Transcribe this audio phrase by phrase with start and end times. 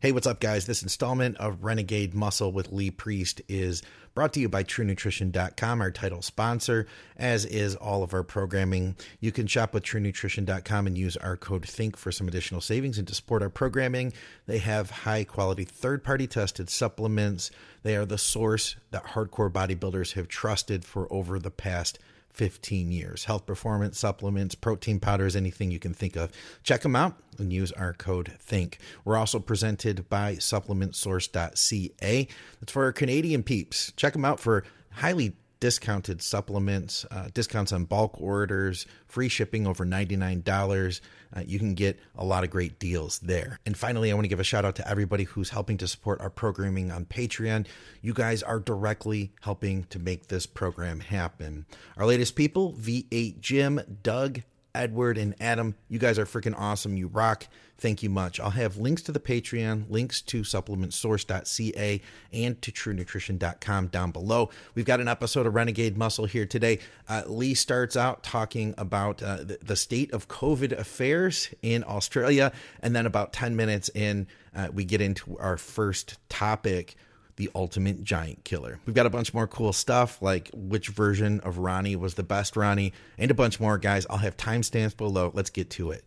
[0.00, 0.64] Hey, what's up, guys?
[0.64, 3.82] This installment of Renegade Muscle with Lee Priest is
[4.14, 6.86] brought to you by TrueNutrition.com, our title sponsor,
[7.16, 8.94] as is all of our programming.
[9.18, 13.08] You can shop with TrueNutrition.com and use our code THINK for some additional savings and
[13.08, 14.12] to support our programming.
[14.46, 17.50] They have high quality, third party tested supplements.
[17.82, 21.98] They are the source that hardcore bodybuilders have trusted for over the past
[22.38, 23.24] 15 years.
[23.24, 26.30] Health performance supplements, protein powders, anything you can think of.
[26.62, 28.78] Check them out and use our code THINK.
[29.04, 32.28] We're also presented by supplementsource.ca.
[32.60, 33.92] That's for our Canadian peeps.
[33.96, 34.62] Check them out for
[34.92, 41.00] highly discounted supplements, uh, discounts on bulk orders, free shipping over $99.
[41.36, 43.58] Uh, you can get a lot of great deals there.
[43.66, 46.20] And finally, I want to give a shout out to everybody who's helping to support
[46.20, 47.66] our programming on Patreon.
[48.00, 51.66] You guys are directly helping to make this program happen.
[51.96, 54.42] Our latest people V8 Jim, Doug,
[54.74, 55.74] Edward, and Adam.
[55.88, 56.96] You guys are freaking awesome.
[56.96, 57.46] You rock.
[57.80, 58.40] Thank you much.
[58.40, 62.00] I'll have links to the Patreon, links to supplementsource.ca,
[62.32, 64.50] and to truenutrition.com down below.
[64.74, 66.80] We've got an episode of Renegade Muscle here today.
[67.08, 72.50] Uh, Lee starts out talking about uh, the, the, state of COVID affairs in Australia,
[72.82, 76.96] and then about 10 minutes in, uh, we get into our first topic
[77.38, 78.80] the ultimate giant killer.
[78.84, 82.56] We've got a bunch more cool stuff like which version of Ronnie was the best
[82.56, 84.06] Ronnie and a bunch more guys.
[84.10, 85.30] I'll have timestamps below.
[85.32, 86.04] Let's get to it.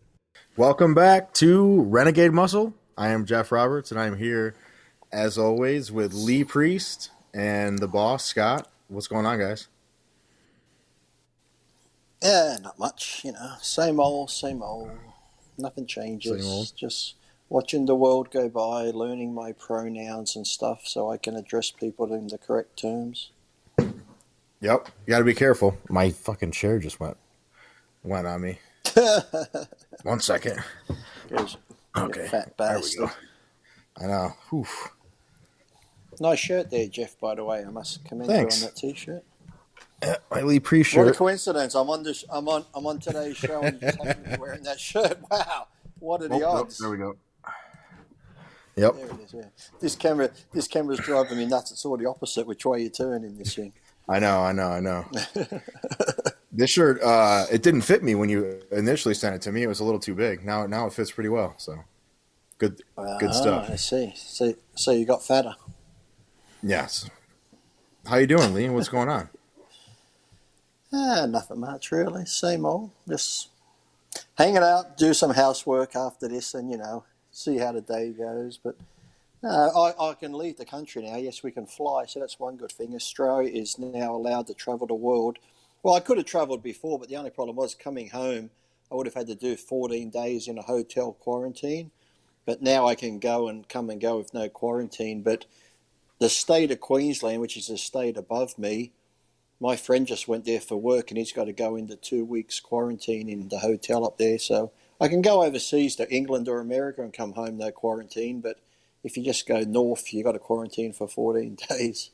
[0.56, 2.74] Welcome back to Renegade Muscle.
[2.96, 4.54] I am Jeff Roberts and I'm here
[5.10, 8.70] as always with Lee Priest and the boss Scott.
[8.88, 9.68] What's going on, guys?
[12.22, 13.54] Yeah, not much, you know.
[13.60, 14.90] Same old, same old.
[15.56, 16.44] Nothing changes.
[16.44, 16.72] Same old.
[16.76, 17.14] Just
[17.52, 22.14] watching the world go by, learning my pronouns and stuff so I can address people
[22.14, 23.30] in the correct terms.
[23.78, 24.88] Yep.
[25.06, 25.76] You got to be careful.
[25.90, 27.18] My fucking chair just went
[28.02, 28.58] went on me.
[30.02, 30.64] One second.
[31.96, 32.26] okay.
[32.28, 33.10] Fat bastard.
[34.00, 34.32] I know.
[34.54, 34.90] Oof.
[36.20, 37.20] Nice shirt there, Jeff.
[37.20, 38.60] By the way, I must commend Thanks.
[38.60, 39.24] you on that t-shirt.
[40.02, 41.04] I really appreciate.
[41.04, 41.74] What a coincidence!
[41.74, 42.24] I'm on this.
[42.28, 42.64] I'm on.
[42.74, 43.80] I'm on today's show and
[44.26, 45.18] you're wearing that shirt.
[45.30, 45.68] Wow!
[46.00, 46.80] What are the oh, oh odds?
[46.80, 47.16] Oh, there we go.
[48.76, 48.94] Yep.
[48.94, 49.34] There it is.
[49.34, 49.42] Yeah.
[49.80, 51.72] This camera, this camera's driving me nuts.
[51.72, 53.72] It's all the opposite which way you turn in this thing.
[54.08, 55.04] I know, I know, I know.
[56.52, 59.62] this shirt, uh, it didn't fit me when you initially sent it to me.
[59.62, 60.44] It was a little too big.
[60.44, 61.54] Now, now it fits pretty well.
[61.58, 61.84] So,
[62.58, 63.70] good, good ah, stuff.
[63.70, 64.12] I see.
[64.16, 65.54] So, so you got fatter.
[66.62, 67.08] Yes.
[68.06, 68.68] How you doing, Lee?
[68.68, 69.28] What's going on?
[70.94, 72.26] Ah, nothing much really.
[72.26, 72.90] Same old.
[73.08, 73.48] Just
[74.34, 78.58] hanging out, do some housework after this, and you know, see how the day goes.
[78.62, 78.76] But
[79.42, 81.16] uh, I, I can leave the country now.
[81.16, 82.94] Yes, we can fly, so that's one good thing.
[82.94, 85.38] Australia is now allowed to travel the world.
[85.82, 88.50] Well, I could have travelled before, but the only problem was coming home.
[88.90, 91.90] I would have had to do 14 days in a hotel quarantine.
[92.44, 95.22] But now I can go and come and go with no quarantine.
[95.22, 95.46] But
[96.18, 98.92] the state of Queensland, which is the state above me,
[99.60, 102.58] my friend just went there for work and he's got to go into two weeks
[102.58, 104.38] quarantine in the hotel up there.
[104.38, 104.72] So
[105.02, 108.60] I can go overseas to England or America and come home no quarantine, but
[109.02, 112.10] if you just go north, you've got to quarantine for 14 days.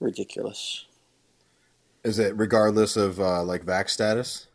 [0.00, 0.86] Ridiculous.
[2.02, 4.46] Is it regardless of uh, like vax status?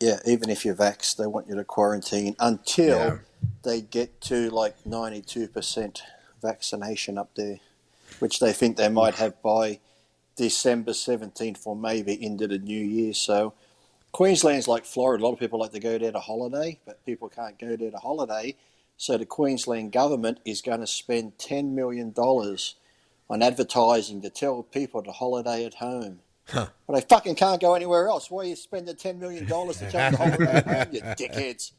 [0.00, 3.18] Yeah, even if you're vaxxed, they want you to quarantine until yeah.
[3.62, 6.00] they get to like 92%
[6.42, 7.60] vaccination up there,
[8.18, 9.78] which they think they might have by
[10.34, 13.14] December 17th or maybe into the new year.
[13.14, 13.54] So
[14.16, 15.22] Queensland's like Florida.
[15.22, 17.90] A lot of people like to go there to holiday, but people can't go there
[17.90, 18.56] to holiday.
[18.96, 25.02] So the Queensland government is going to spend $10 million on advertising to tell people
[25.02, 26.20] to holiday at home.
[26.48, 26.68] Huh.
[26.86, 28.30] But they fucking can't go anywhere else.
[28.30, 31.72] Why are you spending $10 million to tell them to holiday at home, you dickheads?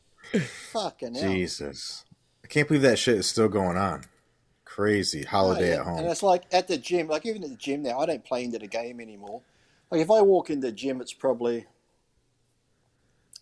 [0.73, 1.31] Fucking hell.
[1.31, 2.05] Jesus.
[2.43, 4.03] I can't believe that shit is still going on.
[4.63, 5.23] Crazy.
[5.23, 5.97] Holiday at home.
[5.97, 8.43] And it's like at the gym, like even at the gym now, I don't play
[8.43, 9.41] into the game anymore.
[9.89, 11.65] Like if I walk in the gym, it's probably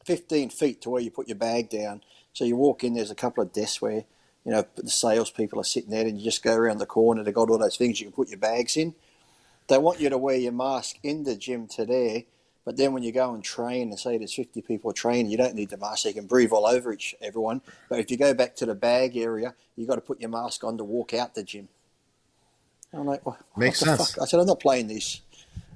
[0.06, 2.02] 15 feet to where you put your bag down.
[2.34, 4.04] So you walk in, there's a couple of desks where,
[4.44, 7.24] you know, the salespeople are sitting there and you just go around the corner.
[7.24, 8.94] They've got all those things you can put your bags in.
[9.68, 12.28] They want you to wear your mask in the gym today,
[12.66, 15.56] but then when you go and train and say there's 50 people training, you don't
[15.56, 16.04] need the mask.
[16.04, 17.62] So you can breathe all over each everyone.
[17.90, 20.64] But if you go back to the bag area, you've got to put your mask
[20.64, 21.70] on to walk out the gym.
[22.94, 24.12] I'm like, well, makes sense.
[24.12, 24.22] Fuck?
[24.22, 25.22] I said, I'm not playing this.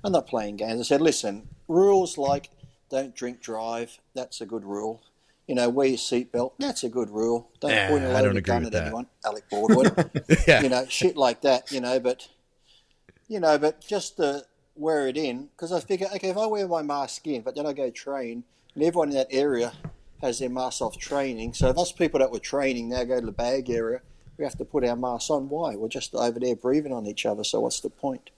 [0.03, 0.79] I'm not playing games.
[0.79, 2.49] I said, listen, rules like
[2.89, 3.99] don't drink drive.
[4.15, 5.01] That's a good rule.
[5.47, 6.53] You know, wear your seatbelt.
[6.59, 7.49] That's a good rule.
[7.59, 8.83] Don't yeah, point a loaded gun at that.
[8.83, 9.07] anyone.
[9.25, 9.91] Alec Baldwin.
[10.47, 10.61] yeah.
[10.61, 11.71] You know, shit like that.
[11.71, 12.27] You know, but
[13.27, 14.43] you know, but just to
[14.75, 17.65] wear it in because I figure, okay, if I wear my mask in, but then
[17.65, 18.43] I go train,
[18.75, 19.73] and everyone in that area
[20.21, 21.53] has their masks off training.
[21.53, 24.01] So if us people that were training now go to the bag area,
[24.37, 25.49] we have to put our masks on.
[25.49, 25.75] Why?
[25.75, 27.43] We're just over there breathing on each other.
[27.43, 28.29] So what's the point?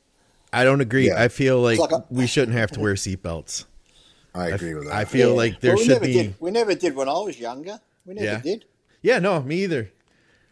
[0.53, 1.07] I don't agree.
[1.07, 1.21] Yeah.
[1.21, 3.65] I feel like, like a, we shouldn't have to wear seatbelts.
[4.33, 4.93] I agree with that.
[4.93, 5.35] I feel yeah.
[5.35, 6.13] like there well, should be.
[6.13, 6.35] Did.
[6.39, 7.79] We never did when I was younger.
[8.05, 8.39] We never yeah.
[8.39, 8.65] did.
[9.01, 9.91] Yeah, no, me either.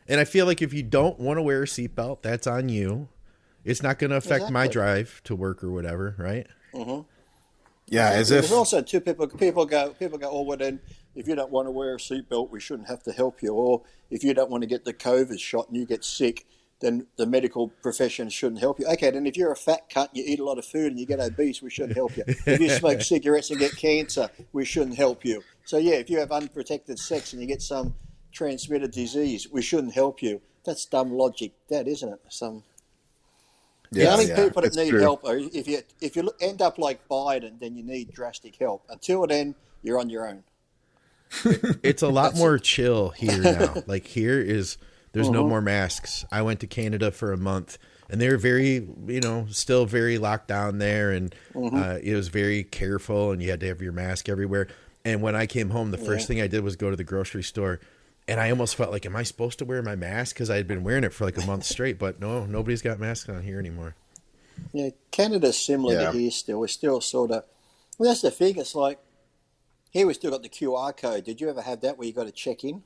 [0.07, 3.09] And I feel like if you don't want to wear a seatbelt, that's on you.
[3.63, 4.53] It's not going to affect exactly.
[4.53, 6.47] my drive to work or whatever, right?
[6.73, 7.01] Mm-hmm.
[7.87, 9.27] Yeah, as if There's also two people.
[9.27, 9.91] People go.
[9.91, 10.29] People go.
[10.29, 10.79] Oh, well, then
[11.15, 13.53] if you don't want to wear a seatbelt, we shouldn't have to help you.
[13.53, 16.45] Or if you don't want to get the COVID shot and you get sick,
[16.79, 18.87] then the medical profession shouldn't help you.
[18.87, 21.05] Okay, then if you're a fat cunt, you eat a lot of food and you
[21.05, 22.23] get obese, we shouldn't help you.
[22.27, 25.43] If you smoke cigarettes and get cancer, we shouldn't help you.
[25.65, 27.95] So yeah, if you have unprotected sex and you get some
[28.31, 30.41] transmitted disease, we shouldn't help you.
[30.65, 32.19] That's dumb logic, that isn't it?
[32.29, 32.63] Some
[33.91, 35.01] yeah, the only yeah, people that need true.
[35.01, 38.83] help are if you if you end up like Biden, then you need drastic help.
[38.89, 40.43] Until then, you're on your own.
[41.83, 43.83] it's a lot more chill here now.
[43.87, 44.77] like here is
[45.11, 45.37] there's uh-huh.
[45.37, 46.25] no more masks.
[46.31, 47.77] I went to Canada for a month,
[48.09, 51.75] and they were very, you know, still very locked down there, and uh-huh.
[51.75, 54.67] uh, it was very careful, and you had to have your mask everywhere.
[55.05, 56.27] And when I came home, the first yeah.
[56.27, 57.79] thing I did was go to the grocery store,
[58.27, 60.67] and I almost felt like, am I supposed to wear my mask because I had
[60.67, 61.97] been wearing it for like a month straight?
[61.97, 63.95] But no, nobody's got masks on here anymore.
[64.73, 66.11] Yeah, Canada's similar yeah.
[66.11, 66.31] to here.
[66.31, 67.45] Still, we're still sort of.
[67.97, 68.57] Well, that's the thing.
[68.57, 68.99] It's like
[69.89, 71.23] here we still got the QR code.
[71.23, 72.83] Did you ever have that where you got to check in?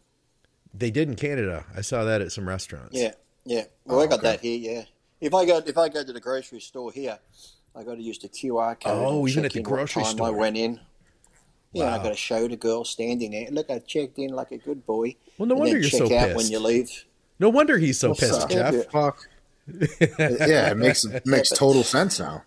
[0.73, 1.65] They did in Canada.
[1.75, 2.97] I saw that at some restaurants.
[2.97, 3.11] Yeah,
[3.45, 3.65] yeah.
[3.85, 4.31] Well, oh, I got okay.
[4.31, 4.57] that here.
[4.57, 4.83] Yeah.
[5.21, 7.19] If I go if I go to the grocery store here,
[7.75, 8.93] I got to use the QR code.
[8.93, 10.27] Oh, even at the grocery store.
[10.27, 10.79] I went in.
[11.71, 11.99] Yeah, wow.
[11.99, 13.47] I got to show the girl standing there.
[13.49, 15.15] Look, I checked in like a good boy.
[15.37, 16.35] Well, no wonder you're so pissed.
[16.35, 17.05] when you leave.
[17.39, 18.91] No wonder he's so pissed, Jeff.
[18.91, 19.27] Fuck.
[19.67, 22.43] yeah, it makes makes total sense now.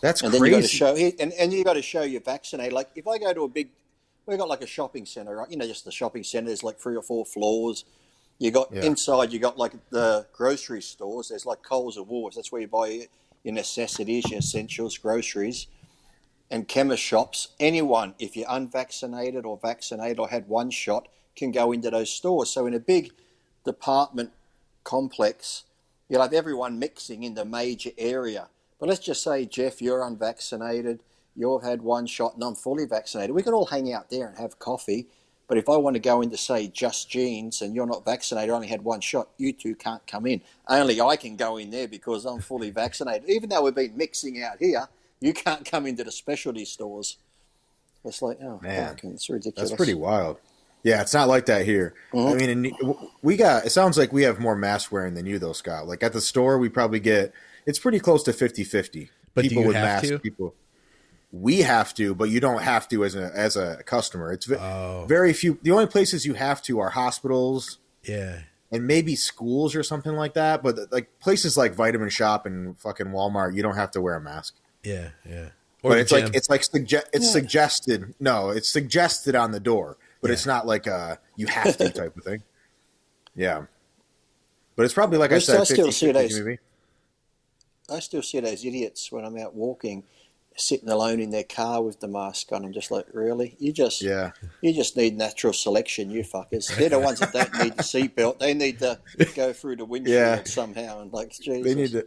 [0.00, 0.44] That's and crazy.
[0.44, 2.72] then you got to show and, and you got to show you're vaccinated.
[2.72, 3.70] Like if I go to a big
[4.26, 5.50] we've got like a shopping centre, right?
[5.50, 6.48] You know, just the shopping centre.
[6.48, 7.84] There's like three or four floors.
[8.38, 8.82] You got yeah.
[8.82, 9.32] inside.
[9.32, 11.28] You got like the grocery stores.
[11.28, 12.34] There's like Coles and Woolworths.
[12.34, 13.08] That's where you buy
[13.44, 15.68] your necessities, your essentials, groceries,
[16.50, 17.48] and chemist shops.
[17.58, 22.50] Anyone, if you're unvaccinated or vaccinated or had one shot, can go into those stores.
[22.50, 23.12] So in a big
[23.64, 24.32] department
[24.84, 25.64] complex,
[26.08, 28.48] you'll have everyone mixing in the major area.
[28.78, 31.00] But let's just say, Jeff, you're unvaccinated
[31.36, 33.34] you've had one shot and I'm fully vaccinated.
[33.34, 35.06] We can all hang out there and have coffee.
[35.48, 38.66] But if I want to go into, say, Just Jeans and you're not vaccinated, only
[38.66, 40.40] had one shot, you two can't come in.
[40.66, 43.30] Only I can go in there because I'm fully vaccinated.
[43.30, 44.88] Even though we've been mixing out here,
[45.20, 47.18] you can't come into the specialty stores.
[48.04, 49.70] It's like, oh, man, it's ridiculous.
[49.70, 50.38] That's pretty wild.
[50.82, 51.94] Yeah, it's not like that here.
[52.12, 52.28] Mm-hmm.
[52.28, 55.52] I mean, we got, it sounds like we have more mask wearing than you, though,
[55.52, 55.86] Scott.
[55.86, 57.32] Like at the store, we probably get,
[57.66, 59.10] it's pretty close to 50 50.
[59.34, 60.18] But people with masks, to?
[60.18, 60.54] people
[61.32, 64.32] we have to, but you don't have to as a as a customer.
[64.32, 65.04] It's oh.
[65.08, 65.58] very few.
[65.62, 68.40] The only places you have to are hospitals, yeah,
[68.70, 70.62] and maybe schools or something like that.
[70.62, 74.20] But like places like Vitamin Shoppe and fucking Walmart, you don't have to wear a
[74.20, 74.56] mask.
[74.82, 75.48] Yeah, yeah.
[75.82, 76.24] Or but it's gym.
[76.24, 77.30] like it's like suge- it's yeah.
[77.30, 78.14] suggested.
[78.20, 80.34] No, it's suggested on the door, but yeah.
[80.34, 82.42] it's not like a you have to type of thing.
[83.38, 83.66] Yeah,
[84.76, 86.40] but it's probably like I, I said, I still 50, see 50, those.
[86.40, 86.58] Maybe.
[87.90, 90.04] I still see those idiots when I'm out walking
[90.56, 92.64] sitting alone in their car with the mask on.
[92.64, 93.56] I'm just like, really?
[93.58, 94.32] You just yeah.
[94.62, 96.74] You just need natural selection, you fuckers.
[96.76, 98.38] They're the ones that don't need the seatbelt.
[98.38, 98.98] They need to
[99.34, 100.42] go through the windshield yeah.
[100.44, 101.00] somehow.
[101.00, 101.62] And like, Jesus.
[101.62, 102.06] They need to.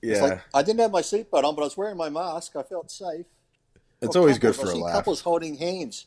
[0.00, 0.22] Yeah.
[0.22, 2.56] Like, I didn't have my seatbelt on, but I was wearing my mask.
[2.56, 3.26] I felt safe.
[4.00, 4.94] It's always good for a laugh.
[4.94, 6.06] Couples holding hands.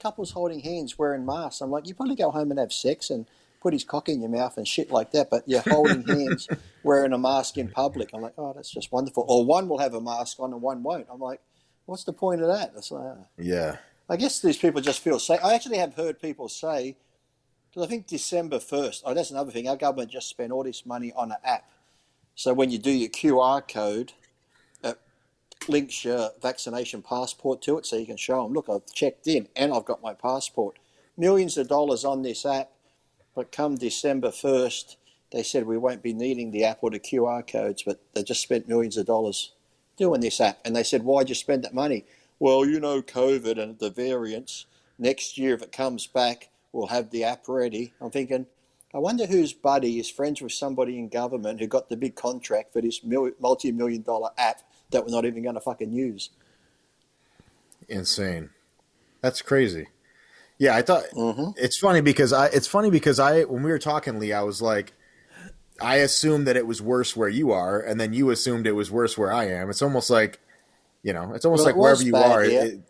[0.00, 1.60] Couples holding hands wearing masks.
[1.60, 3.26] I'm like, you probably go home and have sex and
[3.60, 6.48] put his cock in your mouth and shit like that, but you're holding hands
[6.82, 8.10] wearing a mask in public.
[8.14, 9.24] I'm like, oh, that's just wonderful.
[9.28, 11.06] Or one will have a mask on and one won't.
[11.10, 11.40] I'm like,
[11.86, 12.72] what's the point of that?
[12.76, 13.26] It's like, oh.
[13.36, 13.76] yeah.
[14.08, 15.40] I guess these people just feel safe.
[15.44, 16.96] I actually have heard people say,
[17.68, 19.68] because I think December 1st, oh, that's another thing.
[19.68, 21.70] Our government just spent all this money on an app.
[22.34, 24.12] So when you do your QR code,
[24.82, 24.98] it
[25.68, 29.48] links your vaccination passport to it so you can show them, look, I've checked in
[29.54, 30.78] and I've got my passport.
[31.16, 32.70] Millions of dollars on this app
[33.38, 34.96] but come December 1st,
[35.30, 38.42] they said we won't be needing the app or the QR codes, but they just
[38.42, 39.52] spent millions of dollars
[39.96, 40.58] doing this app.
[40.64, 42.04] And they said, why'd you spend that money?
[42.40, 44.66] Well, you know, COVID and the variants.
[44.98, 47.92] Next year, if it comes back, we'll have the app ready.
[48.00, 48.46] I'm thinking,
[48.92, 52.72] I wonder whose buddy is friends with somebody in government who got the big contract
[52.72, 56.30] for this multi million dollar app that we're not even going to fucking use.
[57.88, 58.50] Insane.
[59.20, 59.86] That's crazy.
[60.58, 61.50] Yeah, I thought mm-hmm.
[61.56, 64.60] it's funny because I it's funny because I when we were talking, Lee, I was
[64.60, 64.92] like,
[65.80, 68.90] I assumed that it was worse where you are, and then you assumed it was
[68.90, 69.70] worse where I am.
[69.70, 70.40] It's almost like,
[71.02, 72.44] you know, it's almost well, like it wherever you are.
[72.44, 72.80] It,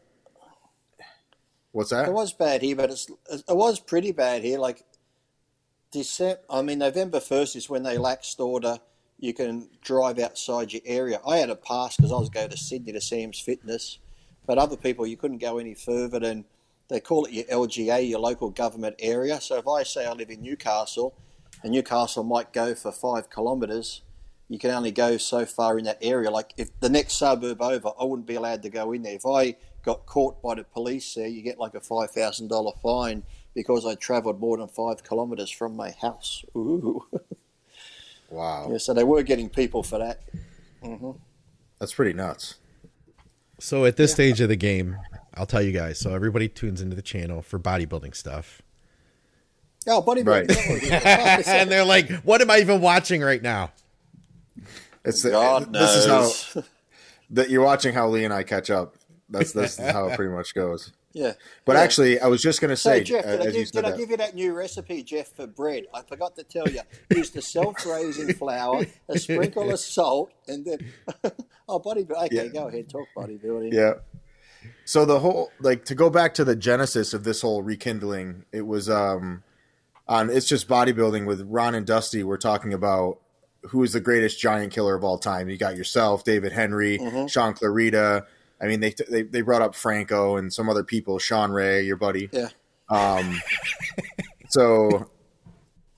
[1.72, 2.08] What's that?
[2.08, 4.58] It was bad here, but it's it was pretty bad here.
[4.58, 4.82] Like
[5.92, 8.78] December, I mean November first is when they laxed order.
[9.20, 11.20] You can drive outside your area.
[11.26, 13.98] I had a pass because I was going to Sydney to Sam's Fitness,
[14.46, 16.44] but other people you couldn't go any further than
[16.88, 19.40] they call it your LGA, your local government area.
[19.40, 21.14] So if I say I live in Newcastle,
[21.62, 24.02] and Newcastle might go for five kilometres,
[24.48, 26.30] you can only go so far in that area.
[26.30, 29.14] Like if the next suburb over, I wouldn't be allowed to go in there.
[29.14, 32.72] If I got caught by the police there, you get like a five thousand dollar
[32.82, 36.44] fine because I travelled more than five kilometres from my house.
[36.56, 37.04] Ooh.
[38.30, 38.68] Wow.
[38.70, 40.20] Yeah, so they were getting people for that.
[40.82, 41.12] Mm-hmm.
[41.78, 42.56] That's pretty nuts.
[43.58, 44.14] So at this yeah.
[44.14, 44.96] stage of the game,
[45.38, 45.98] I'll tell you guys.
[45.98, 48.62] So everybody tunes into the channel for bodybuilding stuff.
[49.86, 50.48] Oh, bodybuilding!
[50.48, 51.46] Right.
[51.46, 53.72] and they're like, "What am I even watching right now?"
[55.04, 56.34] It's the, God this knows.
[56.34, 56.62] is how
[57.30, 58.96] that you're watching how Lee and I catch up.
[59.30, 60.92] That's that's how it pretty much goes.
[61.12, 61.32] Yeah.
[61.64, 61.82] But yeah.
[61.82, 64.10] actually, I was just going to say, Jeff, did, uh, I, give, did I give
[64.10, 65.84] you that new recipe, Jeff, for bread?
[65.92, 66.80] I forgot to tell you.
[67.10, 70.92] Use the self-raising flour, a sprinkle of salt, and then
[71.68, 72.26] oh, bodybuilding.
[72.26, 72.46] Okay, yeah.
[72.48, 73.72] go ahead, talk bodybuilding.
[73.72, 73.94] Yeah.
[74.84, 78.66] So the whole like to go back to the genesis of this whole rekindling, it
[78.66, 79.42] was um
[80.06, 82.24] on it's just bodybuilding with Ron and Dusty.
[82.24, 83.20] We're talking about
[83.64, 85.48] who is the greatest giant killer of all time.
[85.48, 87.26] You got yourself, David Henry, mm-hmm.
[87.26, 88.24] Shaun Clarida.
[88.60, 91.96] I mean, they, they they brought up Franco and some other people, Shawn Ray, your
[91.96, 92.28] buddy.
[92.32, 92.48] Yeah.
[92.88, 93.40] Um,
[94.48, 95.10] so,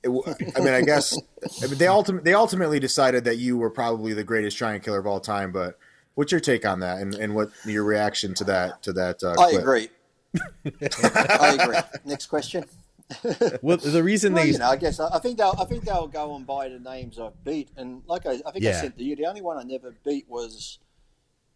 [0.03, 0.11] it,
[0.57, 1.17] I mean, I guess
[1.63, 4.99] I mean, they ultimately they ultimately decided that you were probably the greatest giant killer
[4.99, 5.53] of all time.
[5.53, 5.79] But
[6.21, 9.25] what's your take on that, and, and what your reaction to that to that?
[9.25, 9.89] Uh, I agree.
[10.85, 11.79] I agree.
[12.05, 12.67] Next question.
[13.63, 16.09] well, the reason well, they, you know, I guess I think they'll, I think they'll
[16.09, 18.71] go and buy the names I've beat, and like I, I think yeah.
[18.71, 20.79] I said to you, the only one I never beat was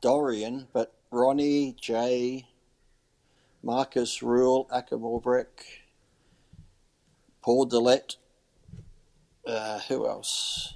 [0.01, 2.47] Dorian, but Ronnie, Jay,
[3.63, 5.83] Markus Ruhl, Ackermorbrick,
[7.43, 8.17] Paul Dillett,
[9.47, 10.73] uh, who else?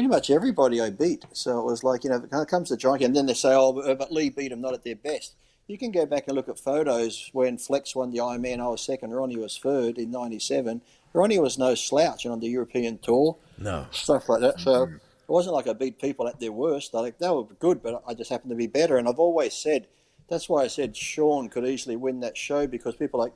[0.00, 1.26] Pretty much everybody I beat.
[1.34, 3.94] So it was like, you know, it comes to John, and then they say, oh,
[3.94, 5.34] but Lee beat them not at their best.
[5.66, 8.60] You can go back and look at photos when Flex won the Ironman.
[8.60, 10.80] I was second, Ronnie was third in '97.
[11.12, 13.36] Ronnie was no slouch on the European tour.
[13.58, 14.58] No stuff like that.
[14.60, 14.94] So mm-hmm.
[14.94, 16.94] It wasn't like I beat people at their worst.
[16.94, 18.96] Like they were good, but I just happened to be better.
[18.96, 19.86] And I've always said
[20.30, 23.34] that's why I said Sean could easily win that show because people are like,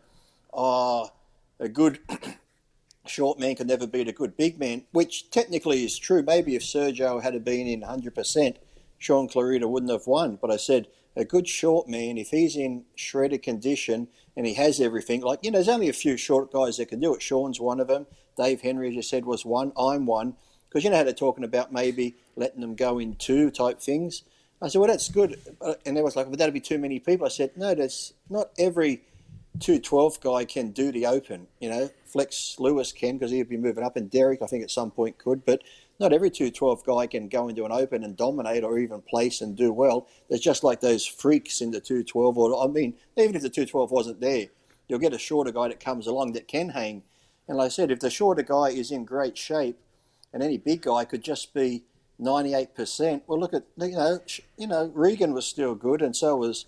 [0.55, 1.11] oh,
[1.61, 1.99] a good
[3.07, 6.23] short man can never beat a good big man, which technically is true.
[6.23, 8.57] Maybe if Sergio had been in 100%,
[8.99, 10.39] Shaun Clarida wouldn't have won.
[10.41, 14.81] But I said a good short man, if he's in shredded condition and he has
[14.81, 17.23] everything, like, you know, there's only a few short guys that can do it.
[17.23, 18.07] Shaun's one of them.
[18.37, 19.73] Dave Henry, as you said, was one.
[19.79, 20.37] I'm one
[20.69, 24.25] because you know how they're talking about maybe letting them go in two type things.
[24.61, 25.39] I said, well, that's good.
[25.61, 27.27] Uh, and they was like, but that'd be too many people.
[27.27, 29.03] I said, no, that's not every
[29.61, 31.47] 212 guy can do the open.
[31.61, 34.71] You know, Flex Lewis can because he'd be moving up, and Derek, I think, at
[34.71, 35.63] some point could, but
[35.99, 39.57] not every 212 guy can go into an open and dominate or even place and
[39.57, 40.07] do well.
[40.29, 43.91] There's just like those freaks in the 212, or I mean, even if the 212
[43.91, 44.47] wasn't there,
[44.87, 47.03] you'll get a shorter guy that comes along that can hang.
[47.49, 49.81] And like I said, if the shorter guy is in great shape,
[50.33, 51.83] and any big guy could just be
[52.21, 53.23] 98%.
[53.27, 54.21] Well, look at you know
[54.57, 56.67] you know Regan was still good, and so was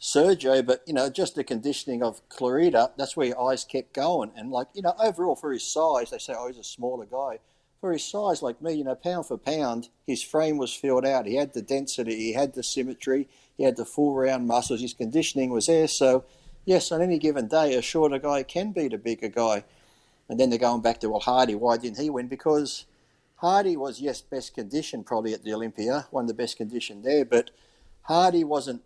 [0.00, 0.64] Sergio.
[0.64, 4.32] But you know, just the conditioning of Clarida, that's where your eyes kept going.
[4.36, 7.38] And like you know, overall for his size, they say oh he's a smaller guy.
[7.80, 11.26] For his size, like me, you know, pound for pound, his frame was filled out.
[11.26, 14.80] He had the density, he had the symmetry, he had the full round muscles.
[14.80, 15.86] His conditioning was there.
[15.86, 16.24] So
[16.64, 19.64] yes, on any given day, a shorter guy can beat a bigger guy.
[20.28, 22.26] And then they're going back to, well, Hardy, why didn't he win?
[22.26, 22.84] Because
[23.36, 27.24] Hardy was, yes, best conditioned probably at the Olympia, one of the best condition there,
[27.24, 27.50] but
[28.02, 28.82] Hardy wasn't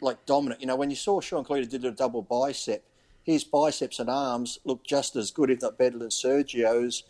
[0.00, 0.60] like dominant.
[0.60, 2.84] You know, when you saw Shaun Clarida did a double bicep,
[3.22, 7.04] his biceps and arms looked just as good, if not better, than Sergio's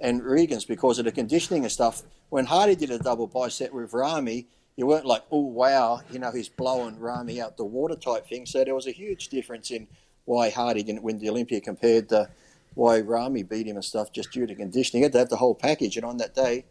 [0.00, 2.02] and Regan's because of the conditioning and stuff.
[2.30, 6.32] When Hardy did a double bicep with Ramy, you weren't like, oh, wow, you know,
[6.32, 8.46] he's blowing Ramy out the water type thing.
[8.46, 9.86] So there was a huge difference in
[10.24, 12.30] why Hardy didn't win the Olympia compared to
[12.74, 15.02] why Ramy beat him and stuff just due to conditioning.
[15.02, 16.64] He had to have the whole package, and on that day,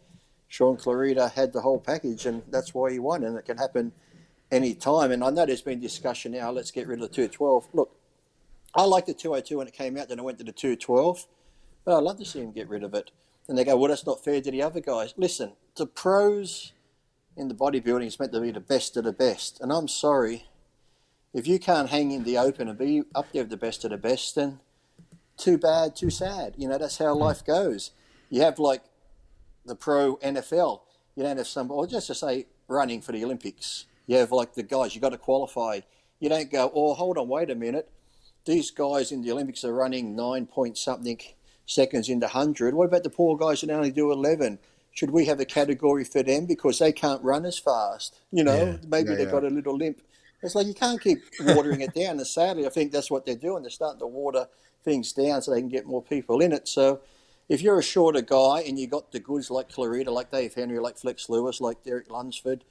[0.48, 3.22] Shaun Clarida had the whole package, and that's why he won.
[3.22, 3.92] And it can happen
[4.50, 5.12] any time.
[5.12, 6.50] And I know there's been discussion now.
[6.50, 7.68] Let's get rid of the 212.
[7.72, 7.96] Look,
[8.74, 10.08] I liked the 202 when it came out.
[10.08, 11.26] Then I went to the 212,
[11.84, 13.10] but I'd love to see him get rid of it.
[13.48, 15.14] And they go, well, that's not fair to the other guys.
[15.16, 16.72] Listen, the pros
[17.36, 20.46] in the bodybuilding is meant to be the best of the best, and I'm sorry
[21.32, 23.90] if you can't hang in the open and be up there with the best of
[23.90, 24.60] the best, then
[25.36, 26.54] too bad, too sad.
[26.56, 27.92] You know, that's how life goes.
[28.28, 28.82] You have like
[29.64, 30.80] the pro NFL.
[31.14, 33.86] You don't have some, or just to say running for the Olympics.
[34.06, 35.80] You have like the guys, you got to qualify.
[36.18, 37.90] You don't go, oh, hold on, wait a minute.
[38.44, 41.18] these guys in the Olympics are running nine point something
[41.66, 42.74] seconds into 100.
[42.74, 44.58] What about the poor guys that only do 11?
[44.92, 48.18] Should we have a category for them because they can't run as fast?
[48.32, 48.76] You know, yeah.
[48.88, 49.32] maybe yeah, they've yeah.
[49.32, 50.02] got a little limp.
[50.42, 52.18] It's like you can't keep watering it down.
[52.18, 53.62] And sadly, I think that's what they're doing.
[53.62, 54.48] They're starting to water
[54.84, 56.66] things down so they can get more people in it.
[56.66, 57.00] So
[57.48, 60.78] if you're a shorter guy and you got the goods like Clarida, like Dave Henry,
[60.78, 62.64] like Flex Lewis, like Derek Lunsford,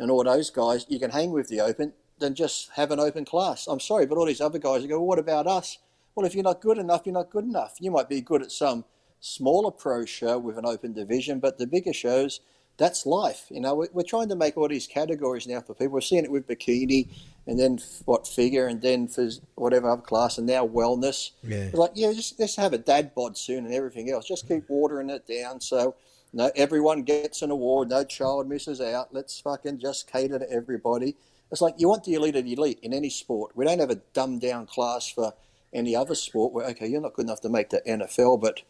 [0.00, 3.24] and all those guys, you can hang with the open, then just have an open
[3.24, 3.66] class.
[3.68, 5.78] I'm sorry, but all these other guys go, well, what about us?
[6.14, 7.76] Well, if you're not good enough, you're not good enough.
[7.78, 8.84] You might be good at some
[9.20, 12.40] smaller pro show with an open division, but the bigger shows,
[12.78, 13.44] that's life.
[13.50, 15.92] You know, we're trying to make all these categories now for people.
[15.92, 17.08] We're seeing it with bikini,
[17.46, 21.32] and then what figure, and then for whatever other class, and now wellness.
[21.42, 21.68] Yeah.
[21.74, 24.26] Like, yeah, just let's have a dad bod soon and everything else.
[24.26, 25.94] Just keep watering it down so
[26.32, 29.12] no everyone gets an award, no child misses out.
[29.12, 31.16] Let's fucking just cater to everybody.
[31.50, 33.56] It's like you want the elite of the elite in any sport.
[33.56, 35.34] We don't have a dumbed down class for
[35.72, 38.62] any other sport where okay, you're not good enough to make the NFL, but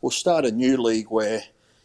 [0.00, 1.42] we'll start a new league where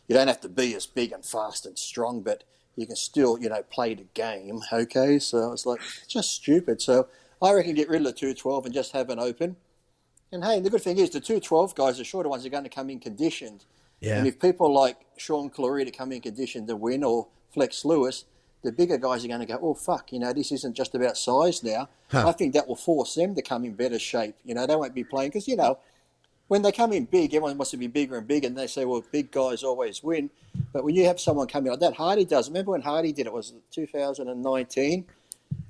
[0.07, 2.43] you don't have to be as big and fast and strong, but
[2.75, 4.61] you can still, you know, play the game.
[4.71, 6.81] Okay, so it's like just stupid.
[6.81, 7.07] So
[7.41, 9.55] I reckon get rid of the two twelve and just have an open.
[10.31, 12.63] And hey, the good thing is the two twelve guys, the shorter ones, are going
[12.63, 13.65] to come in conditioned.
[14.01, 14.17] Yeah.
[14.17, 18.25] And if people like Shaun Clarida come in conditioned to win or Flex Lewis,
[18.63, 21.17] the bigger guys are going to go, oh, fuck, you know, this isn't just about
[21.17, 21.89] size now.
[22.11, 22.27] Huh.
[22.27, 24.35] I think that will force them to come in better shape.
[24.43, 25.79] You know, they won't be playing because, you know,
[26.47, 28.83] when they come in big, everyone wants to be bigger and bigger, and they say,
[28.83, 30.29] well, big guys always win.
[30.73, 32.49] But when you have someone coming like that, Hardy does.
[32.49, 33.31] Remember when Hardy did it?
[33.31, 35.05] Was 2019?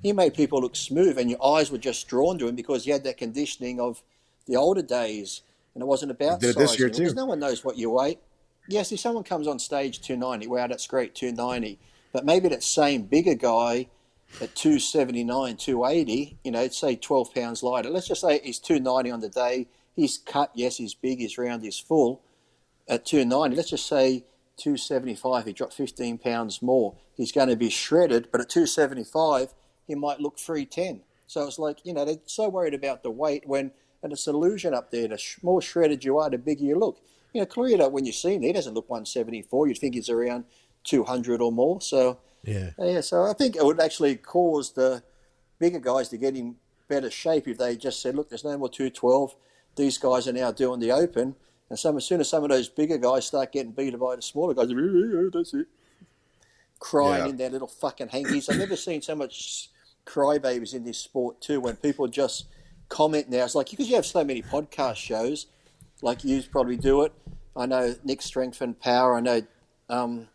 [0.02, 2.90] He made people look smooth, and your eyes were just drawn to him because he
[2.90, 4.02] had that conditioning of
[4.46, 5.42] the older days,
[5.74, 6.54] and it wasn't about size.
[6.54, 7.12] This year too.
[7.14, 8.18] No one knows what you weigh.
[8.68, 11.78] Yes, if someone comes on stage 290, wow, that's great, 290.
[12.12, 13.88] But maybe that same bigger guy
[14.40, 17.90] at 279, 280, you know, say 12 pounds lighter.
[17.90, 19.66] Let's just say he's 290 on the day.
[19.94, 22.22] He's cut, yes, he's big, he's round, he's full.
[22.88, 24.24] At 290, let's just say
[24.56, 26.94] 275, he dropped 15 pounds more.
[27.14, 29.52] He's going to be shredded, but at 275,
[29.86, 31.02] he might look 310.
[31.26, 34.34] So it's like, you know, they're so worried about the weight when, and it's an
[34.34, 35.08] illusion up there.
[35.08, 36.98] The more shredded you are, the bigger you look.
[37.32, 39.68] You know, Clarida, when you see him, he doesn't look 174.
[39.68, 40.44] You'd think he's around
[40.84, 41.80] 200 or more.
[41.80, 43.00] So yeah, uh, yeah.
[43.00, 45.02] So I think it would actually cause the
[45.58, 46.56] bigger guys to get in
[46.88, 49.34] better shape if they just said, look, there's no more 212.
[49.76, 51.36] These guys are now doing the open.
[51.70, 54.22] And some, as soon as some of those bigger guys start getting beat by the
[54.22, 54.68] smaller guys,
[55.32, 55.66] that's it.
[56.78, 57.30] Crying yeah.
[57.30, 58.48] in their little fucking hankies.
[58.48, 59.70] I've never seen so much
[60.04, 61.60] crybabies in this sport too.
[61.60, 62.46] When people just
[62.92, 65.46] comment now, it's like because you have so many podcast shows,
[66.02, 67.12] like you probably do it.
[67.56, 69.16] I know Nick Strength and Power.
[69.16, 69.42] I know
[69.88, 70.28] um,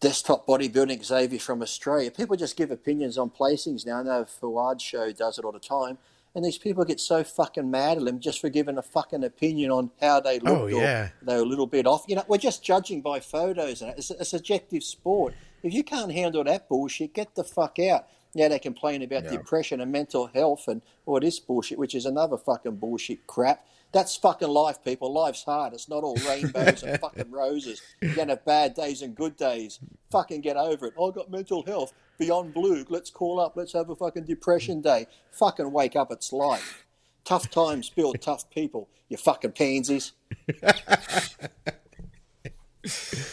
[0.00, 2.10] desktop bodybuilding Xavier from Australia.
[2.10, 4.00] People just give opinions on placings now.
[4.00, 5.98] I know Fouad's show does it all the time.
[6.34, 9.70] And these people get so fucking mad at him just for giving a fucking opinion
[9.70, 10.58] on how they look.
[10.58, 11.08] Oh, yeah.
[11.22, 12.04] they're a little bit off.
[12.08, 13.80] You know, we're just judging by photos.
[13.80, 15.32] And it's a subjective sport.
[15.62, 18.06] If you can't handle that bullshit, get the fuck out.
[18.36, 19.30] Yeah, they complain about yeah.
[19.30, 23.66] depression and mental health and all this bullshit, which is another fucking bullshit crap.
[23.92, 25.10] That's fucking life, people.
[25.10, 25.72] Life's hard.
[25.72, 27.80] It's not all rainbows and fucking roses.
[28.02, 29.78] You're going to have bad days and good days.
[30.10, 30.92] Fucking get over it.
[31.02, 31.94] I got mental health.
[32.18, 32.84] Beyond blue.
[32.90, 33.56] Let's call up.
[33.56, 35.06] Let's have a fucking depression day.
[35.32, 36.12] Fucking wake up.
[36.12, 36.84] It's life.
[37.24, 38.90] Tough times build tough people.
[39.08, 40.12] You fucking pansies.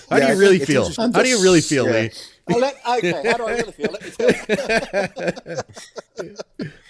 [0.10, 0.90] How yeah, do you really feel?
[0.96, 1.94] How do you really feel, yeah.
[1.94, 2.12] Lee?
[2.48, 3.92] Let, okay, how do I really feel?
[3.92, 4.12] Let me
[6.18, 6.28] tell
[6.60, 6.72] you.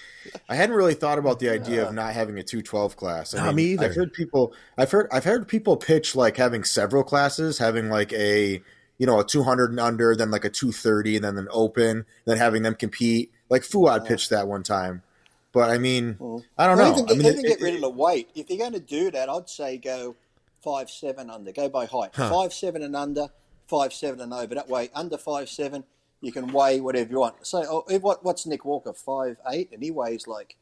[0.50, 3.34] I hadn't really thought about the idea of not having a two twelve class.
[3.36, 3.86] I mean, me either.
[3.86, 4.54] I've heard people.
[4.78, 5.08] I've heard.
[5.12, 8.62] I've heard people pitch like having several classes, having like a
[8.98, 11.48] you know a two hundred and under, then like a two thirty, and then an
[11.52, 13.32] open, then having them compete.
[13.50, 14.08] Like Fouad yeah.
[14.08, 15.04] pitched that one time.
[15.52, 16.94] But I mean, well, I don't know.
[16.94, 18.30] Even, I mean, even it, get rid of the weight.
[18.34, 20.16] If you're going to do that, I'd say go
[20.64, 21.52] five seven under.
[21.52, 22.10] Go by height.
[22.14, 22.30] Huh.
[22.30, 23.28] Five seven and under.
[23.66, 24.54] Five seven and over.
[24.54, 25.86] That way, under five seven,
[26.22, 27.48] you can weigh whatever you want.
[27.48, 28.94] So, oh, what, what's Nick Walker?
[28.94, 30.58] Five eight, and he weighs like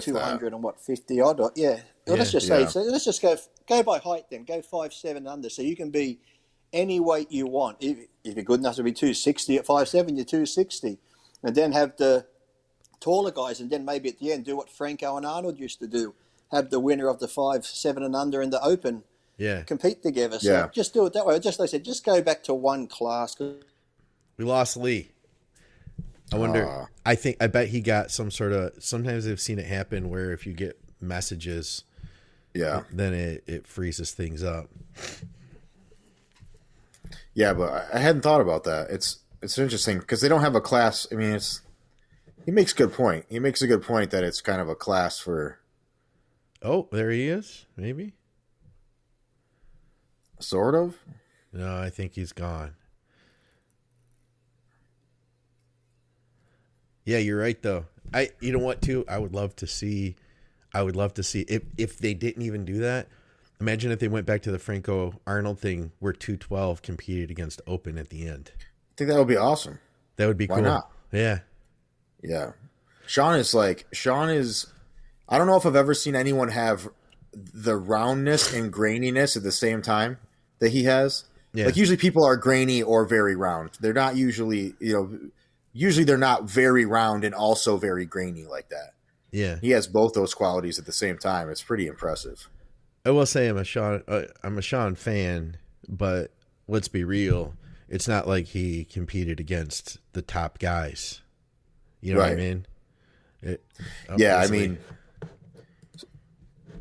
[0.00, 1.38] two hundred and what fifty odd.
[1.38, 1.68] Or, yeah.
[1.68, 2.62] Well, yeah, let's just say.
[2.62, 2.68] Yeah.
[2.68, 3.36] So let's just go
[3.68, 4.44] go by height then.
[4.44, 5.50] Go five seven under.
[5.50, 6.18] So you can be
[6.72, 7.76] any weight you want.
[7.80, 10.98] If, if you're good enough to be two sixty at five seven, you're two sixty,
[11.42, 12.26] and then have the
[13.00, 15.86] taller guys, and then maybe at the end do what Franco and Arnold used to
[15.86, 16.14] do:
[16.52, 19.04] have the winner of the five seven and under in the Open.
[19.40, 19.62] Yeah.
[19.62, 20.38] Compete together.
[20.38, 20.68] So yeah.
[20.70, 21.38] just do it that way.
[21.38, 23.38] Just like I said, just go back to one class.
[24.36, 25.12] We lost Lee.
[26.30, 26.68] I wonder.
[26.68, 27.38] Uh, I think.
[27.40, 28.72] I bet he got some sort of.
[28.80, 31.84] Sometimes I've seen it happen where if you get messages,
[32.52, 34.68] yeah, then it it freezes things up.
[37.32, 38.90] Yeah, but I hadn't thought about that.
[38.90, 41.06] It's it's interesting because they don't have a class.
[41.10, 41.62] I mean, it's
[42.44, 43.24] He makes a good point.
[43.30, 45.60] He makes a good point that it's kind of a class for.
[46.62, 47.64] Oh, there he is.
[47.74, 48.12] Maybe.
[50.40, 50.96] Sort of.
[51.52, 52.74] No, I think he's gone.
[57.04, 57.86] Yeah, you're right though.
[58.12, 59.04] I you know what too?
[59.08, 60.16] I would love to see
[60.72, 63.08] I would love to see if if they didn't even do that.
[63.60, 67.98] Imagine if they went back to the Franco Arnold thing where 212 competed against Open
[67.98, 68.52] at the end.
[68.56, 68.62] I
[68.96, 69.78] think that would be awesome.
[70.16, 70.64] That would be Why cool.
[70.64, 70.90] not?
[71.12, 71.40] Yeah.
[72.22, 72.52] Yeah.
[73.06, 74.66] Sean is like Sean is
[75.28, 76.88] I don't know if I've ever seen anyone have
[77.32, 80.18] the roundness and graininess at the same time
[80.60, 81.24] that he has.
[81.52, 81.66] Yeah.
[81.66, 83.72] Like usually people are grainy or very round.
[83.80, 85.18] They're not usually, you know,
[85.72, 88.94] usually they're not very round and also very grainy like that.
[89.32, 89.56] Yeah.
[89.60, 91.50] He has both those qualities at the same time.
[91.50, 92.48] It's pretty impressive.
[93.04, 95.56] I will say I'm a Sean uh, I'm a Sean fan,
[95.88, 96.32] but
[96.68, 97.54] let's be real,
[97.88, 101.22] it's not like he competed against the top guys.
[102.00, 102.66] You know what I mean?
[103.42, 103.64] It,
[104.16, 104.78] Yeah, I mean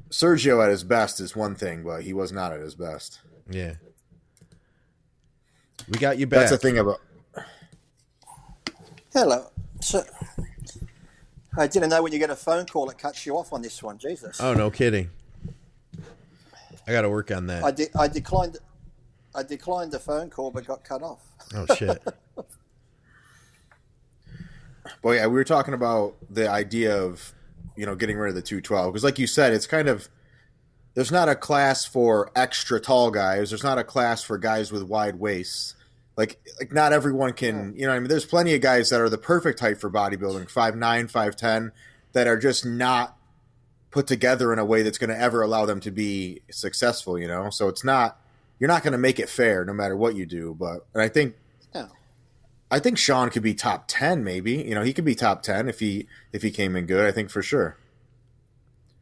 [0.10, 3.20] Sergio at his best is one thing, but he was not at his best.
[3.50, 3.74] Yeah.
[5.90, 6.42] We got you back.
[6.42, 7.00] That's the thing about
[9.12, 9.48] Hello.
[9.82, 10.04] So,
[11.58, 13.82] I didn't know when you get a phone call, it cuts you off on this
[13.82, 13.98] one.
[13.98, 14.40] Jesus.
[14.40, 15.10] Oh, no kidding.
[16.88, 17.64] I got to work on that.
[17.64, 18.58] I, de- I declined.
[19.34, 21.22] I declined the phone call, but got cut off.
[21.56, 22.02] oh shit.
[25.04, 27.34] Well, yeah, we were talking about the idea of
[27.78, 30.10] you know getting rid of the two twelve because, like you said, it's kind of
[31.00, 33.52] there's not a class for extra tall guys.
[33.52, 35.76] There's not a class for guys with wide waists.
[36.18, 37.74] Like, like not everyone can.
[37.78, 39.90] You know, what I mean, there's plenty of guys that are the perfect height for
[39.90, 41.72] bodybuilding, five nine, five ten,
[42.12, 43.16] that are just not
[43.92, 47.18] put together in a way that's going to ever allow them to be successful.
[47.18, 48.20] You know, so it's not
[48.60, 50.54] you're not going to make it fair no matter what you do.
[50.60, 51.34] But and I think
[51.74, 51.88] No.
[52.70, 54.52] I think Sean could be top ten, maybe.
[54.52, 57.06] You know, he could be top ten if he if he came in good.
[57.06, 57.78] I think for sure.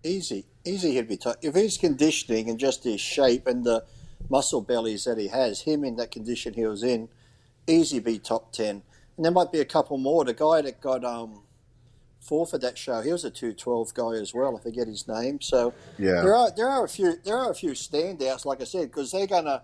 [0.03, 0.93] Easy, easy.
[0.93, 3.83] He'd be tough if his conditioning and just his shape and the
[4.29, 5.61] muscle bellies that he has.
[5.61, 7.09] Him in that condition he was in,
[7.65, 8.83] easy be top ten.
[9.15, 10.23] And there might be a couple more.
[10.25, 11.43] The guy that got um
[12.19, 14.57] fourth at that show, he was a two twelve guy as well.
[14.57, 15.39] I forget his name.
[15.41, 16.21] So Yeah.
[16.21, 19.11] there are there are a few there are a few standouts, like I said, because
[19.11, 19.63] they're gonna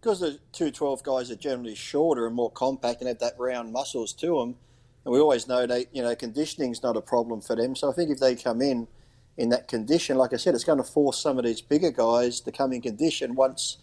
[0.00, 3.72] because the two twelve guys are generally shorter and more compact and have that round
[3.72, 4.56] muscles to them.
[5.04, 7.74] And we always know they you know conditioning's not a problem for them.
[7.74, 8.86] So I think if they come in
[9.36, 12.40] in that condition, like I said, it's going to force some of these bigger guys
[12.40, 13.78] to come in condition once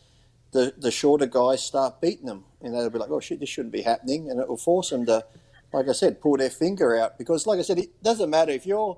[0.51, 2.45] the the shorter guys start beating them.
[2.61, 5.05] And they'll be like, oh shit, this shouldn't be happening, and it will force them
[5.07, 5.25] to,
[5.73, 8.65] like I said, pull their finger out because, like I said, it doesn't matter if
[8.65, 8.97] you're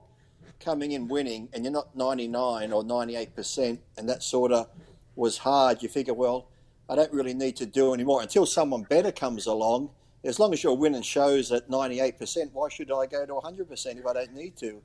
[0.59, 4.67] coming in winning and you're not 99 or 98 percent, and that sort of
[5.15, 5.81] was hard.
[5.81, 6.49] You figure, well,
[6.89, 9.89] I don't really need to do anymore until someone better comes along.
[10.25, 13.67] As long as you're winning shows at 98 percent, why should I go to 100
[13.67, 14.81] percent if I don't need to?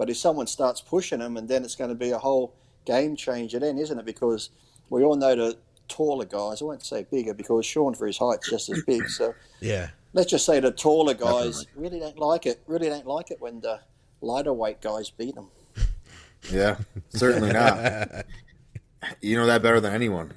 [0.00, 2.54] But if someone starts pushing them, and then it's going to be a whole
[2.86, 4.06] game changer, then, isn't it?
[4.06, 4.48] Because
[4.88, 5.58] we all know the
[5.88, 6.62] taller guys.
[6.62, 9.06] I won't say bigger because Sean, for his height's just as big.
[9.10, 9.90] So Yeah.
[10.14, 12.62] let's just say the taller guys really don't like it.
[12.66, 13.78] Really don't like it when the
[14.22, 15.48] lighter weight guys beat them.
[16.50, 16.78] Yeah,
[17.10, 18.24] certainly not.
[19.20, 20.32] you know that better than anyone.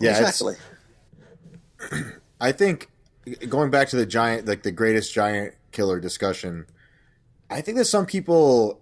[0.00, 0.56] Yeah, exactly.
[2.40, 2.90] I think
[3.48, 6.66] going back to the giant, like the greatest giant killer discussion,
[7.52, 8.80] I think that some people,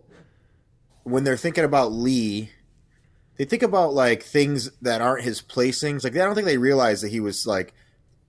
[1.04, 2.50] when they're thinking about Lee,
[3.36, 6.04] they think about like things that aren't his placings.
[6.04, 7.72] Like I don't think they realize that he was like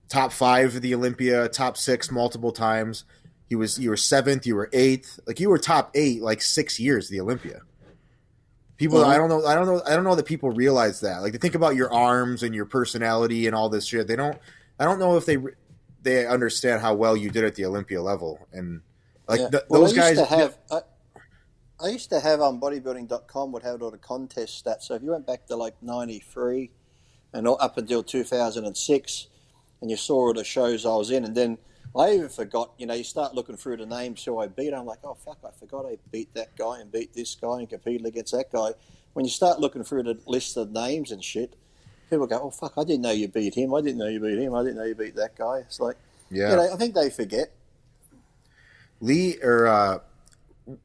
[0.08, 3.04] top five of the Olympia, top six multiple times.
[3.48, 6.80] He was you were seventh, you were eighth, like you were top eight like six
[6.80, 7.60] years the Olympia.
[8.78, 9.06] People, Mhm.
[9.06, 11.20] I don't know, I don't know, I don't know that people realize that.
[11.22, 14.06] Like they think about your arms and your personality and all this shit.
[14.08, 14.38] They don't.
[14.78, 15.36] I don't know if they
[16.02, 18.80] they understand how well you did at the Olympia level and
[19.28, 19.48] like Yeah.
[19.50, 20.18] th- well, those I guys.
[20.18, 20.58] used to have.
[20.70, 20.80] I,
[21.80, 24.82] I used to have um, on bodybuilding.com would have all the contest stats.
[24.82, 26.70] So if you went back to like '93
[27.32, 29.26] and all- up until 2006,
[29.80, 31.58] and you saw all the shows I was in, and then
[31.96, 32.72] I even forgot.
[32.78, 34.72] You know, you start looking through the names who I beat.
[34.72, 37.68] I'm like, oh fuck, I forgot I beat that guy and beat this guy and
[37.68, 38.70] competed against that guy.
[39.14, 41.54] When you start looking through the list of names and shit,
[42.08, 43.74] people go, oh fuck, I didn't know you beat him.
[43.74, 44.54] I didn't know you beat him.
[44.54, 45.58] I didn't know you beat that guy.
[45.58, 45.96] It's like,
[46.30, 47.50] yeah, you know, I think they forget.
[49.02, 49.98] Lee or uh,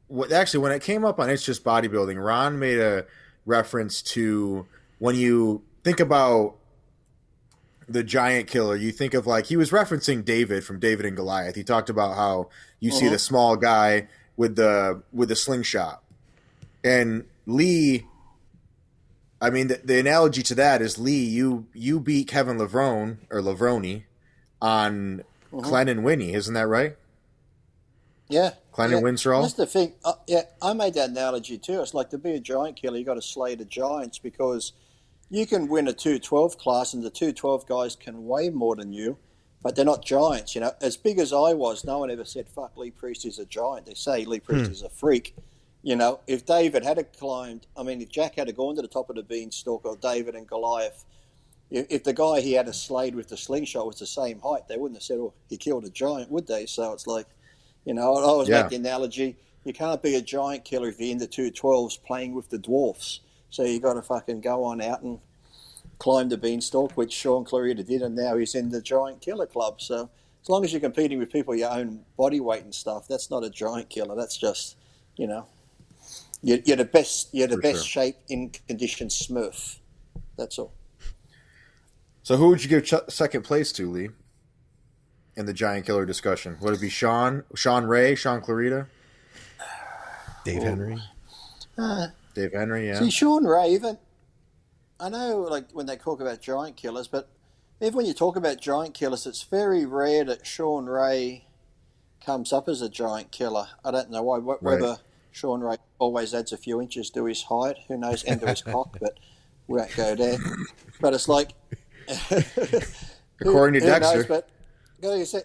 [0.08, 3.06] what actually when it came up on it's just bodybuilding, Ron made a
[3.46, 4.66] reference to
[4.98, 6.56] when you think about
[7.88, 11.54] the giant killer, you think of like he was referencing David from David and Goliath.
[11.54, 12.50] He talked about how
[12.80, 13.12] you see Mhm.
[13.12, 16.02] the small guy with the with the slingshot,
[16.84, 18.04] and Lee.
[19.40, 21.24] I mean, the, the analogy to that is Lee.
[21.24, 24.02] You you beat Kevin Lavrone or Lavroni
[24.60, 25.62] on Mhm.
[25.62, 26.96] Glenn and Winnie, isn't that right?
[28.28, 28.50] Yeah.
[28.72, 29.02] Climbing yeah.
[29.02, 29.30] Windsor.
[29.40, 29.94] That's the thing.
[30.04, 31.80] Uh, yeah, I made that analogy too.
[31.80, 34.72] It's like to be a giant killer, you got to slay the giants because
[35.30, 39.18] you can win a 212 class and the 212 guys can weigh more than you,
[39.62, 40.54] but they're not giants.
[40.54, 43.38] You know, as big as I was, no one ever said, fuck, Lee Priest is
[43.38, 43.86] a giant.
[43.86, 44.72] They say Lee Priest hmm.
[44.72, 45.34] is a freak.
[45.82, 49.10] You know, if David had climbed, I mean, if Jack had gone to the top
[49.10, 51.04] of the beanstalk or David and Goliath,
[51.70, 54.76] if the guy he had a slayed with the slingshot was the same height, they
[54.76, 56.64] wouldn't have said, "Oh, he killed a giant," would they?
[56.64, 57.26] So it's like,
[57.88, 58.60] you know, I always yeah.
[58.62, 61.96] make the analogy: you can't be a giant killer if you're in the two twelves
[61.96, 63.20] playing with the dwarfs.
[63.50, 65.18] So you got to fucking go on out and
[65.98, 69.80] climb the beanstalk, which Shaun Clarida did, and now he's in the giant killer club.
[69.80, 70.10] So
[70.42, 73.42] as long as you're competing with people your own body weight and stuff, that's not
[73.42, 74.14] a giant killer.
[74.14, 74.76] That's just,
[75.16, 75.46] you know,
[76.42, 77.30] you're, you're the best.
[77.32, 78.04] You're the For best sure.
[78.04, 79.78] shape in condition Smurf.
[80.36, 80.72] That's all.
[82.22, 84.10] So who would you give ch- second place to, Lee?
[85.38, 88.88] In the giant killer discussion, would it be Sean, Shawn Ray, Shaun Clarida,
[90.44, 91.00] Dave Henry?
[91.78, 92.98] Uh, Dave Henry, yeah.
[92.98, 93.98] See, Shawn Ray, even
[94.98, 97.28] I know, like when they talk about giant killers, but
[97.80, 101.46] even when you talk about giant killers, it's very rare that Shawn Ray
[102.24, 103.68] comes up as a giant killer.
[103.84, 104.38] I don't know why.
[104.38, 104.98] Whether right.
[105.30, 108.62] Shawn Ray always adds a few inches to his height, who knows, and to his
[108.74, 109.20] cock, but
[109.68, 110.38] we won't go there.
[111.00, 111.52] But it's like
[113.40, 114.16] according to Dexter.
[114.16, 114.48] Knows, but
[115.24, 115.42] say,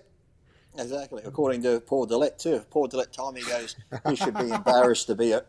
[0.77, 1.23] exactly.
[1.25, 2.63] According to Paul Dillett too.
[2.69, 3.75] Paul Dillett time he goes,
[4.09, 5.43] he should be embarrassed to be a.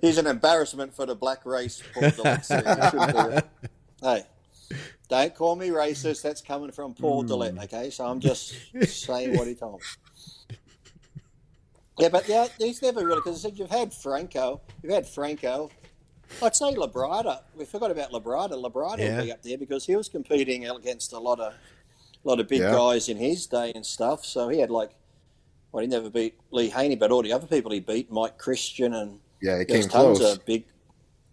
[0.00, 1.82] He's an embarrassment for the black race.
[1.94, 3.44] Paul Dillett.
[4.02, 4.26] hey,
[5.08, 6.22] don't call me racist.
[6.22, 7.64] That's coming from Paul mm.
[7.64, 8.54] Okay, so I'm just
[8.86, 10.56] saying what he told me.
[11.98, 15.70] Yeah, but yeah, he's never really because you've had Franco, you've had Franco,
[16.40, 17.42] I'd say Labrada.
[17.56, 18.52] We forgot about Labrada.
[18.52, 19.16] Labrada yeah.
[19.16, 21.54] would be up there because he was competing against a lot of
[22.24, 22.72] a lot of big yeah.
[22.72, 24.24] guys in his day and stuff.
[24.24, 24.90] So he had like,
[25.70, 28.94] well, he never beat Lee Haney, but all the other people he beat, Mike Christian
[28.94, 30.36] and yeah, he came tons close.
[30.36, 30.64] of big.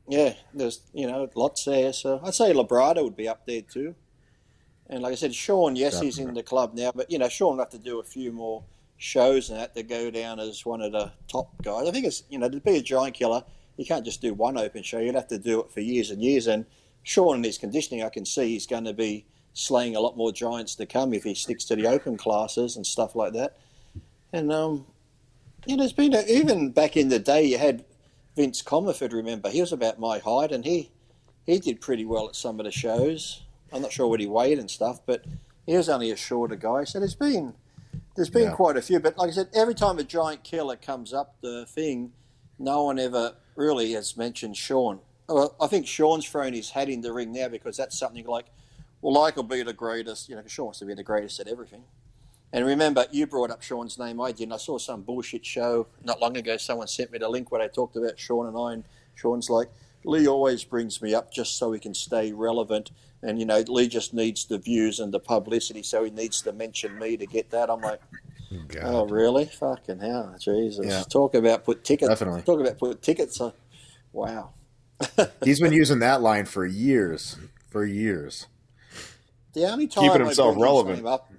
[0.07, 1.93] Yeah, there's you know lots there.
[1.93, 3.95] So I'd say Labrada would be up there too.
[4.87, 6.07] And like I said, Sean, yes, Definitely.
[6.07, 8.31] he's in the club now, but you know, Sean will have to do a few
[8.31, 8.63] more
[8.97, 11.87] shows and that to go down as one of the top guys.
[11.87, 13.43] I think it's you know to be a giant killer
[13.79, 14.99] you can't just do one open show.
[14.99, 16.47] You'd have to do it for years and years.
[16.47, 16.65] And
[17.03, 19.25] Sean, in his conditioning, I can see he's going to be
[19.59, 22.85] slaying a lot more giants to come if he sticks to the open classes and
[22.85, 23.57] stuff like that.
[24.31, 24.85] And um,
[25.65, 27.85] you know, there's been a, even back in the day, you had
[28.35, 29.13] Vince Comerford.
[29.13, 30.91] Remember, he was about my height, and he
[31.45, 33.43] he did pretty well at some of the shows.
[33.71, 35.25] I'm not sure what he weighed and stuff, but
[35.65, 36.83] he was only a shorter guy.
[36.83, 37.53] So there's been
[38.15, 38.55] there's been yeah.
[38.55, 38.99] quite a few.
[38.99, 42.13] But like I said, every time a giant killer comes up the thing,
[42.57, 44.99] no one ever really has mentioned Sean.
[45.27, 48.47] Well, I think Sean's thrown his hat in the ring now because that's something like,
[49.01, 50.29] well, I could be the greatest.
[50.29, 51.83] You know, Sean wants to be the greatest at everything.
[52.51, 54.19] And remember, you brought up Sean's name.
[54.19, 54.53] I didn't.
[54.53, 56.57] I saw some bullshit show not long ago.
[56.57, 58.73] Someone sent me the link where they talked about Sean and I.
[58.73, 58.83] And
[59.15, 59.69] Sean's like,
[60.03, 62.91] Lee always brings me up just so he can stay relevant.
[63.21, 66.53] And, you know, Lee just needs the views and the publicity, so he needs to
[66.53, 67.69] mention me to get that.
[67.69, 68.01] I'm like,
[68.69, 68.83] God.
[68.83, 69.45] Oh, really?
[69.45, 70.85] Fucking hell, Jesus!
[70.85, 71.03] Yeah.
[71.03, 72.09] Talk about put tickets.
[72.09, 72.41] Definitely.
[72.43, 73.39] Talk about put tickets.
[74.11, 74.51] Wow.
[75.43, 77.37] He's been using that line for years.
[77.69, 78.47] For years.
[79.53, 81.05] The only time keeping himself relevant.
[81.05, 81.31] Up,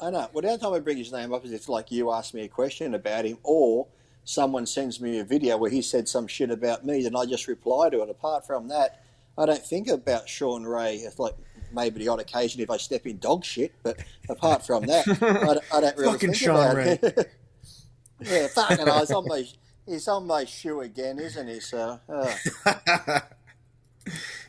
[0.00, 0.28] I know.
[0.32, 2.42] Well, the only time I bring his name up is if, like, you ask me
[2.42, 3.88] a question about him, or
[4.24, 7.48] someone sends me a video where he said some shit about me, then I just
[7.48, 8.10] reply to it.
[8.10, 9.04] Apart from that,
[9.36, 10.96] I don't think about Shawn Ray.
[10.96, 11.34] It's like
[11.72, 15.76] maybe the odd occasion if I step in dog shit, but apart from that, I,
[15.76, 16.98] I don't really fucking think Sean about Ray.
[17.02, 17.32] it.
[18.20, 19.44] yeah, fucking he's on my
[19.86, 21.60] he's on my shoe again, isn't he?
[21.60, 21.98] So.
[22.08, 23.20] Uh.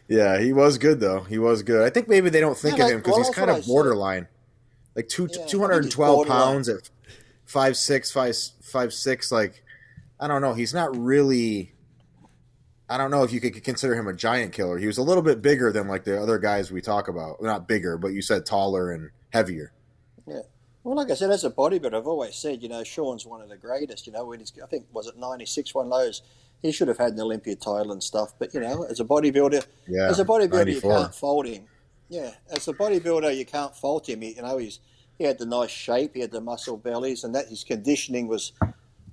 [0.07, 1.21] yeah, he was good though.
[1.21, 1.83] He was good.
[1.85, 4.27] I think maybe they don't think yeah, of him because well, he's kind of borderline,
[4.95, 6.89] like two yeah, two hundred and twelve pounds at
[7.45, 9.31] five six five five six.
[9.31, 9.63] Like
[10.19, 10.53] I don't know.
[10.53, 11.73] He's not really
[12.89, 14.77] I don't know if you could consider him a giant killer.
[14.77, 17.41] He was a little bit bigger than like the other guys we talk about.
[17.41, 19.71] Not bigger, but you said taller and heavier.
[20.27, 20.41] Yeah.
[20.83, 23.47] Well, like I said, as a bodybuilder, I've always said, you know, Sean's one of
[23.47, 24.05] the greatest.
[24.05, 26.21] You know, when he's, I think, was it 96, one of those,
[26.63, 28.33] he should have had an Olympia title and stuff.
[28.39, 30.91] But, you know, as a bodybuilder, yeah, as a bodybuilder, 94.
[30.91, 31.65] you can't fault him.
[32.09, 34.23] Yeah, as a bodybuilder, you can't fault him.
[34.23, 34.79] You know, he's
[35.17, 38.53] he had the nice shape, he had the muscle bellies, and that his conditioning was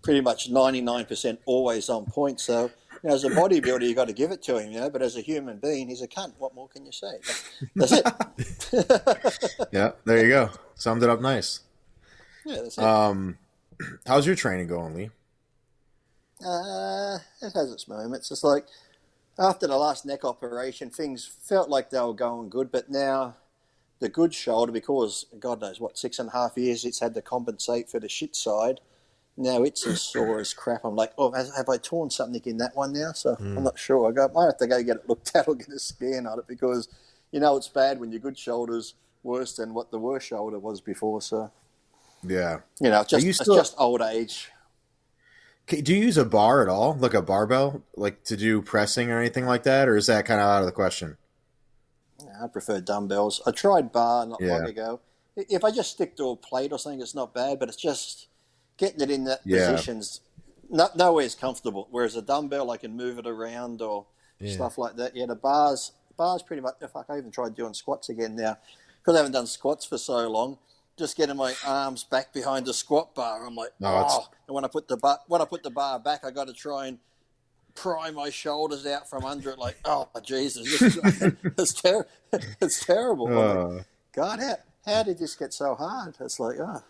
[0.03, 2.41] pretty much 99% always on point.
[2.41, 2.71] So,
[3.03, 5.03] you know, as a bodybuilder, you've got to give it to him, you know, but
[5.03, 6.33] as a human being, he's a cunt.
[6.39, 7.13] What more can you say?
[7.77, 9.69] That's it.
[9.73, 10.51] yeah, there you go.
[10.75, 11.61] Summed it up nice.
[12.47, 12.85] Yeah, that's it.
[12.85, 13.39] Um,
[14.07, 15.11] how's your training going, Lee?
[16.45, 18.31] Uh, it has its moments.
[18.31, 18.67] It's like
[19.39, 23.37] after the last neck operation, things felt like they were going good, but now
[24.01, 27.23] the good shoulder, because God knows what, six and a half years it's had to
[27.23, 28.81] compensate for the shit side,
[29.37, 30.85] now it's as sore as crap.
[30.85, 33.13] I'm like, oh, have I torn something in that one now?
[33.13, 33.57] So mm.
[33.57, 34.09] I'm not sure.
[34.09, 36.39] I go, might have to go get it looked at or get a scan on
[36.39, 36.89] it because
[37.33, 40.81] you know it's bad when your good shoulder's worse than what the worst shoulder was
[40.81, 41.23] before.
[41.23, 41.51] So
[42.23, 43.59] yeah, you know, just, you still...
[43.59, 44.51] it's just old age.
[45.71, 49.21] Do you use a bar at all, like a barbell, like to do pressing or
[49.21, 51.17] anything like that, or is that kind of out of the question?
[52.43, 53.41] I prefer dumbbells.
[53.47, 54.53] I tried bar not yeah.
[54.53, 55.01] long ago.
[55.37, 58.27] If I just stick to a plate or something, it's not bad, but it's just
[58.79, 59.71] getting it in that yeah.
[59.71, 60.23] positions.
[60.69, 61.87] No, nowhere's comfortable.
[61.91, 64.07] Whereas a dumbbell, I can move it around or
[64.41, 64.53] yeah.
[64.53, 65.15] stuff like that.
[65.15, 66.75] Yeah, the bars, bars pretty much.
[66.81, 68.59] If I even tried doing squats again now,
[68.99, 70.59] because I haven't done squats for so long,
[70.99, 73.47] just getting my arms back behind the squat bar.
[73.47, 74.29] I'm like, no, oh.
[74.47, 76.53] And when I put the bar, when I put the bar back, I got to
[76.53, 76.99] try and
[77.75, 79.59] pry my shoulders out from under it.
[79.59, 80.97] Like, oh Jesus, this
[81.59, 82.07] it's, ter-
[82.61, 83.27] it's terrible.
[83.27, 86.17] Uh, like, God, how, how did this get so hard?
[86.21, 86.83] It's like, oh.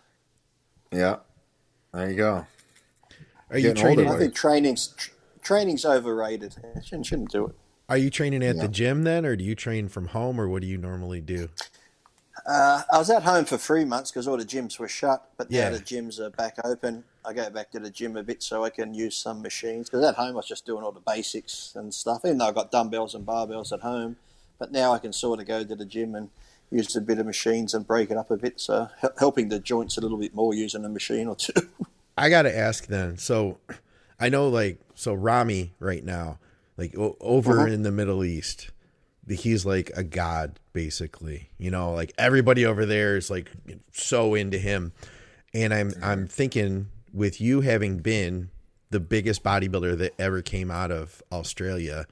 [0.91, 1.17] Yeah,
[1.93, 2.45] there you go.
[3.49, 4.09] Are you training?
[4.09, 4.93] I think training's
[5.41, 6.55] training's overrated.
[6.83, 7.55] shouldn't, shouldn't do it.
[7.89, 8.61] Are you training at yeah.
[8.61, 11.49] the gym then, or do you train from home, or what do you normally do?
[12.45, 15.51] Uh, I was at home for three months because all the gyms were shut, but
[15.51, 15.69] now yeah.
[15.69, 17.03] the gyms are back open.
[17.23, 19.89] I go back to the gym a bit so I can use some machines.
[19.89, 22.55] Because at home I was just doing all the basics and stuff, even though I've
[22.55, 24.15] got dumbbells and barbells at home.
[24.57, 26.29] But now I can sort of go to the gym and
[26.71, 28.59] use a bit of machines and break it up a bit.
[28.59, 28.89] So
[29.19, 31.53] helping the joints a little bit more using a machine or two.
[32.17, 33.17] I got to ask then.
[33.17, 33.59] So
[34.19, 36.39] I know like, so Ramy right now,
[36.77, 37.71] like over uh-huh.
[37.71, 38.71] in the Middle East,
[39.27, 41.49] he's like a god basically.
[41.57, 43.51] You know like everybody over there is like
[43.91, 44.93] so into him.
[45.53, 48.49] And i'm i'm thinking with you having been
[48.89, 52.05] the biggest bodybuilder that ever came out of australia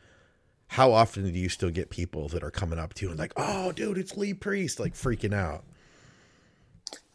[0.68, 3.34] how often do you still get people that are coming up to you and like
[3.38, 5.64] oh dude it's lee priest like freaking out?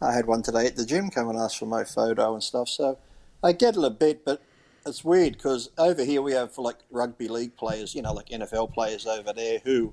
[0.01, 2.69] I had one today at the gym come and ask for my photo and stuff.
[2.69, 2.99] So
[3.43, 4.43] i get it a bit but
[4.87, 8.73] it's weird because over here we have like rugby league players, you know, like NFL
[8.73, 9.93] players over there who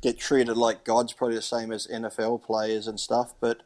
[0.00, 3.34] get treated like gods, probably the same as NFL players and stuff.
[3.40, 3.62] But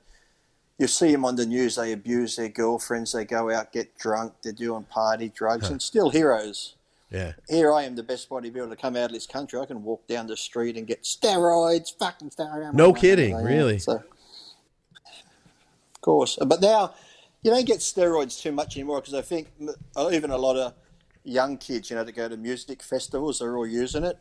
[0.79, 4.35] you see them on the news, they abuse their girlfriends, they go out, get drunk,
[4.43, 5.73] they're doing party drugs, huh.
[5.73, 6.75] and still heroes.
[7.11, 7.33] Yeah.
[7.49, 9.59] Here I am, the best bodybuilder to come out of this country.
[9.59, 12.75] I can walk down the street and get steroids, fucking steroids.
[12.75, 13.79] No kidding, really.
[13.79, 14.03] So, of
[16.03, 16.39] course.
[16.45, 16.93] But now
[17.43, 19.49] you don't get steroids too much anymore because I think
[19.97, 20.75] uh, even a lot of
[21.25, 24.19] young kids, you know, that go to music festivals, they're all using it.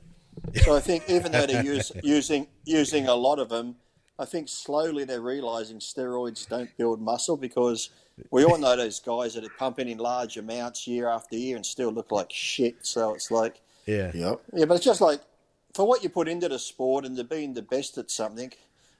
[0.63, 3.75] So I think even though they're use, using using a lot of them,
[4.19, 7.89] I think slowly they're realizing steroids don't build muscle because
[8.31, 11.65] we all know those guys that are pumping in large amounts year after year and
[11.65, 12.77] still look like shit.
[12.81, 14.41] So it's like, yeah, yep.
[14.53, 15.21] yeah, but it's just like
[15.73, 18.51] for what you put into the sport and to being the best at something,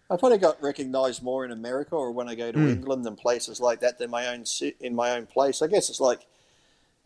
[0.10, 2.70] I probably got recognised more in America or when I go to mm.
[2.70, 4.46] England and places like that than my own
[4.80, 5.62] in my own place.
[5.62, 6.26] I guess it's like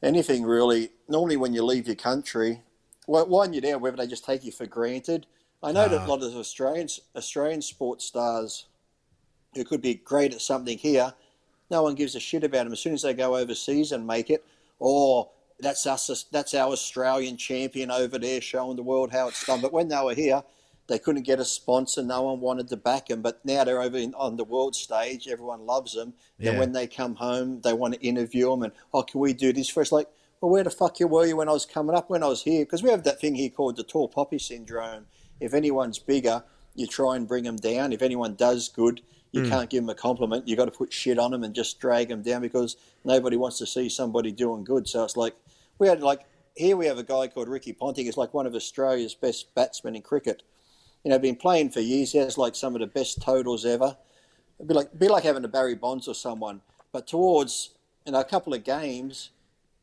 [0.04, 0.90] anything really.
[1.10, 2.62] Normally, when you leave your country,
[3.08, 5.26] well, one you're there, whether they just take you for granted.
[5.64, 5.88] I know uh.
[5.88, 6.08] that a ah.
[6.08, 8.66] lot of Australians, Australian sports stars,
[9.56, 11.14] who could be great at something here,
[11.72, 12.74] no one gives a shit about them.
[12.74, 14.46] As soon as they go overseas and make it,
[14.80, 19.46] or oh, that's us, that's our Australian champion over there, showing the world how it's
[19.46, 19.62] done.
[19.62, 20.44] But when they were here
[20.92, 22.04] they couldn't get a sponsor.
[22.04, 23.22] No one wanted to back them.
[23.22, 25.26] But now they're over in, on the world stage.
[25.26, 26.14] Everyone loves them.
[26.38, 26.50] Yeah.
[26.50, 28.64] And when they come home, they want to interview them.
[28.64, 29.94] And, oh, can we do this first?
[29.94, 30.08] Like,
[30.42, 32.44] well, where the fuck you were you when I was coming up, when I was
[32.44, 32.66] here?
[32.66, 35.06] Because we have that thing here called the tall poppy syndrome.
[35.40, 36.44] If anyone's bigger,
[36.76, 37.94] you try and bring them down.
[37.94, 39.00] If anyone does good,
[39.32, 39.50] you mm.
[39.50, 40.46] can't give them a compliment.
[40.46, 42.76] You've got to put shit on them and just drag them down because
[43.06, 44.90] nobody wants to see somebody doing good.
[44.90, 45.36] So it's like,
[45.80, 48.04] we had like, here we have a guy called Ricky Ponting.
[48.04, 50.44] He's like one of Australia's best batsmen in cricket
[51.04, 52.12] you know, been playing for years.
[52.12, 53.98] He has like some of the best totals ever.
[54.60, 56.62] It'd be like be like having a Barry Bonds or someone.
[56.92, 57.72] But towards
[58.06, 59.32] you know a couple of games,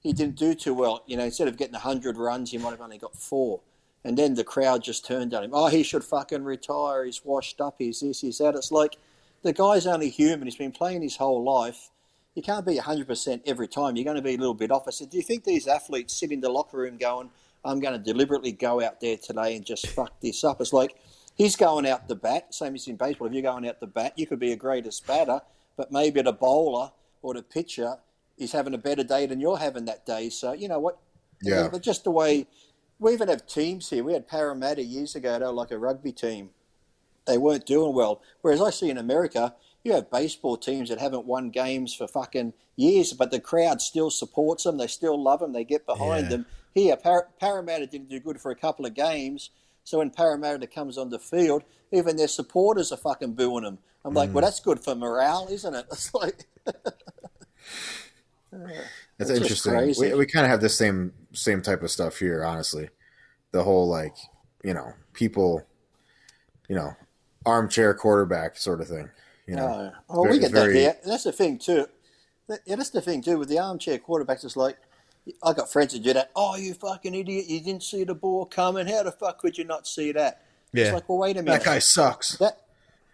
[0.00, 1.02] he didn't do too well.
[1.06, 3.60] You know, instead of getting hundred runs, he might have only got four.
[4.04, 5.50] And then the crowd just turned on him.
[5.52, 7.04] Oh, he should fucking retire.
[7.04, 7.76] He's washed up.
[7.78, 8.20] He's this.
[8.20, 8.54] He's that.
[8.54, 8.96] It's like
[9.42, 10.46] the guy's only human.
[10.46, 11.90] He's been playing his whole life.
[12.34, 13.96] You can't be 100% every time.
[13.96, 14.86] You're going to be a little bit off.
[14.86, 17.30] I said, do you think these athletes sit in the locker room going,
[17.64, 20.60] I'm going to deliberately go out there today and just fuck this up?
[20.60, 20.94] It's like
[21.38, 23.28] he's going out the bat, same as in baseball.
[23.28, 25.40] If you're going out the bat, you could be a greatest batter,
[25.76, 26.90] but maybe the bowler
[27.22, 27.96] or the pitcher
[28.36, 30.28] is having a better day than you're having that day.
[30.28, 30.98] So you know what?
[31.42, 31.68] Yeah.
[31.70, 32.46] But just the way
[32.98, 34.04] we even have teams here.
[34.04, 35.38] We had Parramatta years ago.
[35.38, 36.50] They were like a rugby team.
[37.26, 38.22] They weren't doing well.
[38.40, 42.54] Whereas I see in America, you have baseball teams that haven't won games for fucking
[42.76, 44.78] years, but the crowd still supports them.
[44.78, 45.52] They still love them.
[45.52, 46.28] They get behind yeah.
[46.28, 46.46] them.
[46.74, 49.50] Here, Par- Parramatta didn't do good for a couple of games,
[49.88, 53.78] so when Parramatta comes on the field, even their supporters are fucking booing them.
[54.04, 54.34] I'm like, mm.
[54.34, 55.86] well, that's good for morale, isn't it?
[55.92, 56.46] It's like.
[59.18, 59.94] That's interesting.
[59.98, 62.90] We, we kind of have the same same type of stuff here, honestly.
[63.52, 64.16] The whole like,
[64.62, 65.62] you know, people,
[66.68, 66.94] you know,
[67.44, 69.08] armchair quarterback sort of thing.
[69.46, 70.74] You know, oh, well, we get very...
[70.74, 70.96] that here.
[71.04, 71.86] That's the thing too.
[72.66, 74.44] Yeah, that's the thing too with the armchair quarterbacks.
[74.44, 74.76] It's like
[75.42, 76.30] I got friends that do that.
[76.34, 77.46] Oh, you fucking idiot!
[77.48, 78.86] You didn't see the ball coming.
[78.86, 80.42] How the fuck could you not see that?
[80.72, 80.84] Yeah.
[80.84, 81.58] It's like, well, wait a minute.
[81.58, 82.36] That guy sucks.
[82.38, 82.58] That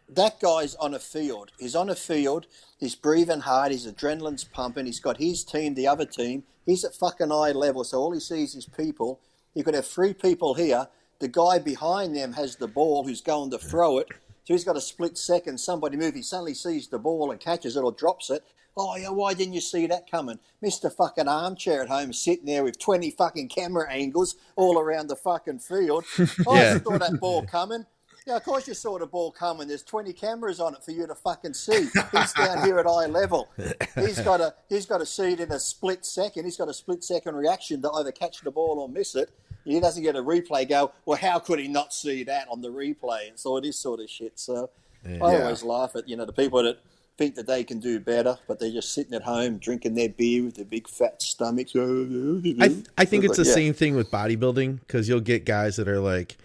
[0.08, 1.52] that guy's on a field.
[1.58, 2.46] He's on a field.
[2.78, 3.72] He's breathing hard.
[3.72, 4.86] His adrenaline's pumping.
[4.86, 6.44] He's got his team, the other team.
[6.66, 9.20] He's at fucking eye level, so all he sees is people.
[9.54, 10.88] You could have three people here.
[11.20, 14.08] The guy behind them has the ball who's going to throw it.
[14.44, 15.58] So he's got a split second.
[15.58, 16.14] Somebody move.
[16.14, 18.44] He suddenly sees the ball and catches it or drops it.
[18.76, 20.38] Oh, yeah, why didn't you see that coming?
[20.62, 20.92] Mr.
[20.92, 25.60] fucking armchair at home sitting there with 20 fucking camera angles all around the fucking
[25.60, 26.04] field.
[26.18, 26.74] Yeah.
[26.74, 27.86] I saw that ball coming.
[28.26, 29.68] Yeah, of course you saw the ball coming.
[29.68, 31.88] There's 20 cameras on it for you to fucking see.
[32.12, 33.50] He's down here at eye level.
[33.94, 36.44] He's got a he's got to see it in a split second.
[36.44, 39.30] He's got a split second reaction to either catch the ball or miss it.
[39.64, 40.66] He doesn't get a replay.
[40.66, 41.18] Go well.
[41.18, 43.28] How could he not see that on the replay?
[43.28, 44.38] And so it is sort of shit.
[44.38, 44.70] So
[45.06, 45.22] yeah.
[45.22, 46.78] I always laugh at you know the people that
[47.16, 50.44] think that they can do better, but they're just sitting at home drinking their beer
[50.44, 51.72] with their big fat stomachs.
[51.76, 53.54] I, th- I think it's the yeah.
[53.54, 56.36] same thing with bodybuilding because you'll get guys that are like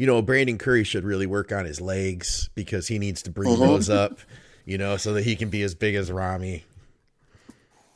[0.00, 3.50] you know, Brandon Curry should really work on his legs because he needs to bring
[3.50, 3.60] mm-hmm.
[3.60, 4.18] those up,
[4.64, 6.64] you know, so that he can be as big as Ramy.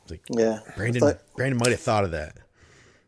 [0.07, 1.01] Like, yeah, Brandon.
[1.01, 2.37] Like, Brandon might have thought of that.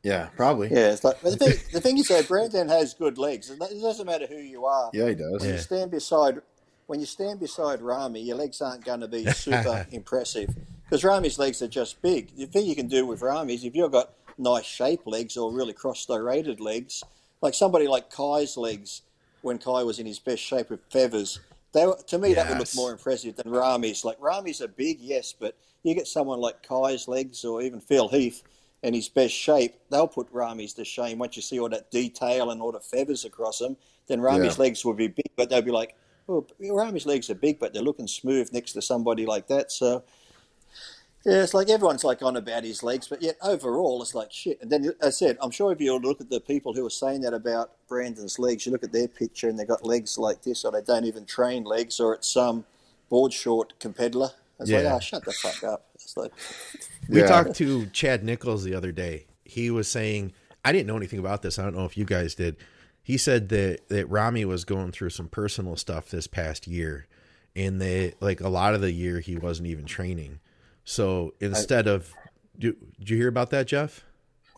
[0.01, 0.69] Yeah, probably.
[0.69, 1.53] Yeah, it's like the thing.
[1.71, 3.51] the thing is, that Brandon has good legs.
[3.51, 4.89] It doesn't matter who you are.
[4.95, 5.41] Yeah, he does.
[5.41, 5.55] When yeah.
[5.57, 6.41] you stand beside,
[6.87, 10.49] when you stand beside Ramy, your legs aren't going to be super impressive
[10.83, 12.35] because Ramy's legs are just big.
[12.35, 15.51] The thing you can do with Ramy is if you've got nice shaped legs or
[15.51, 17.03] really cross striated legs,
[17.41, 19.01] like somebody like Kai's legs
[19.41, 21.39] when Kai was in his best shape with feathers.
[21.73, 22.37] They were, to me, yes.
[22.37, 24.03] that would look more impressive than Ramy's.
[24.03, 28.07] Like Ramy's are big, yes, but you get someone like Kai's legs or even Phil
[28.07, 28.43] Heath
[28.83, 31.17] in his best shape, they'll put Ramy's to shame.
[31.17, 33.75] Once you see all that detail and all the feathers across them,
[34.07, 34.63] then Ramy's yeah.
[34.63, 35.95] legs will be big, but they'll be like,
[36.29, 39.71] oh, Ramy's legs are big, but they're looking smooth next to somebody like that.
[39.71, 40.03] So
[41.25, 44.61] yeah, it's like everyone's like on about his legs, but yet overall it's like shit.
[44.61, 47.21] And then I said, I'm sure if you look at the people who are saying
[47.21, 50.63] that about Brandon's legs, you look at their picture and they've got legs like this,
[50.63, 52.65] or they don't even train legs, or it's some
[53.09, 54.29] board short competitor.
[54.59, 54.79] It's yeah.
[54.79, 55.85] like, oh, shut the fuck up.
[55.95, 56.31] It's like,
[57.09, 57.27] we yeah.
[57.27, 59.25] talked to Chad Nichols the other day.
[59.43, 61.59] He was saying, I didn't know anything about this.
[61.59, 62.57] I don't know if you guys did.
[63.07, 67.07] He said that that Ramy was going through some personal stuff this past year,
[67.55, 70.39] and they like a lot of the year he wasn't even training
[70.87, 72.13] so instead I, of,
[72.57, 74.05] do, did you hear about that, Jeff?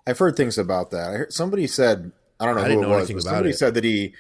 [0.06, 1.10] I've heard things about that.
[1.10, 3.58] I heard somebody said I don't know I who it know was, but somebody it.
[3.58, 4.14] said that he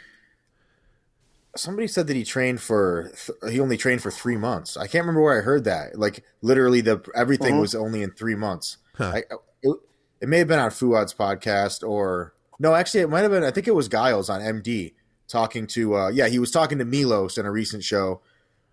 [1.56, 4.76] somebody said that he trained for th- he only trained for three months.
[4.76, 6.00] I can't remember where I heard that.
[6.00, 7.62] Like literally, the everything uh-huh.
[7.62, 8.78] was only in three months.
[8.96, 9.12] Huh.
[9.14, 9.18] I,
[9.62, 9.78] it,
[10.22, 13.44] it, may have been on Fouad's podcast or no, actually, it might have been.
[13.44, 14.94] I think it was Giles on MD
[15.28, 15.96] talking to.
[15.96, 18.22] Uh, yeah, he was talking to Milos in a recent show,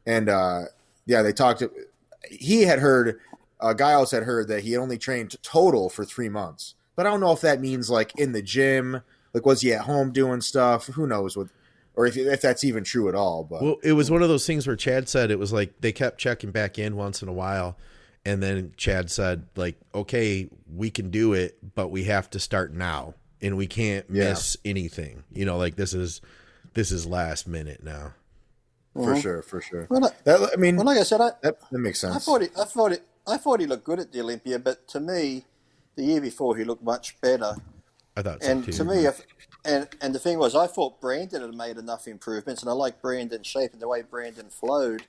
[0.05, 0.62] and uh,
[1.07, 1.62] yeah, they talked.
[2.30, 3.20] He had heard
[3.61, 6.74] uh, Giles had heard that he only trained total for three months.
[6.95, 9.82] But I don't know if that means like in the gym, like was he at
[9.82, 10.87] home doing stuff?
[10.87, 11.49] Who knows what,
[11.95, 13.45] or if if that's even true at all.
[13.45, 15.93] But well, it was one of those things where Chad said it was like they
[15.93, 17.76] kept checking back in once in a while,
[18.24, 22.72] and then Chad said like, okay, we can do it, but we have to start
[22.72, 24.30] now, and we can't yeah.
[24.30, 25.24] miss anything.
[25.30, 26.20] You know, like this is
[26.74, 28.12] this is last minute now.
[28.95, 29.20] For mm-hmm.
[29.20, 29.87] sure, for sure.
[29.91, 32.16] Well, that, I mean, well, like I said, I, that, that makes sense.
[32.16, 34.89] I thought it, I thought it, I thought he looked good at the Olympia, but
[34.89, 35.45] to me,
[35.97, 37.57] the year before he looked much better.
[38.16, 38.72] I thought so and too.
[38.72, 39.20] to me, if,
[39.66, 43.03] and and the thing was, I thought Brandon had made enough improvements, and I like
[43.03, 45.03] Brandon's shape and the way Brandon flowed.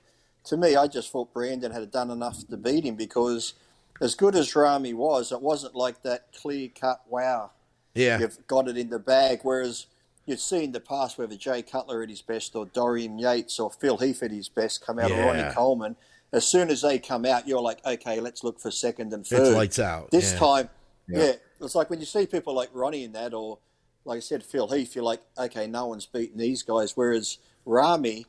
[0.44, 3.54] To me, I just thought Brandon had done enough to beat him because,
[4.02, 7.52] as good as Ramy was, it wasn't like that clear cut wow.
[7.98, 9.40] Yeah, you've got it in the bag.
[9.42, 9.86] Whereas
[10.26, 13.70] you'd see in the past whether Jay Cutler at his best or Dorian Yates or
[13.70, 15.16] Phil Heath at his best come out yeah.
[15.16, 15.96] of Ronnie Coleman
[16.32, 19.40] as soon as they come out, you're like, okay, let's look for second and third.
[19.40, 20.10] It's lights out.
[20.10, 20.38] This yeah.
[20.38, 20.68] time,
[21.08, 21.18] yeah.
[21.18, 21.32] yeah.
[21.60, 23.58] it's like when you see people like Ronnie in that, or
[24.04, 26.96] like I said, Phil Heath, you're like, okay, no one's beaten these guys.
[26.96, 28.26] Whereas Ramy,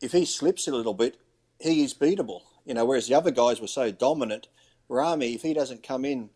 [0.00, 1.16] if he slips a little bit,
[1.60, 2.42] he is beatable.
[2.64, 4.48] You know, whereas the other guys were so dominant.
[4.88, 6.30] Ramy, if he doesn't come in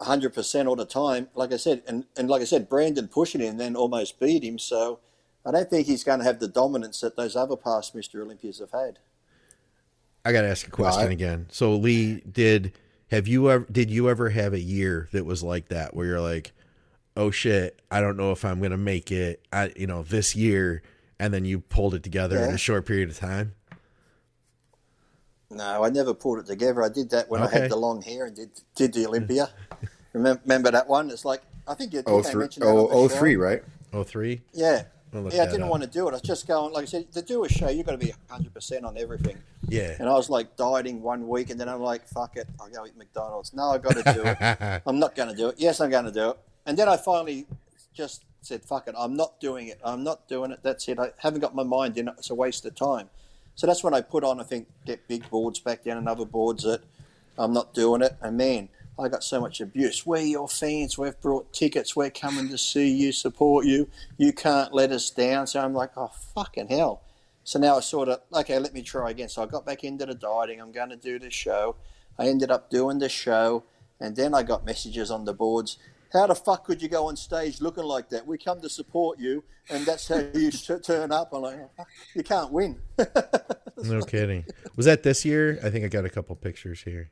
[0.00, 3.56] 100% all the time, like I said, and, and like I said, Brandon pushing him
[3.56, 4.58] then almost beat him.
[4.58, 5.00] So
[5.44, 8.22] I don't think he's going to have the dominance that those other past Mr.
[8.22, 8.98] Olympias have had.
[10.24, 11.46] I got to ask a question I, again.
[11.50, 12.72] So Lee, did
[13.10, 16.20] have you ever did you ever have a year that was like that where you're
[16.20, 16.52] like,
[17.16, 19.46] oh shit, I don't know if I'm gonna make it.
[19.52, 20.82] I you know this year,
[21.18, 22.48] and then you pulled it together yeah.
[22.48, 23.54] in a short period of time.
[25.50, 26.82] No, I never pulled it together.
[26.82, 27.56] I did that when okay.
[27.56, 29.08] I had the long hair and did did the hmm.
[29.08, 29.50] Olympia.
[30.12, 31.10] remember, remember that one?
[31.10, 33.62] It's like I think you, oh, three, oh, oh three, right?
[33.92, 34.42] Oh three.
[34.52, 35.42] Yeah, yeah.
[35.42, 35.70] I didn't up.
[35.70, 36.10] want to do it.
[36.10, 38.12] I was just going, like I said, to do a show, you've got to be
[38.28, 39.38] hundred percent on everything.
[39.68, 39.94] Yeah.
[39.98, 42.86] And I was like dieting one week, and then I'm like, fuck it, I'll go
[42.86, 43.54] eat McDonald's.
[43.54, 44.82] No, I've got to do it.
[44.86, 45.56] I'm not going to do it.
[45.58, 46.38] Yes, I'm going to do it.
[46.66, 47.46] And then I finally
[47.94, 49.80] just said, fuck it, I'm not doing it.
[49.84, 50.60] I'm not doing it.
[50.62, 50.98] That's it.
[50.98, 52.14] I haven't got my mind in it.
[52.18, 53.08] It's a waste of time.
[53.58, 56.24] So that's when I put on, I think, get big boards back down and other
[56.24, 56.80] boards that
[57.36, 58.16] I'm not doing it.
[58.22, 60.06] And man, I got so much abuse.
[60.06, 60.96] We're your fans.
[60.96, 61.96] We've brought tickets.
[61.96, 63.88] We're coming to see you, support you.
[64.16, 65.48] You can't let us down.
[65.48, 67.02] So I'm like, oh, fucking hell.
[67.42, 69.28] So now I sort of, okay, let me try again.
[69.28, 70.60] So I got back into the dieting.
[70.60, 71.74] I'm going to do the show.
[72.16, 73.64] I ended up doing the show.
[73.98, 75.78] And then I got messages on the boards
[76.12, 78.26] how the fuck could you go on stage looking like that?
[78.26, 80.50] We come to support you, and that's how you
[80.84, 81.32] turn up.
[81.32, 81.84] I'm like, oh,
[82.14, 82.80] you can't win.
[83.76, 84.44] no kidding.
[84.76, 85.58] Was that this year?
[85.62, 87.10] I think I got a couple pictures here.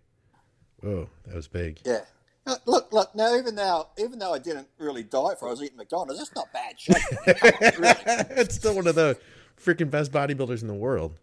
[0.84, 1.80] Oh, that was big.
[1.84, 2.00] Yeah.
[2.46, 3.14] Uh, look, look.
[3.14, 6.18] Now, even now, even though I didn't really diet for, I was eating McDonald's.
[6.18, 6.96] That's not bad shape.
[7.26, 8.40] really.
[8.40, 9.18] it's still one of the
[9.60, 11.18] freaking best bodybuilders in the world.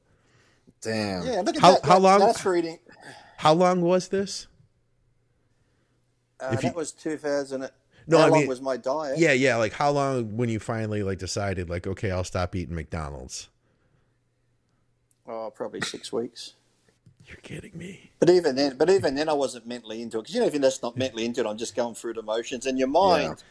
[0.82, 1.26] Damn.
[1.26, 1.42] Yeah.
[1.42, 1.86] Look at how, that.
[1.86, 2.20] How long?
[2.20, 2.80] That's for eating.
[3.38, 4.48] How long was this?
[6.44, 7.70] Uh, you, that was 2000.
[8.06, 9.18] No, how I long mean, was my diet?
[9.18, 9.56] Yeah, yeah.
[9.56, 13.50] Like how long when you finally like decided like okay, I'll stop eating McDonald's.
[15.28, 16.56] Oh, probably six weeks.
[17.26, 18.12] You're kidding me.
[18.20, 20.54] But even then, but even then, I wasn't mentally into it because you know, if
[20.54, 23.42] you're not mentally into it, I'm just going through the motions, and your mind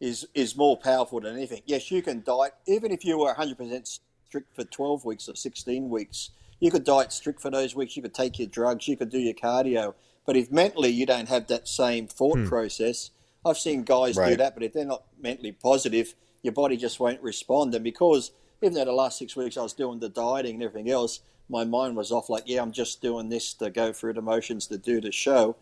[0.00, 0.08] yeah.
[0.08, 1.62] is is more powerful than anything.
[1.64, 5.36] Yes, you can diet even if you were 100 percent strict for 12 weeks or
[5.36, 6.30] 16 weeks.
[6.58, 7.96] You could diet strict for those weeks.
[7.96, 8.88] You could take your drugs.
[8.88, 9.94] You could do your cardio.
[10.26, 12.48] But if mentally you don't have that same thought hmm.
[12.48, 13.10] process,
[13.44, 14.30] I've seen guys right.
[14.30, 17.74] do that, but if they're not mentally positive, your body just won't respond.
[17.74, 20.90] And because even though the last six weeks I was doing the dieting and everything
[20.90, 24.22] else, my mind was off like, yeah, I'm just doing this to go through the
[24.22, 25.56] motions to do the show.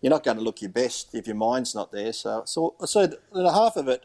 [0.00, 2.12] You're not going to look your best if your mind's not there.
[2.12, 4.04] So, so, so the half of it,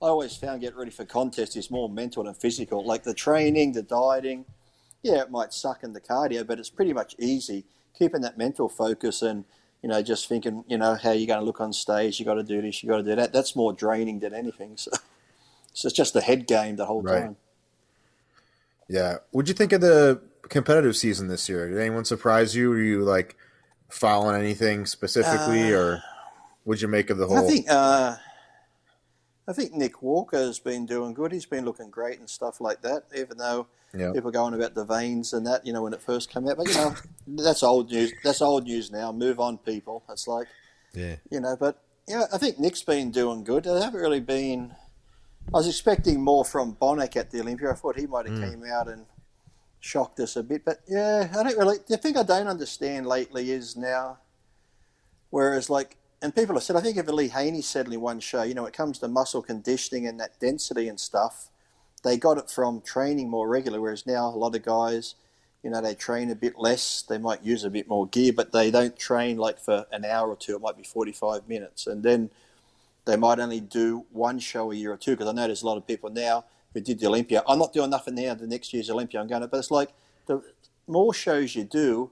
[0.00, 2.86] I always found get ready for contest is more mental than physical.
[2.86, 4.46] Like the training, the dieting,
[5.02, 7.64] yeah, it might suck in the cardio, but it's pretty much easy
[7.98, 9.44] keeping that mental focus and
[9.82, 12.34] you know just thinking you know how you're going to look on stage you got
[12.34, 13.32] to do this you got to do that.
[13.32, 14.90] That's more draining than anything so,
[15.72, 17.20] so it's just a head game the whole right.
[17.22, 17.36] time.
[18.88, 19.18] Yeah.
[19.30, 21.68] What'd you think of the competitive season this year?
[21.68, 22.70] Did anyone surprise you?
[22.70, 23.36] Were you like
[23.90, 26.02] following anything specifically uh, or
[26.64, 28.16] what'd you make of the whole i think uh,
[29.50, 31.32] I think Nick Walker has been doing good.
[31.32, 33.02] He's been looking great and stuff like that.
[33.14, 34.14] Even though Yep.
[34.14, 36.56] People going about the veins and that, you know, when it first came out.
[36.56, 36.94] But you know,
[37.42, 38.12] that's old news.
[38.22, 39.10] That's old news now.
[39.10, 40.04] Move on, people.
[40.08, 40.46] It's like,
[40.94, 41.56] yeah, you know.
[41.58, 43.64] But yeah, I think Nick's been doing good.
[43.64, 44.74] They haven't really been.
[45.48, 47.72] I was expecting more from Bonac at the Olympia.
[47.72, 48.50] I thought he might have mm.
[48.50, 49.06] came out and
[49.80, 50.64] shocked us a bit.
[50.64, 51.78] But yeah, I don't really.
[51.88, 54.18] The thing I don't understand lately is now,
[55.30, 58.42] whereas like, and people have said, I think if Lee Haney said in one show,
[58.42, 61.50] you know, it comes to muscle conditioning and that density and stuff
[62.02, 65.14] they got it from training more regularly, whereas now a lot of guys,
[65.62, 67.02] you know, they train a bit less.
[67.02, 70.28] They might use a bit more gear, but they don't train like for an hour
[70.28, 70.56] or two.
[70.56, 71.86] It might be 45 minutes.
[71.86, 72.30] And then
[73.04, 75.66] they might only do one show a year or two, because I know there's a
[75.66, 77.42] lot of people now who did the Olympia.
[77.46, 78.34] I'm not doing nothing now.
[78.34, 79.90] The next year's Olympia, I'm going to, but it's like
[80.26, 80.42] the
[80.86, 82.10] more shows you do,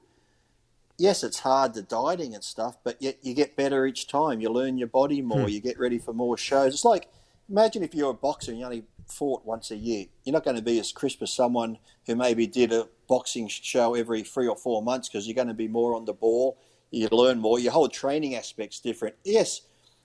[0.98, 4.40] yes, it's hard the dieting and stuff, but yet you get better each time.
[4.40, 5.42] You learn your body more.
[5.42, 5.48] Hmm.
[5.48, 6.74] You get ready for more shows.
[6.74, 7.08] It's like
[7.48, 10.06] imagine if you're a boxer and you only fought once a year.
[10.24, 13.94] You're not going to be as crisp as someone who maybe did a boxing show
[13.94, 16.58] every three or four months because you're going to be more on the ball.
[16.90, 17.58] You learn more.
[17.58, 19.14] Your whole training aspect's different.
[19.24, 19.62] Yes,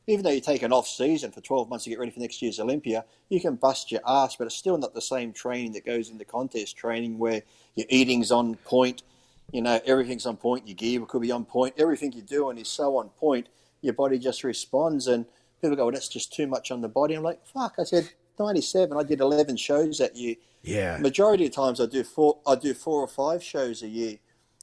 [0.07, 2.41] even though you take an off season for 12 months to get ready for next
[2.41, 5.85] year's Olympia, you can bust your ass, but it's still not the same training that
[5.85, 7.41] goes into contest training where
[7.75, 9.03] your eating's on point,
[9.53, 12.67] you know, everything's on point, your gear could be on point, everything you're doing is
[12.67, 13.47] so on point,
[13.81, 15.07] your body just responds.
[15.07, 15.25] And
[15.61, 17.13] people go, well, that's just too much on the body.
[17.13, 17.75] I'm like, fuck.
[17.77, 20.35] I said, 97, I did 11 shows that year.
[20.63, 20.97] Yeah.
[20.97, 24.17] Majority of times I do four, I do four or five shows a year.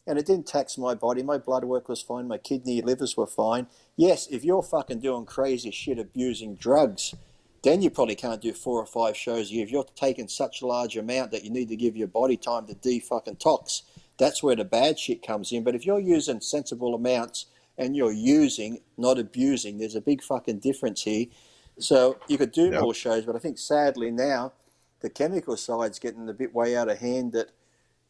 [0.09, 1.23] And it didn't tax my body.
[1.23, 2.27] My blood work was fine.
[2.27, 3.69] My kidney, livers were fine.
[3.97, 7.15] Yes, if you're fucking doing crazy shit, abusing drugs,
[7.63, 9.65] then you probably can't do four or five shows a year.
[9.65, 12.67] If you're taking such a large amount that you need to give your body time
[12.67, 13.83] to de fucking tox,
[14.21, 15.65] that's where the bad shit comes in.
[15.65, 17.47] But if you're using sensible amounts
[17.77, 21.27] and you're using, not abusing, there's a big fucking difference here.
[21.79, 22.83] So you could do yep.
[22.83, 24.53] more shows, but I think sadly now
[25.01, 27.33] the chemical side's getting a bit way out of hand.
[27.33, 27.49] That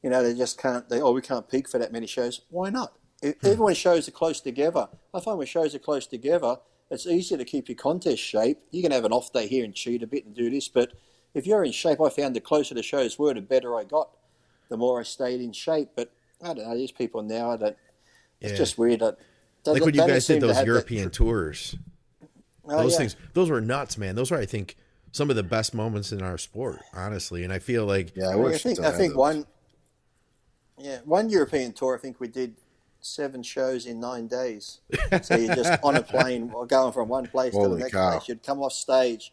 [0.03, 0.89] you know they just can't.
[0.89, 2.43] They oh we can't peak for that many shows.
[2.51, 2.93] Why not?
[3.23, 3.47] If, hmm.
[3.47, 6.57] Even when shows are close together, I find when shows are close together,
[6.91, 8.59] it's easier to keep your contest shape.
[8.73, 10.93] You can have an off day here and cheat a bit and do this, but
[11.33, 14.11] if you're in shape, I found the closer the shows were, the better I got.
[14.71, 16.11] The more I stayed in shape, but
[16.43, 17.51] I don't know these people now.
[17.51, 17.77] I don't.
[18.41, 18.57] It's yeah.
[18.57, 19.03] just weird.
[19.03, 19.13] I,
[19.67, 21.13] like when you guys did those European that...
[21.13, 21.77] tours.
[22.65, 22.99] Oh, those yeah.
[22.99, 24.15] things, those were nuts, man.
[24.15, 24.77] Those were, I think,
[25.13, 27.43] some of the best moments in our sport, honestly.
[27.45, 29.45] And I feel like, yeah, I, I, I think, I think one,
[30.79, 31.97] yeah, one European tour.
[31.97, 32.55] I think we did
[33.01, 34.81] seven shows in nine days.
[35.23, 38.11] So you're just on a plane, going from one place Holy to the next cow.
[38.13, 38.29] place.
[38.29, 39.33] You'd come off stage,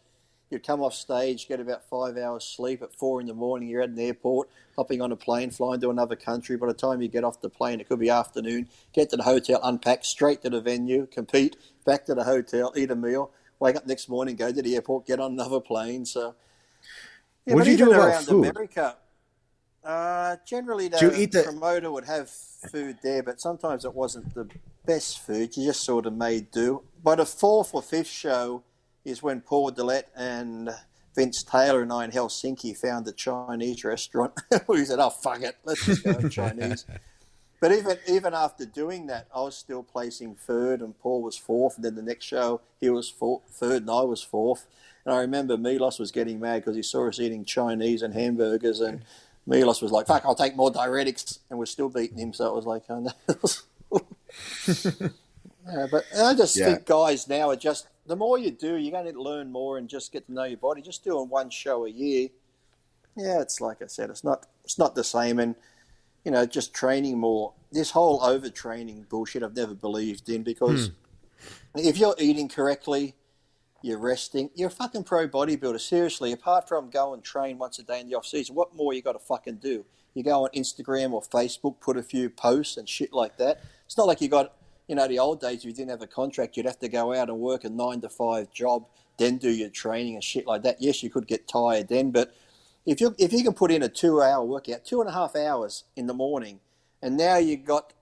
[0.50, 3.68] you'd come off stage, get about five hours sleep at four in the morning.
[3.68, 6.56] You're at an airport, hopping on a plane, flying to another country.
[6.56, 8.68] By the time you get off the plane, it could be afternoon.
[8.92, 12.90] Get to the hotel, unpack, straight to the venue, compete, back to the hotel, eat
[12.90, 13.30] a meal,
[13.60, 16.04] wake up next morning, go to the airport, get on another plane.
[16.04, 16.34] So,
[17.46, 18.46] yeah, what do you do about food?
[18.46, 18.96] America,
[19.84, 24.48] uh, generally, the, the promoter would have food there, but sometimes it wasn't the
[24.84, 25.56] best food.
[25.56, 26.82] You just sort of made do.
[27.02, 28.64] By the fourth or fifth show
[29.04, 30.70] is when Paul Dillett and
[31.14, 34.32] Vince Taylor and I in Helsinki found a Chinese restaurant.
[34.68, 36.86] we said, "Oh fuck it, let's just go Chinese."
[37.60, 41.76] but even even after doing that, I was still placing third, and Paul was fourth.
[41.76, 44.66] And then the next show, he was four, third, and I was fourth.
[45.04, 48.80] And I remember Milos was getting mad because he saw us eating Chinese and hamburgers,
[48.80, 49.02] and
[49.44, 52.32] Milos was like, "Fuck, I'll take more diuretics," and we're still beating him.
[52.32, 53.10] So it was like, oh, no.
[55.66, 56.66] yeah, but I just yeah.
[56.66, 59.88] think guys now are just the more you do, you're going to learn more and
[59.88, 60.82] just get to know your body.
[60.82, 62.28] Just doing one show a year,
[63.16, 65.38] yeah, it's like I said, it's not it's not the same.
[65.38, 65.54] And
[66.24, 67.52] you know, just training more.
[67.70, 71.78] This whole overtraining bullshit, I've never believed in because hmm.
[71.78, 73.14] if you're eating correctly,
[73.82, 74.50] you're resting.
[74.54, 75.80] You're a fucking pro bodybuilder.
[75.80, 78.92] Seriously, apart from go and train once a day in the off season, what more
[78.92, 79.84] you got to fucking do?
[80.14, 83.62] You go on Instagram or Facebook, put a few posts and shit like that.
[83.84, 84.54] It's not like you got,
[84.88, 87.14] you know, the old days if you didn't have a contract, you'd have to go
[87.14, 88.86] out and work a nine to five job,
[89.18, 90.80] then do your training and shit like that.
[90.80, 92.34] Yes, you could get tired then, but
[92.86, 95.36] if you if you can put in a two hour workout, two and a half
[95.36, 96.60] hours in the morning,
[97.02, 97.92] and now you've got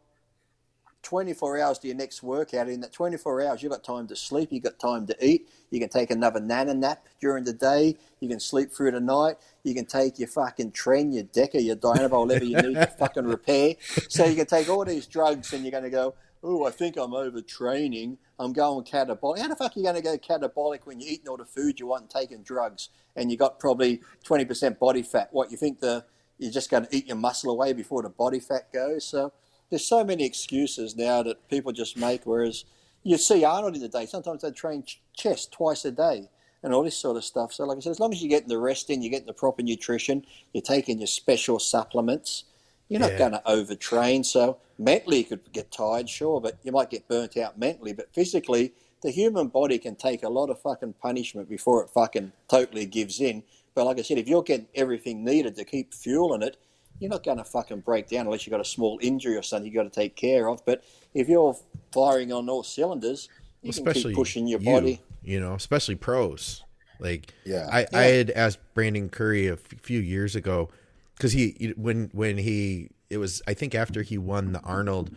[1.07, 2.69] 24 hours to your next workout.
[2.69, 5.49] In that 24 hours, you've got time to sleep, you've got time to eat.
[5.71, 7.97] You can take another nana nap during the day.
[8.19, 9.37] You can sleep through the night.
[9.63, 13.25] You can take your fucking Tren, your Deca, your Dynamo, whatever you need to fucking
[13.25, 13.77] repair.
[14.09, 16.97] So you can take all these drugs and you're going to go, oh, I think
[16.97, 18.19] I'm overtraining.
[18.39, 19.39] I'm going catabolic.
[19.39, 21.81] How the fuck are you going to go catabolic when you're eating all the food
[21.81, 25.29] you want and taking drugs and you got probably 20% body fat?
[25.33, 26.05] What, you think the
[26.39, 29.05] you're just going to eat your muscle away before the body fat goes?
[29.05, 29.33] So
[29.71, 32.23] there's so many excuses now that people just make.
[32.25, 32.65] Whereas
[33.03, 34.85] you see Arnold in the day, sometimes they train
[35.15, 36.29] chest twice a day
[36.63, 37.53] and all this sort of stuff.
[37.53, 39.33] So, like I said, as long as you're getting the rest in, you're getting the
[39.33, 42.45] proper nutrition, you're taking your special supplements,
[42.89, 43.19] you're not yeah.
[43.19, 44.25] going to overtrain.
[44.25, 47.93] So, mentally, you could get tired, sure, but you might get burnt out mentally.
[47.93, 48.73] But physically,
[49.03, 53.21] the human body can take a lot of fucking punishment before it fucking totally gives
[53.21, 53.43] in.
[53.75, 56.57] But like I said, if you're getting everything needed to keep fueling it,
[56.99, 59.67] you're not going to fucking break down unless you've got a small injury or something
[59.67, 60.65] you've got to take care of.
[60.65, 60.83] But
[61.13, 61.57] if you're
[61.93, 63.29] firing on all cylinders,
[63.63, 65.01] you especially can keep pushing your you, body.
[65.23, 66.65] You know, especially pros.
[66.99, 67.87] Like, yeah, I, yeah.
[67.93, 70.71] I had asked Brandon Curry a f- few years ago
[71.17, 75.11] because he when when he it was I think after he won the Arnold,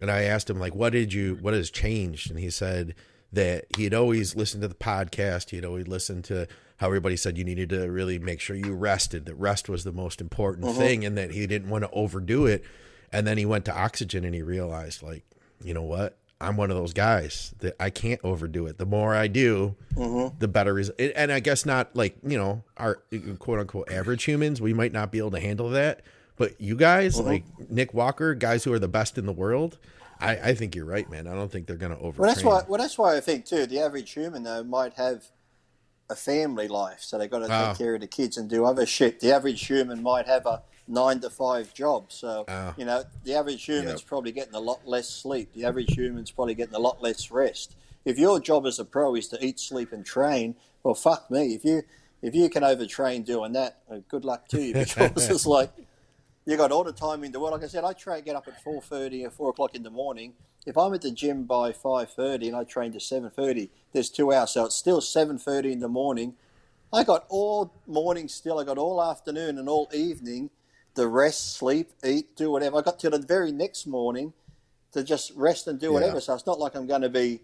[0.00, 2.94] and I asked him like, what did you what has changed, and he said
[3.32, 6.46] that he had always listened to the podcast, he had always listened to
[6.78, 9.92] how everybody said you needed to really make sure you rested, that rest was the
[9.92, 10.78] most important uh-huh.
[10.78, 12.64] thing, and that he didn't want to overdo it.
[13.12, 15.24] And then he went to oxygen and he realized, like,
[15.62, 16.18] you know what?
[16.44, 18.78] I'm one of those guys that I can't overdo it.
[18.78, 20.30] The more I do, uh-huh.
[20.38, 20.90] the better is.
[20.90, 23.02] And I guess not like you know our
[23.38, 24.60] quote unquote average humans.
[24.60, 26.02] We might not be able to handle that,
[26.36, 27.28] but you guys uh-huh.
[27.28, 29.78] like Nick Walker, guys who are the best in the world.
[30.20, 31.26] I, I think you're right, man.
[31.26, 32.22] I don't think they're going to over.
[32.22, 32.62] Well, that's why.
[32.68, 33.66] Well, that's why I think too.
[33.66, 35.24] The average human though might have
[36.10, 37.74] a family life, so they've got to take oh.
[37.76, 39.20] care of the kids and do other shit.
[39.20, 42.74] The average human might have a nine to five job, so oh.
[42.76, 44.08] you know the average human's yep.
[44.08, 45.52] probably getting a lot less sleep.
[45.54, 47.76] The average human's probably getting a lot less rest.
[48.04, 51.54] If your job as a pro is to eat, sleep, and train, well, fuck me.
[51.54, 51.82] If you
[52.22, 55.70] if you can overtrain doing that, uh, good luck to you because it's like
[56.46, 57.52] you got all the time in the world.
[57.52, 59.90] Like I said, I try get up at four thirty or four o'clock in the
[59.90, 60.34] morning
[60.66, 64.10] if I'm at the gym by five thirty and I train to seven thirty, there's
[64.10, 66.34] two hours, so it's still seven thirty in the morning.
[66.92, 68.58] I got all morning still.
[68.58, 70.50] I got all afternoon and all evening
[70.94, 72.78] to rest, sleep, eat, do whatever.
[72.78, 74.32] I got to the very next morning
[74.92, 76.14] to just rest and do whatever.
[76.14, 76.20] Yeah.
[76.20, 77.40] So it's not like I'm going to be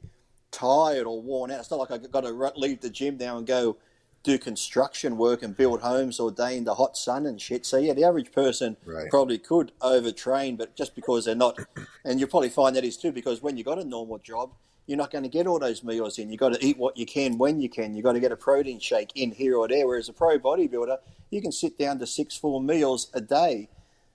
[0.51, 1.61] tired or worn out.
[1.61, 3.77] It's not like I've got to leave the gym now and go
[4.23, 7.65] do construction work and build homes all day in the hot sun and shit.
[7.65, 9.09] So yeah, the average person right.
[9.09, 11.59] probably could overtrain, but just because they're not,
[12.05, 14.53] and you'll probably find that is too because when you got a normal job,
[14.91, 16.31] you're not going to get all those meals in.
[16.31, 17.95] You've got to eat what you can when you can.
[17.95, 19.87] You've got to get a protein shake in here or there.
[19.87, 20.99] Whereas a pro bodybuilder,
[21.31, 23.69] you can sit down to six, four meals a day,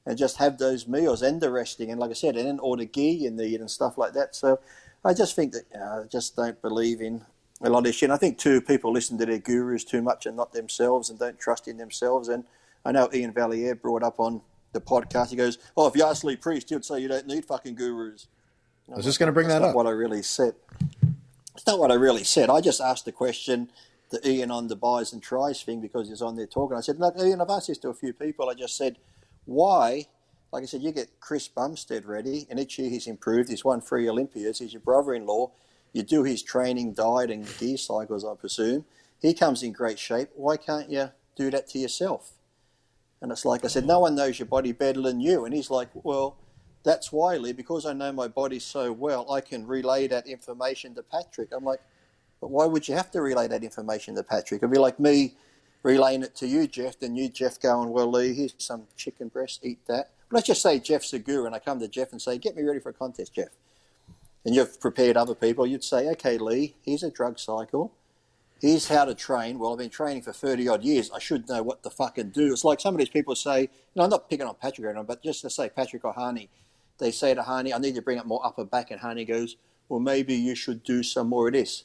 [0.06, 1.92] and just have those meals and the resting.
[1.92, 4.36] And like I said, and then all the gear you need and stuff like that.
[4.36, 4.60] So
[5.06, 7.22] I just think that you know, I just don't believe in
[7.62, 8.08] a lot of shit.
[8.08, 11.18] And I think too, people listen to their gurus too much and not themselves, and
[11.18, 12.28] don't trust in themselves.
[12.28, 12.44] And
[12.84, 14.42] I know Ian Valliere brought up on
[14.74, 15.30] the podcast.
[15.30, 18.28] He goes, "Oh, if you ask Lee Priest, he'd say you don't need fucking gurus."
[18.92, 19.76] I was just going to bring that up.
[19.76, 20.54] What I really said.
[21.56, 22.50] It's not what I really said.
[22.50, 23.70] I just asked the question
[24.12, 26.78] the Ian on the buys and tries thing because he's on there talking.
[26.78, 28.50] I said, "Look, Ian, I've asked this to a few people.
[28.50, 28.98] I just said,
[29.46, 30.08] why?"
[30.52, 33.50] Like I said, you get Chris Bumstead ready, and each year he's improved.
[33.50, 34.60] He's won three Olympias.
[34.60, 35.52] He's your brother-in-law.
[35.92, 38.86] You do his training, diet, and gear cycles, I presume.
[39.20, 40.30] He comes in great shape.
[40.36, 42.34] Why can't you do that to yourself?
[43.22, 45.44] And it's like I said, no one knows your body better than you.
[45.46, 46.38] And he's like, well,
[46.86, 50.96] that's why, Lee, because I know my body so well, I can relay that information
[50.96, 51.50] to Patrick.
[51.52, 51.82] I'm like,
[52.40, 54.60] but why would you have to relay that information to Patrick?
[54.60, 55.34] It'd be like me
[55.84, 59.60] relaying it to you, Jeff, then you, Jeff, going, well, Lee, here's some chicken breast,
[59.64, 60.12] eat that.
[60.32, 62.64] Let's just say Jeff's a guru, and I come to Jeff and say, get me
[62.64, 63.50] ready for a contest, Jeff.
[64.44, 65.66] And you've prepared other people.
[65.66, 67.94] You'd say, okay, Lee, here's a drug cycle.
[68.62, 69.60] Here's how to train.
[69.60, 71.12] Well, I've been training for 30 odd years.
[71.14, 72.52] I should know what to fucking do.
[72.52, 74.90] It's like some of these people say, you know, I'm not picking on Patrick or
[74.90, 76.48] anything, but just to say Patrick or Hani,
[76.98, 78.92] they say to Hani, I need to bring up more upper back.
[78.92, 79.58] And Hani goes,
[79.90, 81.84] well, maybe you should do some more of this.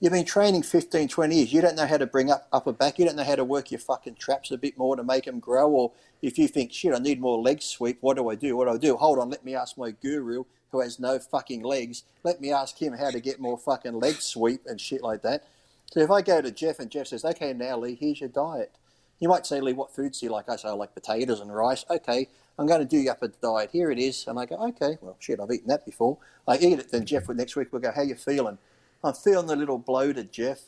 [0.00, 1.52] You've been training 15, 20 years.
[1.52, 2.98] You don't know how to bring up upper back.
[2.98, 5.38] You don't know how to work your fucking traps a bit more to make them
[5.38, 5.70] grow.
[5.70, 8.56] Or if you think, shit, I need more leg sweep, what do I do?
[8.56, 8.96] What do I do?
[8.96, 12.02] Hold on, let me ask my guru who has no fucking legs.
[12.24, 15.44] Let me ask him how to get more fucking leg sweep and shit like that.
[15.92, 18.74] So if I go to Jeff and Jeff says, okay, now Lee, here's your diet.
[19.20, 20.48] You might say, Lee, what foods do you like?
[20.48, 21.84] I say, I like potatoes and rice.
[21.88, 22.28] Okay,
[22.58, 23.70] I'm going to do you up a diet.
[23.72, 24.26] Here it is.
[24.26, 26.18] And I go, okay, well, shit, I've eaten that before.
[26.46, 26.90] I eat it.
[26.90, 28.58] Then Jeff, next week, we'll go, how you feeling?
[29.02, 30.60] I'm feeling a little bloated, Jeff.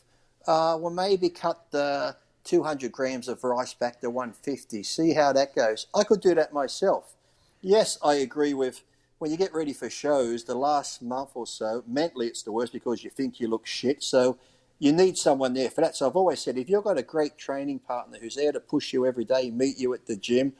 [0.47, 4.83] Uh, well, maybe cut the 200 grams of rice back to 150.
[4.83, 5.87] See how that goes.
[5.95, 7.15] I could do that myself.
[7.61, 8.83] Yes, I agree with
[9.19, 12.75] when you get ready for shows, the last month or so, mentally it's the worst
[12.75, 14.03] because you think you look shit.
[14.03, 14.39] So
[14.79, 15.97] you need someone there for that.
[15.97, 18.93] So I've always said if you've got a great training partner who's there to push
[18.93, 20.53] you every day, meet you at the gym,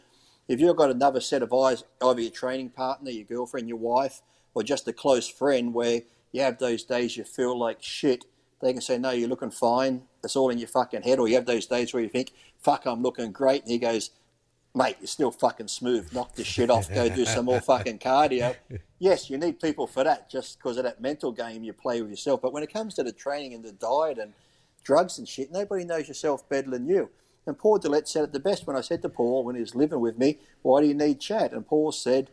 [0.49, 4.23] if you've got another set of eyes, either your training partner, your girlfriend, your wife,
[4.55, 8.25] or just a close friend where you have those days you feel like shit,
[8.61, 10.03] they can say, No, you're looking fine.
[10.23, 11.19] It's all in your fucking head.
[11.19, 13.63] Or you have those days where you think, Fuck, I'm looking great.
[13.63, 14.11] And he goes,
[14.75, 16.13] Mate, you're still fucking smooth.
[16.13, 16.93] Knock this shit off.
[16.93, 18.55] Go do some more fucking cardio.
[19.01, 22.09] Yes, you need people for that just because of that mental game you play with
[22.09, 22.41] yourself.
[22.41, 24.33] But when it comes to the training and the diet and
[24.83, 27.11] drugs and shit, nobody knows yourself better than you.
[27.47, 29.75] And Paul Dillett said it the best when I said to Paul when he was
[29.75, 31.53] living with me, Why do you need Chad?
[31.53, 32.31] And Paul said,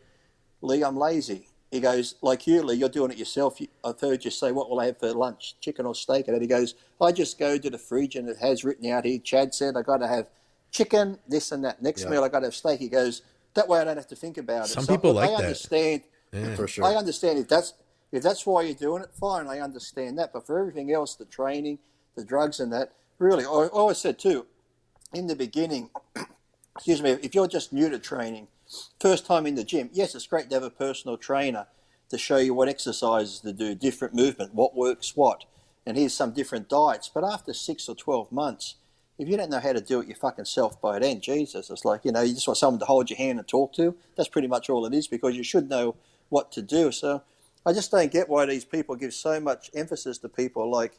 [0.62, 1.48] Lee, I'm lazy.
[1.72, 3.58] He goes, like you, Lee, you're doing it yourself.
[3.84, 6.28] I've heard you say, what will I have for lunch, chicken or steak?
[6.28, 9.20] And he goes, I just go to the fridge and it has written out here,
[9.20, 10.28] Chad said, i got to have
[10.70, 11.82] chicken, this and that.
[11.82, 12.10] Next yeah.
[12.10, 12.82] meal, I got to have steak.
[12.82, 13.22] He goes,
[13.54, 14.70] that way I don't have to think about it.
[14.70, 15.44] Some people like I that.
[15.44, 16.02] Understand,
[16.34, 16.56] yeah.
[16.56, 16.86] For sure.
[16.86, 17.74] I understand if that's
[18.12, 19.48] if that's why you're doing it, fine.
[19.48, 20.34] I understand that.
[20.34, 21.80] But for everything else, the training,
[22.16, 24.46] the drugs, and that, really, I always said too,
[25.14, 25.90] in the beginning,
[26.76, 28.48] excuse me, if you're just new to training,
[29.00, 31.68] first time in the gym, yes, it's great to have a personal trainer
[32.10, 35.46] to show you what exercises to do, different movement, what works what,
[35.86, 37.10] and here's some different diets.
[37.14, 38.76] But after six or 12 months,
[39.18, 41.86] if you don't know how to do it your fucking self by then, Jesus, it's
[41.86, 43.96] like, you know, you just want someone to hold your hand and talk to.
[44.16, 45.96] That's pretty much all it is because you should know
[46.30, 46.92] what to do.
[46.92, 47.22] So
[47.66, 50.98] I just don't get why these people give so much emphasis to people like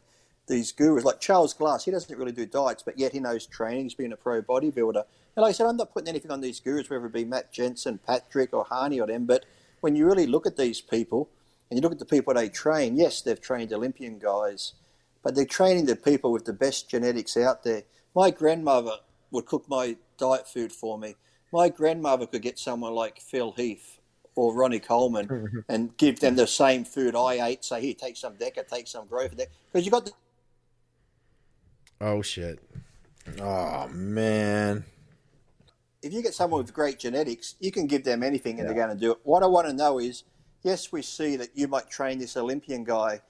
[0.52, 1.84] these gurus, like Charles Glass.
[1.84, 3.84] He doesn't really do diets, but yet he knows training.
[3.84, 5.02] He's been a pro bodybuilder.
[5.34, 7.52] And like I said, I'm not putting anything on these gurus, whether it be Matt
[7.52, 9.46] Jansen, Patrick, or Hani or them, but
[9.80, 11.28] when you really look at these people
[11.70, 14.74] and you look at the people they train, yes, they've trained Olympian guys,
[15.22, 17.82] but they're training the people with the best genetics out there.
[18.14, 18.96] My grandmother
[19.30, 21.16] would cook my diet food for me.
[21.52, 23.98] My grandmother could get someone like Phil Heath
[24.34, 27.64] or Ronnie Coleman and give them the same food I ate.
[27.64, 30.06] Say, here, take some Deca, take some Growth, because you've got.
[30.06, 30.12] The-
[32.02, 32.58] oh shit!
[33.40, 34.84] Oh man!
[36.02, 38.74] if you get someone with great genetics, you can give them anything and yeah.
[38.74, 39.18] they're going to do it.
[39.22, 40.24] What I want to know is,
[40.62, 43.20] yes, we see that you might train this Olympian guy,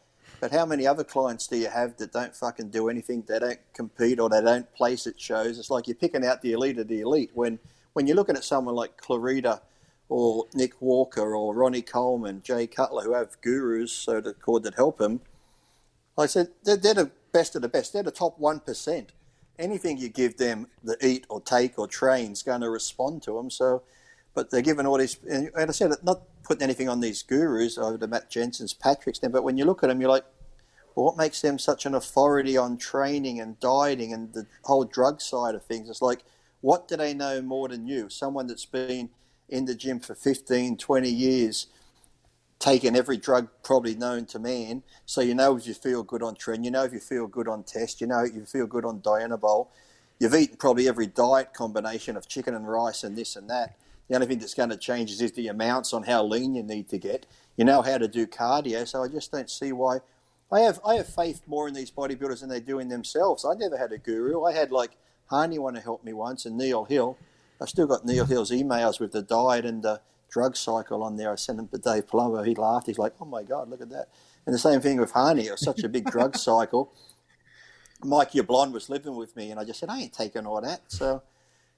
[0.40, 3.24] but how many other clients do you have that don't fucking do anything?
[3.28, 5.58] They don't compete or they don't place at shows.
[5.58, 7.30] It's like you're picking out the elite of the elite.
[7.34, 7.58] When
[7.92, 9.60] when you're looking at someone like Clarida
[10.08, 14.74] or Nick Walker or Ronnie Coleman, Jay Cutler, who have gurus, so to call that
[14.74, 15.20] help them,
[16.16, 17.92] like I said they're, they're the best of the best.
[17.92, 19.12] They're the top one percent
[19.58, 23.34] anything you give them the eat or take or train is going to respond to
[23.34, 23.50] them.
[23.50, 23.82] So,
[24.34, 27.96] but they're given all these, and I said, not putting anything on these gurus over
[27.96, 30.24] the Matt Jansen's, Patrick's, them, but when you look at them, you're like,
[30.94, 35.20] well, what makes them such an authority on training and dieting and the whole drug
[35.20, 35.88] side of things?
[35.88, 36.24] It's like,
[36.60, 38.08] what do they know more than you?
[38.08, 39.10] Someone that's been
[39.48, 41.66] in the gym for 15, 20 years,
[42.62, 44.84] taken every drug probably known to man.
[45.04, 47.48] So you know if you feel good on tren, you know if you feel good
[47.48, 49.66] on test, you know if you feel good on Dianabol.
[50.20, 53.74] You've eaten probably every diet combination of chicken and rice and this and that.
[54.08, 56.62] The only thing that's going to change is, is the amounts on how lean you
[56.62, 57.26] need to get.
[57.56, 59.98] You know how to do cardio, so I just don't see why.
[60.52, 63.44] I have I have faith more in these bodybuilders than they do in themselves.
[63.44, 64.44] I never had a guru.
[64.44, 64.92] I had like
[65.26, 67.18] Harney want to help me once and Neil Hill.
[67.60, 70.00] I've still got Neil Hill's emails with the diet and the
[70.32, 71.30] drug cycle on there.
[71.30, 72.44] I sent him to Dave Palumbo.
[72.46, 72.86] He laughed.
[72.86, 74.08] He's like, oh my God, look at that.
[74.46, 75.46] And the same thing with Harney.
[75.46, 76.92] It was such a big drug cycle.
[78.02, 80.60] Mike your blonde was living with me, and I just said, I ain't taking all
[80.60, 80.80] that.
[80.88, 81.22] So,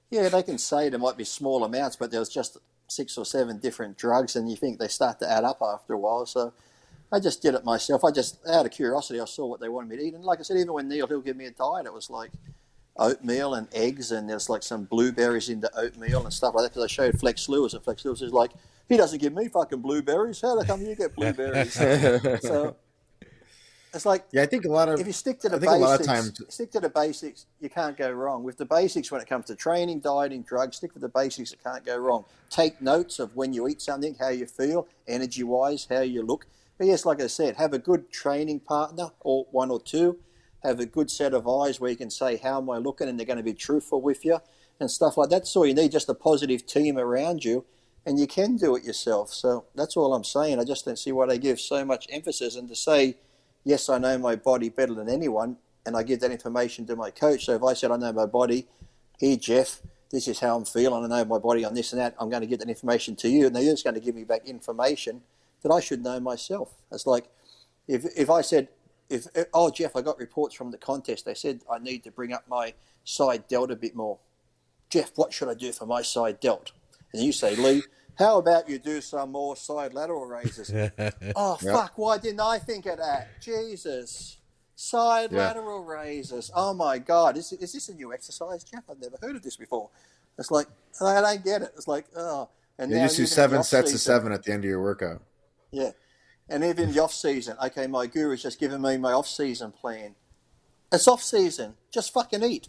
[0.09, 3.25] yeah, they can say there might be small amounts, but there was just six or
[3.25, 6.25] seven different drugs, and you think they start to add up after a while.
[6.25, 6.53] So,
[7.11, 8.03] I just did it myself.
[8.03, 10.13] I just, out of curiosity, I saw what they wanted me to eat.
[10.15, 12.31] And like I said, even when Neil Hill give me a diet, it was like
[12.97, 16.69] oatmeal and eggs, and there's like some blueberries in the oatmeal and stuff like that.
[16.69, 18.51] Because I showed Flex Lewis, and Flex Lewis is like,
[18.87, 20.41] he doesn't give me fucking blueberries.
[20.41, 21.73] How the come you get blueberries?
[22.41, 22.75] so
[23.95, 25.79] it's like yeah, I think a lot of if you stick to the basics, a
[25.79, 29.21] lot of times stick to the basics, you can't go wrong with the basics when
[29.21, 30.77] it comes to training, dieting, drugs.
[30.77, 32.25] Stick with the basics; it can't go wrong.
[32.49, 36.45] Take notes of when you eat something, how you feel, energy wise, how you look.
[36.77, 40.19] But yes, like I said, have a good training partner or one or two
[40.65, 43.07] have a good set of eyes where you can say, How am I looking?
[43.07, 44.39] and they're going to be truthful with you
[44.79, 45.49] and stuff like that.
[45.55, 47.65] All you need, just a positive team around you,
[48.05, 49.33] and you can do it yourself.
[49.33, 50.59] So that's all I'm saying.
[50.59, 53.17] I just don't see why they give so much emphasis and to say,
[53.63, 57.11] Yes, I know my body better than anyone, and I give that information to my
[57.11, 57.45] coach.
[57.45, 58.67] So if I said, I know my body,
[59.19, 62.15] here, Jeff, this is how I'm feeling, I know my body on this and that,
[62.19, 64.23] I'm going to give that information to you, and they're just going to give me
[64.23, 65.21] back information
[65.63, 66.73] that I should know myself.
[66.91, 67.25] It's like,
[67.87, 68.67] if, if I said,
[69.09, 71.25] if oh Jeff, I got reports from the contest.
[71.25, 74.19] They said I need to bring up my side delt a bit more.
[74.89, 76.71] Jeff, what should I do for my side delt?
[77.13, 77.83] And you say, Lee,
[78.17, 80.69] how about you do some more side lateral raises?
[81.35, 81.73] oh yep.
[81.73, 81.93] fuck!
[81.97, 83.41] Why didn't I think of that?
[83.41, 84.37] Jesus,
[84.75, 85.39] side yeah.
[85.39, 86.51] lateral raises.
[86.55, 88.83] Oh my god, is is this a new exercise, Jeff?
[88.89, 89.89] I've never heard of this before.
[90.37, 90.67] It's like
[91.01, 91.73] I don't get it.
[91.75, 94.69] It's like oh, and you just do seven sets of seven at the end of
[94.69, 95.21] your workout.
[95.71, 95.91] Yeah,
[96.49, 100.15] and even the off season, okay, my guru's just given me my off season plan.
[100.91, 101.75] It's off season.
[101.91, 102.67] Just fucking eat.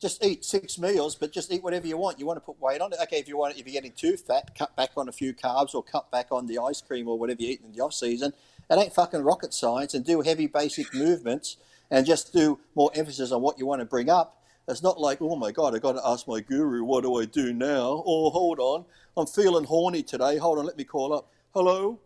[0.00, 2.20] Just eat six meals, but just eat whatever you want.
[2.20, 2.98] You want to put weight on it.
[3.02, 5.74] Okay, if you want, if you're getting too fat, cut back on a few carbs
[5.74, 8.32] or cut back on the ice cream or whatever you eat in the off season.
[8.70, 9.94] It ain't fucking rocket science.
[9.94, 11.56] And do heavy basic movements
[11.90, 14.42] and just do more emphasis on what you want to bring up.
[14.68, 17.24] It's not like, oh my god, I got to ask my guru, what do I
[17.24, 18.02] do now?
[18.06, 18.84] Oh, hold on,
[19.16, 20.36] I'm feeling horny today.
[20.36, 21.32] Hold on, let me call up.
[21.54, 21.98] Hello,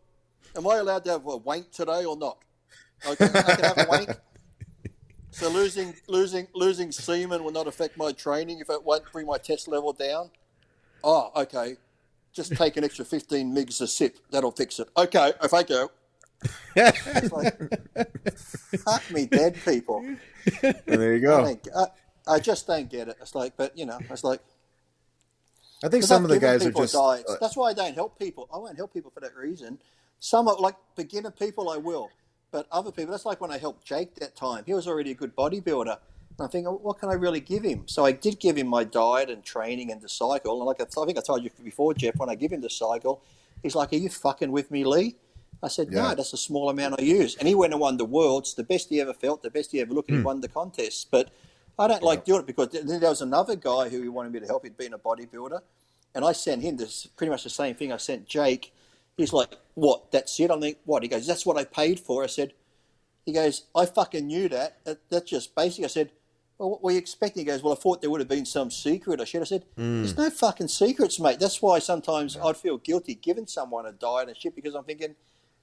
[0.57, 2.39] Am I allowed to have a wank today or not?
[3.07, 4.11] Okay, I can have a wank.
[5.35, 9.39] So losing losing losing semen will not affect my training if it won't bring my
[9.39, 10.31] test level down.
[11.03, 11.77] Oh, okay.
[12.35, 14.19] Just take an extra fifteen migs a sip.
[14.31, 14.89] That'll fix it.
[14.95, 15.91] Okay, if I go.
[16.77, 17.59] like,
[18.85, 20.05] fuck me, dead people.
[20.87, 21.45] there you go.
[21.45, 21.87] I, I,
[22.35, 23.17] I, just don't get it.
[23.21, 24.41] It's like, but you know, it's like.
[25.85, 26.95] I think some of the guys are just.
[26.95, 27.31] Diets.
[27.31, 28.49] Uh, That's why I don't help people.
[28.53, 29.79] I won't help people for that reason.
[30.23, 32.09] Some are like beginner people, I will,
[32.53, 34.63] but other people, that's like when I helped Jake that time.
[34.65, 35.99] He was already a good bodybuilder.
[36.39, 37.83] And I think, what can I really give him?
[37.89, 40.59] So I did give him my diet and training and the cycle.
[40.59, 42.71] And like I, I think I told you before, Jeff, when I give him the
[42.71, 43.21] cycle,
[43.65, 45.17] he's like, "Are you fucking with me, Lee?"
[45.61, 46.03] I said, yeah.
[46.03, 48.63] "No, that's a small amount I use." And he went and won the worlds, the
[48.63, 50.09] best he ever felt, the best he ever looked.
[50.11, 50.21] And mm.
[50.21, 50.27] he hmm.
[50.29, 51.09] won the contest.
[51.11, 51.31] But
[51.81, 54.39] I don't like doing it because then there was another guy who he wanted me
[54.39, 54.63] to help.
[54.63, 55.59] He'd been a bodybuilder,
[56.15, 58.73] and I sent him this pretty much the same thing I sent Jake
[59.17, 60.13] He's like, what?
[60.13, 60.51] That's it?
[60.51, 61.03] I think, what?
[61.03, 62.23] He goes, that's what I paid for.
[62.23, 62.53] I said,
[63.25, 64.85] he goes, I fucking knew that.
[64.85, 65.85] that that's just basic.
[65.85, 66.11] I said,
[66.59, 67.41] well, what were you expecting?
[67.41, 69.21] He goes, well, I thought there would have been some secret.
[69.21, 69.99] I should have said, mm.
[69.99, 71.41] there's no fucking secrets, mate.
[71.41, 75.15] That's why sometimes I'd feel guilty giving someone a diet and shit because I'm thinking,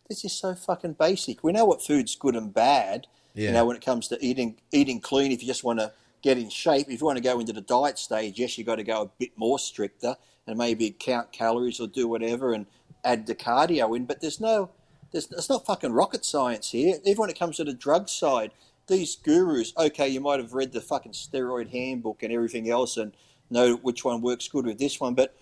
[0.07, 1.43] this is so fucking basic.
[1.43, 3.07] We know what food's good and bad.
[3.35, 3.49] Yeah.
[3.49, 6.37] You know, when it comes to eating eating clean, if you just want to get
[6.37, 8.83] in shape, if you want to go into the diet stage, yes, you've got to
[8.83, 10.15] go a bit more stricter
[10.47, 12.65] and maybe count calories or do whatever and
[13.03, 14.69] add the cardio in, but there's no,
[15.11, 16.97] there's, it's not fucking rocket science here.
[17.05, 18.51] Even when it comes to the drug side,
[18.87, 23.13] these gurus, okay, you might have read the fucking steroid handbook and everything else and
[23.49, 25.35] know which one works good with this one, but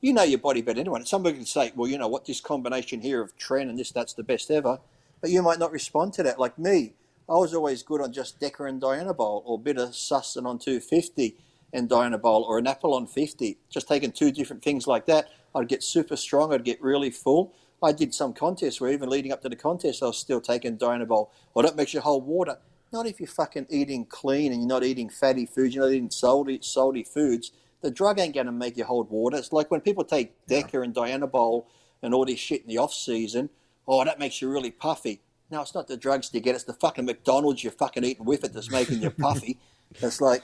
[0.00, 1.04] you know your body better than anyone.
[1.06, 4.12] Somebody can say, well, you know what, this combination here of tren and this, that's
[4.12, 4.78] the best ever,
[5.20, 6.38] but you might not respond to that.
[6.38, 6.92] Like me,
[7.28, 11.36] I was always good on just Deca and Dianabol or a bit of Sustanon 250
[11.72, 15.28] and Dianabol or Anapolon 50, just taking two different things like that.
[15.54, 16.52] I'd get super strong.
[16.52, 17.54] I'd get really full.
[17.82, 20.76] I did some contests where even leading up to the contest, I was still taking
[20.76, 21.08] Dianabol.
[21.08, 22.58] Well, oh, that makes you hold water.
[22.92, 26.10] Not if you're fucking eating clean and you're not eating fatty foods, you're not eating
[26.10, 27.52] salty, salty foods.
[27.82, 29.36] The drug ain't going to make you hold water.
[29.36, 30.82] It's like when people take Deca yeah.
[30.82, 31.66] and Dianabol
[32.02, 33.50] and all this shit in the off season.
[33.86, 35.20] Oh, that makes you really puffy.
[35.50, 36.54] No, it's not the drugs you get.
[36.54, 39.58] It's the fucking McDonald's you're fucking eating with it that's making you puffy.
[39.94, 40.42] it's like,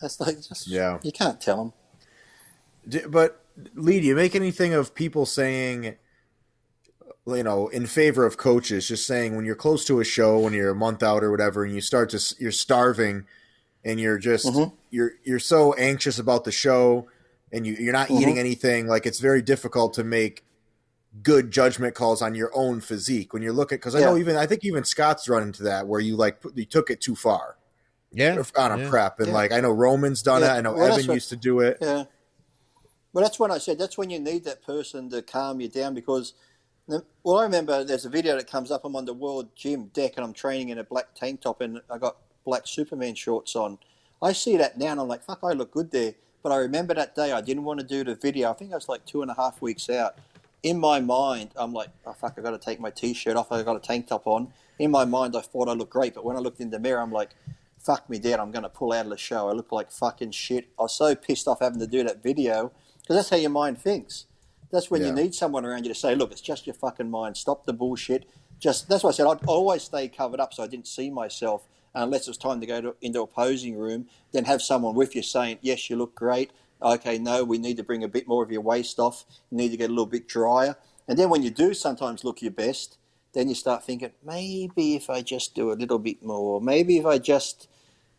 [0.00, 0.98] that's like just yeah.
[1.02, 1.72] You can't tell
[2.86, 3.10] them.
[3.10, 3.44] But
[3.74, 5.96] Lee, do you make anything of people saying?
[7.36, 10.52] you know, in favor of coaches, just saying when you're close to a show, when
[10.52, 13.26] you're a month out or whatever, and you start to you're starving,
[13.84, 14.74] and you're just mm-hmm.
[14.90, 17.08] you're you're so anxious about the show,
[17.52, 18.22] and you you're not mm-hmm.
[18.22, 18.86] eating anything.
[18.86, 20.44] Like it's very difficult to make
[21.22, 23.76] good judgment calls on your own physique when you're looking.
[23.76, 24.06] Because I yeah.
[24.06, 27.00] know even I think even Scott's run into that where you like you took it
[27.00, 27.56] too far.
[28.10, 28.88] Yeah, on a yeah.
[28.88, 29.34] prep, and yeah.
[29.34, 30.46] like I know Roman's done it.
[30.46, 31.76] I know well, Evan what, used to do it.
[31.82, 32.04] Yeah.
[33.12, 35.94] Well, that's when I said that's when you need that person to calm you down
[35.94, 36.34] because
[37.22, 38.84] well, I remember there's a video that comes up.
[38.84, 41.80] I'm on the World Gym deck and I'm training in a black tank top and
[41.90, 43.78] I got black Superman shorts on.
[44.22, 46.14] I see that now and I'm like, fuck, I look good there.
[46.42, 48.50] But I remember that day I didn't want to do the video.
[48.50, 50.16] I think I was like two and a half weeks out.
[50.62, 53.52] In my mind, I'm like, oh fuck, I've got to take my t-shirt off.
[53.52, 54.52] I got a tank top on.
[54.78, 57.00] In my mind, I thought I looked great, but when I looked in the mirror,
[57.00, 57.30] I'm like,
[57.78, 58.40] fuck me, dead.
[58.40, 59.48] I'm going to pull out of the show.
[59.48, 60.68] I look like fucking shit.
[60.78, 62.72] I was so pissed off having to do that video
[63.08, 64.26] because that's how your mind thinks.
[64.70, 65.06] That's when yeah.
[65.06, 67.38] you need someone around you to say, look, it's just your fucking mind.
[67.38, 68.28] Stop the bullshit.
[68.58, 71.66] Just that's why I said I'd always stay covered up so I didn't see myself
[71.94, 74.08] unless it was time to go to, into a posing room.
[74.32, 76.50] Then have someone with you saying, yes, you look great.
[76.82, 79.24] Okay, no, we need to bring a bit more of your waist off.
[79.50, 80.76] You need to get a little bit drier.
[81.08, 82.98] And then when you do sometimes look your best,
[83.32, 87.06] then you start thinking, maybe if I just do a little bit more, maybe if
[87.06, 87.68] I just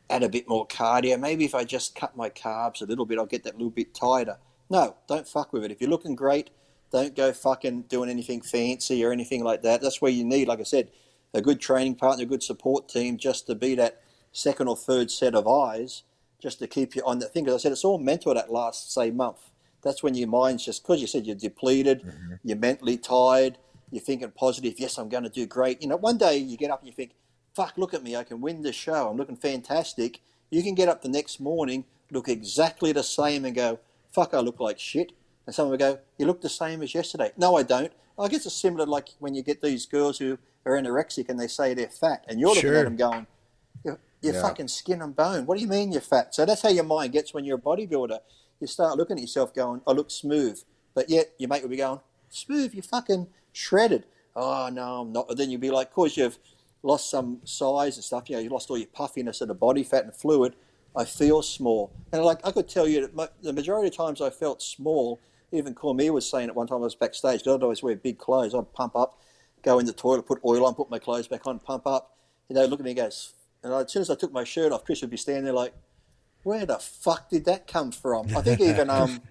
[0.09, 3.19] add a bit more cardio, maybe if I just cut my carbs a little bit,
[3.19, 4.37] I'll get that little bit tighter.
[4.69, 5.71] No, don't fuck with it.
[5.71, 6.51] If you're looking great,
[6.91, 9.81] don't go fucking doing anything fancy or anything like that.
[9.81, 10.91] That's where you need, like I said,
[11.33, 14.01] a good training partner, a good support team, just to be that
[14.31, 16.03] second or third set of eyes,
[16.39, 17.43] just to keep you on that thing.
[17.43, 19.39] Because I said it's all mental that last say month.
[19.81, 22.33] That's when your mind's just because you said you're depleted, mm-hmm.
[22.43, 23.57] you're mentally tired,
[23.91, 24.75] you're thinking positive.
[24.77, 25.81] Yes, I'm going to do great.
[25.81, 27.11] You know, one day you get up and you think,
[27.55, 28.15] "Fuck, look at me!
[28.15, 29.09] I can win this show.
[29.09, 33.55] I'm looking fantastic." You can get up the next morning, look exactly the same, and
[33.55, 33.79] go,
[34.19, 35.13] fuck, I look like shit.
[35.45, 37.31] And someone would go, you look the same as yesterday.
[37.37, 37.91] No, I don't.
[38.17, 41.47] I guess it's similar like when you get these girls who are anorexic and they
[41.47, 42.77] say they're fat, and you're looking sure.
[42.77, 43.27] at them going,
[43.83, 44.41] you're, you're yeah.
[44.41, 45.45] fucking skin and bone.
[45.45, 46.35] What do you mean you're fat?
[46.35, 48.19] So that's how your mind gets when you're a bodybuilder.
[48.59, 50.61] You start looking at yourself going, I look smooth.
[50.93, 54.03] But yet your mate will be going, smooth, you're fucking shredded.
[54.35, 55.29] Oh, no, I'm not.
[55.29, 56.37] And then you'll be like, because you've
[56.83, 59.83] lost some size and stuff, you know, you lost all your puffiness and the body
[59.83, 60.55] fat and fluid
[60.95, 61.91] I feel small.
[62.11, 65.19] And like I could tell you that my, the majority of times I felt small.
[65.51, 68.53] Even Cormier was saying at one time I was backstage, I'd always wear big clothes.
[68.53, 69.19] I'd pump up,
[69.63, 72.17] go in the toilet, put oil on, put my clothes back on, pump up.
[72.49, 73.33] You know, look at me and goes,
[73.63, 75.73] and as soon as I took my shirt off, Chris would be standing there like,
[76.43, 78.35] where the fuck did that come from?
[78.35, 79.21] I think even um,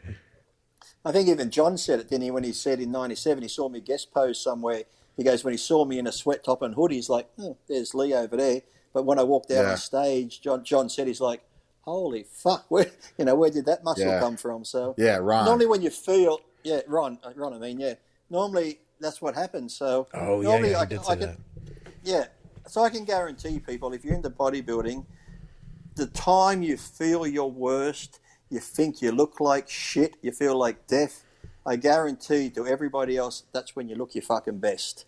[1.04, 2.30] I think even John said it, didn't he?
[2.30, 4.84] When he said in '97 he saw me guest pose somewhere.
[5.16, 7.56] He goes when he saw me in a sweat top and hoodie, he's like, oh,
[7.68, 9.70] "There's Lee over there." But when I walked out yeah.
[9.72, 11.42] on stage, John John said he's like,
[11.88, 12.86] holy fuck, where
[13.18, 14.20] you know where did that muscle yeah.
[14.20, 14.64] come from?
[14.64, 15.44] So yeah, Ron.
[15.44, 17.94] Normally when you feel yeah, Ron, uh, Ron, I mean yeah,
[18.30, 19.76] normally that's what happens.
[19.76, 21.36] So oh normally yeah, yeah, I, I can,
[22.02, 22.24] yeah,
[22.66, 25.04] so I can guarantee people if you're into bodybuilding,
[25.96, 28.20] the time you feel your worst,
[28.50, 31.24] you think you look like shit, you feel like death.
[31.66, 35.04] I guarantee to everybody else, that's when you look your fucking best.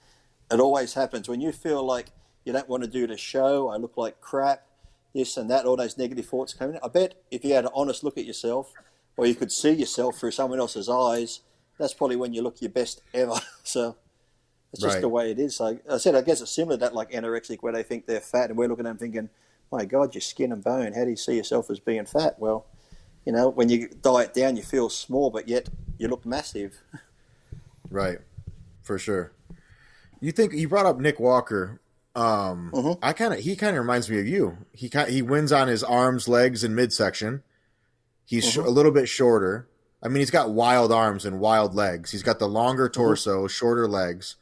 [0.51, 2.09] It always happens when you feel like
[2.45, 3.69] you don't want to do the show.
[3.69, 4.67] I look like crap
[5.15, 6.81] this and that, all those negative thoughts coming in.
[6.83, 8.73] I bet if you had an honest look at yourself,
[9.17, 11.41] or you could see yourself through someone else's eyes,
[11.79, 13.35] that's probably when you look your best ever.
[13.63, 13.97] so
[14.73, 15.01] it's just right.
[15.01, 15.57] the way it is.
[15.57, 18.21] So I said, I guess it's similar to that, like anorexic, where they think they're
[18.21, 19.31] fat, and we're looking at them thinking,
[19.73, 20.93] my God, you're skin and bone.
[20.93, 22.39] How do you see yourself as being fat?
[22.39, 22.67] Well,
[23.25, 26.81] you know, when you diet down, you feel small, but yet you look massive.
[27.93, 28.19] Right,
[28.83, 29.33] for sure.
[30.21, 31.81] You think you brought up Nick Walker
[32.15, 32.93] um, mm-hmm.
[33.03, 34.59] I kind of he kind of reminds me of you.
[34.73, 37.43] He kinda, he wins on his arms, legs, and midsection.
[38.25, 38.63] He's mm-hmm.
[38.63, 39.69] sh- a little bit shorter.
[40.03, 42.11] I mean, he's got wild arms and wild legs.
[42.11, 43.01] He's got the longer mm-hmm.
[43.01, 43.47] torso, mm-hmm.
[43.49, 44.37] shorter legs.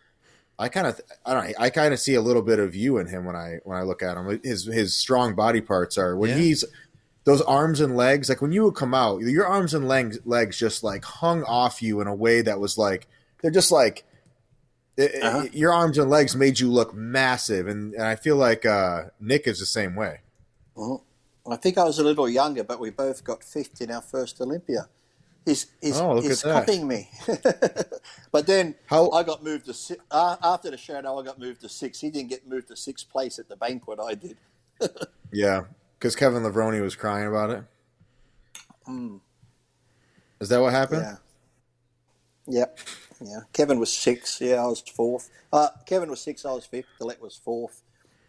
[0.59, 2.99] I kind of I don't know, I kind of see a little bit of you
[2.99, 4.41] in him when I when I look at him.
[4.43, 6.37] His his strong body parts are when yeah.
[6.37, 6.65] he's
[7.25, 8.29] those arms and legs.
[8.29, 11.83] Like when you would come out, your arms and legs legs just like hung off
[11.83, 13.07] you in a way that was like
[13.41, 14.05] they're just like
[14.99, 15.47] uh-huh.
[15.53, 19.47] your arms and legs made you look massive, and, and I feel like uh, Nick
[19.47, 20.21] is the same way.
[20.75, 21.05] Well,
[21.49, 24.41] I think I was a little younger, but we both got fifth in our first
[24.41, 24.89] Olympia.
[25.45, 27.09] He's he's, oh, he's copying me.
[28.33, 29.11] but then How?
[29.11, 31.19] I got moved to six, uh, after the shadow.
[31.19, 32.01] I got moved to six.
[32.01, 33.99] He didn't get moved to sixth place at the banquet.
[33.99, 34.37] I did.
[35.33, 35.63] yeah,
[35.99, 37.65] because Kevin Levrone was crying about it.
[38.87, 39.21] Mm.
[40.41, 41.03] Is that what happened?
[41.03, 42.61] Yeah.
[42.61, 42.79] Yep.
[43.21, 43.41] Yeah.
[43.53, 44.41] Kevin was six.
[44.41, 45.31] Yeah, I was fourth.
[45.53, 46.45] Uh, Kevin was six.
[46.45, 46.87] I was fifth.
[47.01, 47.83] Dillett was fourth.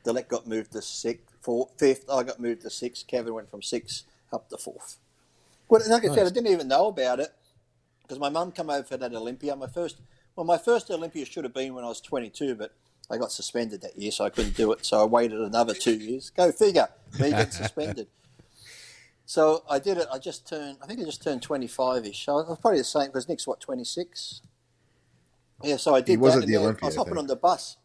[0.06, 1.36] Dillett got moved to sixth.
[1.42, 2.10] Fourth, fifth.
[2.10, 3.08] I got moved to sixth.
[3.08, 4.98] Kevin went from six up to fourth.
[5.68, 6.16] Well, like I nice.
[6.16, 7.30] said, I didn't even know about it
[8.02, 9.56] because my mum came over for that Olympia.
[9.56, 10.02] My first,
[10.36, 12.74] well, my first Olympia should have been when I was 22, but
[13.10, 14.86] I got suspended that year, so I couldn't do it.
[14.86, 16.32] So I waited another two years.
[16.32, 16.88] Go figure.
[17.20, 18.08] Me getting suspended.
[19.26, 20.08] So I did it.
[20.12, 20.78] I just turned.
[20.82, 22.28] I think I just turned 25ish.
[22.28, 24.42] I was probably the same because Nick's what 26.
[25.64, 26.14] Yeah, so I did.
[26.14, 26.84] He was that, at the Olympia.
[26.84, 27.78] I was hopping on the bus.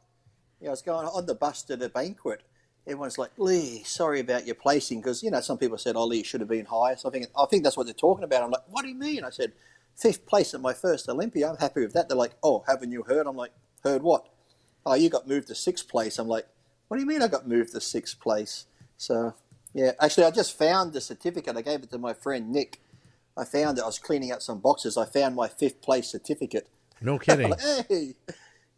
[0.60, 2.42] Yeah, I was going on the bus to the banquet.
[2.86, 6.18] Everyone's like, Lee, sorry about your placing because you know some people said, "Oh, Lee,
[6.18, 8.42] you should have been higher." So I think I think that's what they're talking about.
[8.42, 9.52] I'm like, "What do you mean?" I said,
[9.96, 11.48] fifth place at my first Olympia.
[11.48, 12.08] I'm happy with that.
[12.08, 13.52] They're like, "Oh, haven't you heard?" I'm like,
[13.82, 14.28] "Heard what?"
[14.84, 16.18] Oh, you got moved to sixth place.
[16.18, 16.46] I'm like,
[16.88, 18.66] "What do you mean I got moved to sixth place?"
[18.96, 19.34] So
[19.72, 21.56] yeah, actually, I just found the certificate.
[21.56, 22.80] I gave it to my friend Nick.
[23.36, 23.82] I found it.
[23.82, 24.96] I was cleaning out some boxes.
[24.96, 26.68] I found my fifth place certificate.
[27.05, 27.52] No kidding.
[27.88, 28.14] hey.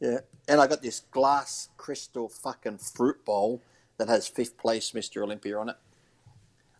[0.01, 3.63] Yeah, and I got this glass crystal fucking fruit bowl
[3.97, 5.23] that has fifth place Mr.
[5.23, 5.77] Olympia on it.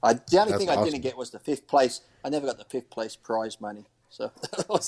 [0.03, 0.83] I, the only That's thing awesome.
[0.83, 2.03] I didn't get was the fifth place.
[2.23, 3.87] I never got the fifth place prize money.
[4.11, 4.31] So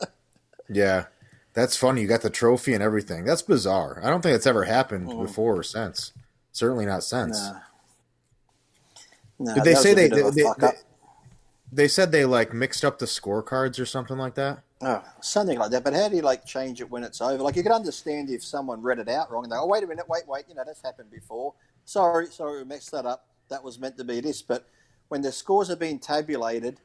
[0.68, 1.06] yeah,
[1.52, 2.00] that's funny.
[2.00, 3.24] You got the trophy and everything.
[3.24, 4.00] That's bizarre.
[4.02, 5.22] I don't think it's ever happened mm.
[5.22, 6.12] before or since.
[6.52, 7.38] Certainly not since.
[7.38, 7.60] Nah.
[9.38, 10.70] Nah, Did they say they they, they, they,
[11.72, 14.62] they, said they like mixed up the scorecards or something like that?
[14.82, 15.84] Oh, something like that.
[15.84, 17.42] But how do you like change it when it's over?
[17.42, 19.86] Like you could understand if someone read it out wrong and they, oh wait a
[19.86, 21.54] minute, wait, wait, you know that's happened before.
[21.84, 23.26] Sorry, sorry, we messed that up.
[23.48, 24.40] That was meant to be this.
[24.42, 24.66] But
[25.08, 26.80] when the scores are being tabulated,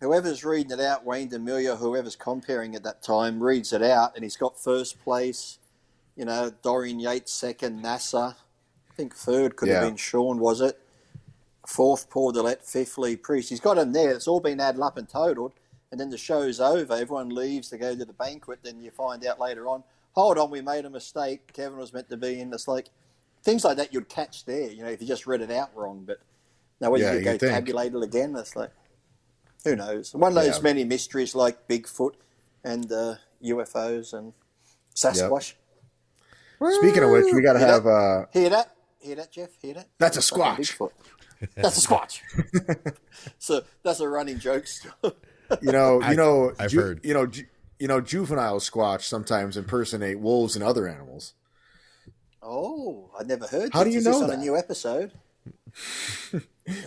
[0.00, 4.24] whoever's reading it out, Wayne DeMilia, whoever's comparing at that time, reads it out, and
[4.24, 5.58] he's got first place.
[6.16, 8.34] You know, Dorian Yates second, Nasser.
[8.34, 9.74] I think third could yeah.
[9.74, 10.80] have been Shawn, was it?
[11.66, 13.50] fourth Paul Dillett, fifth Lee Priest.
[13.50, 14.12] He's got them there.
[14.12, 15.52] It's all been added up and totaled.
[15.96, 16.92] And then the show's over.
[16.92, 18.58] Everyone leaves to go to the banquet.
[18.62, 19.82] Then you find out later on,
[20.12, 21.54] hold on, we made a mistake.
[21.54, 22.52] Kevin was meant to be in.
[22.52, 22.90] It's like
[23.42, 26.04] things like that you'd catch there, you know, if you just read it out wrong.
[26.06, 26.18] But
[26.82, 28.72] now when yeah, you go tabulate it again, it's like,
[29.64, 30.14] who knows?
[30.14, 30.62] One of those yeah.
[30.62, 32.12] many mysteries like Bigfoot
[32.62, 34.34] and uh, UFOs and
[34.94, 35.54] Sasquatch.
[36.60, 36.72] Yep.
[36.74, 37.86] Speaking of which, we got to have.
[37.86, 38.26] Uh...
[38.34, 38.76] Hear that?
[38.98, 39.48] Hear that, Jeff?
[39.62, 39.88] Hear that?
[39.96, 40.76] That's a squatch.
[41.54, 42.20] That's a squatch.
[43.38, 44.66] so that's a running joke.
[45.62, 47.00] You know, you know, I've ju- heard.
[47.04, 47.46] You know, ju-
[47.78, 51.34] you know, juvenile squatch sometimes impersonate wolves and other animals.
[52.42, 53.70] Oh, I never heard.
[53.72, 54.30] How do you know that?
[54.30, 55.12] On a new episode.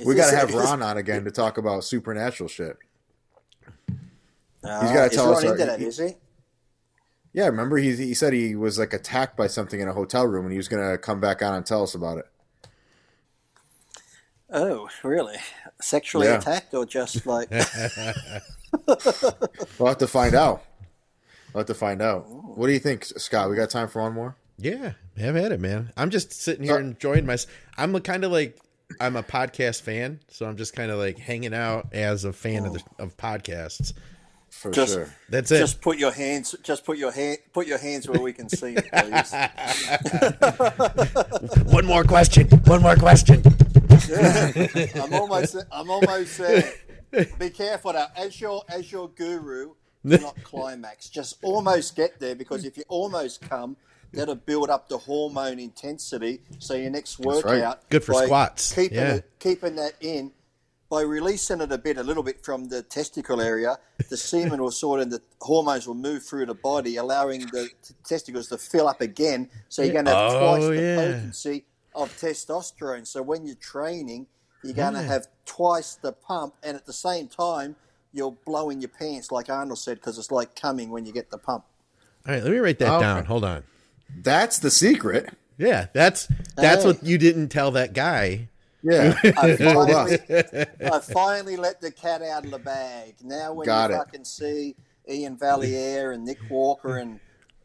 [0.05, 2.77] we got to have Ron on again to talk about supernatural shit.
[4.63, 5.43] Uh, He's got to tell us.
[5.43, 6.15] Into that, is he?
[7.33, 10.45] Yeah, remember he he said he was like attacked by something in a hotel room,
[10.45, 12.25] and he was going to come back on and tell us about it.
[14.51, 15.37] Oh, really?
[15.81, 16.37] Sexually yeah.
[16.37, 17.49] attacked or just like?
[18.87, 20.63] we'll have to find out.
[21.53, 22.25] We'll have to find out.
[22.29, 22.53] Ooh.
[22.55, 23.49] What do you think, Scott?
[23.49, 24.35] We got time for one more?
[24.57, 25.91] Yeah, have at it, man.
[25.95, 27.37] I'm just sitting here uh, enjoying my.
[27.77, 28.59] I'm kind of like
[28.99, 32.65] I'm a podcast fan, so I'm just kind of like hanging out as a fan
[32.65, 33.93] of the, of podcasts.
[34.49, 35.07] For just, sure.
[35.29, 35.59] That's it.
[35.59, 36.55] Just put your hands.
[36.63, 37.37] Just put your hand.
[37.53, 39.33] Put your hands where we can see it, please.
[41.71, 42.47] one more question.
[42.47, 43.43] One more question.
[44.07, 44.87] Yeah.
[45.03, 45.55] I'm almost.
[45.71, 46.73] I'm almost there.
[47.39, 48.07] Be careful now.
[48.15, 49.73] As your as your guru,
[50.03, 51.09] not climax.
[51.09, 53.77] Just almost get there because if you almost come,
[54.13, 56.41] that'll build up the hormone intensity.
[56.59, 57.89] So your next workout, right.
[57.89, 58.73] good for squats.
[58.73, 59.15] Keeping yeah.
[59.15, 60.31] it, keeping that in
[60.89, 63.77] by releasing it a bit, a little bit from the testicle area,
[64.09, 67.93] the semen will sort of the hormones will move through the body, allowing the t-
[68.03, 69.49] testicles to fill up again.
[69.69, 70.95] So you're going to have oh, twice yeah.
[70.95, 71.65] the potency
[72.01, 73.05] of testosterone.
[73.05, 74.27] So when you're training,
[74.63, 75.07] you're going to yeah.
[75.07, 77.75] have twice the pump, and at the same time,
[78.11, 81.37] you're blowing your pants, like Arnold said, because it's like coming when you get the
[81.37, 81.65] pump.
[82.27, 83.01] All right, let me write that okay.
[83.01, 83.25] down.
[83.25, 83.63] Hold on.
[84.17, 85.29] That's the secret.
[85.57, 86.89] Yeah, that's that's hey.
[86.89, 88.49] what you didn't tell that guy
[88.81, 90.19] yeah, I finally,
[90.85, 93.15] I finally let the cat out of the bag.
[93.23, 93.99] Now, when Got you it.
[93.99, 94.75] fucking see
[95.09, 97.19] Ian Valliere and Nick Walker and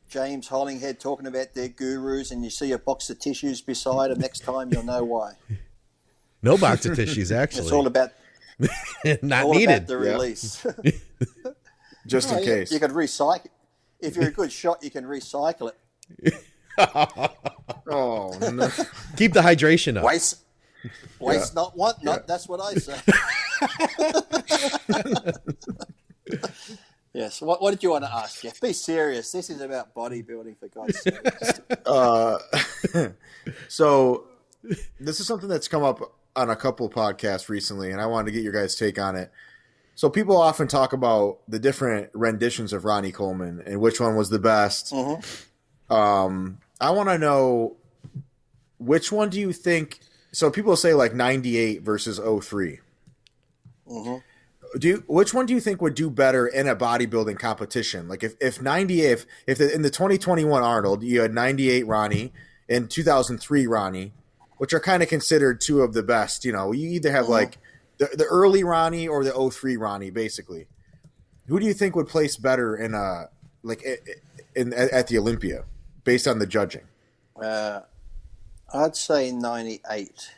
[0.08, 4.20] James Hollingshead talking about their gurus, and you see a box of tissues beside them,
[4.20, 5.32] next time you'll know why.
[6.42, 7.62] No box of tissues, actually.
[7.62, 8.10] it's all about
[9.22, 9.76] not all needed.
[9.76, 10.66] About the release.
[12.06, 12.70] Just in case.
[12.70, 13.46] You, you could recycle.
[13.98, 15.70] If you're a good shot, you can recycle
[16.20, 16.34] it.
[17.88, 18.68] oh no!
[19.16, 20.04] Keep the hydration up.
[20.04, 20.44] Waste
[21.18, 21.62] Waste yeah.
[21.62, 22.20] not, want not.
[22.20, 22.24] Yeah.
[22.26, 22.96] That's what I say.
[27.14, 27.40] Yes.
[27.40, 28.60] What, what did you want to ask, Jeff?
[28.60, 29.32] Be serious.
[29.32, 31.16] This is about bodybuilding, for God's sake.
[31.86, 32.38] Uh,
[33.68, 34.24] so,
[34.98, 38.32] this is something that's come up on a couple podcasts recently, and I wanted to
[38.32, 39.30] get your guys' take on it.
[39.94, 44.28] So people often talk about the different renditions of Ronnie Coleman and which one was
[44.28, 44.92] the best.
[44.92, 45.92] Mm-hmm.
[45.92, 47.76] Um, I want to know
[48.78, 50.00] which one do you think?
[50.32, 52.80] So people say like '98 versus 3
[53.86, 54.16] Mm-hmm.
[54.78, 58.08] Do you, which one do you think would do better in a bodybuilding competition?
[58.08, 62.32] Like if if '98 if, if the, in the 2021 Arnold you had '98 Ronnie
[62.68, 64.12] and 2003 Ronnie,
[64.58, 66.44] which are kind of considered two of the best.
[66.44, 67.30] You know, you either have Mhm.
[67.30, 67.58] like
[67.98, 70.66] the, the early Ronnie or the 03 Ronnie, basically.
[71.46, 73.28] Who do you think would place better in a
[73.62, 75.64] like i- i- in at the Olympia
[76.04, 76.82] based on the judging?
[77.40, 77.80] Uh,
[78.72, 80.30] I'd say 98.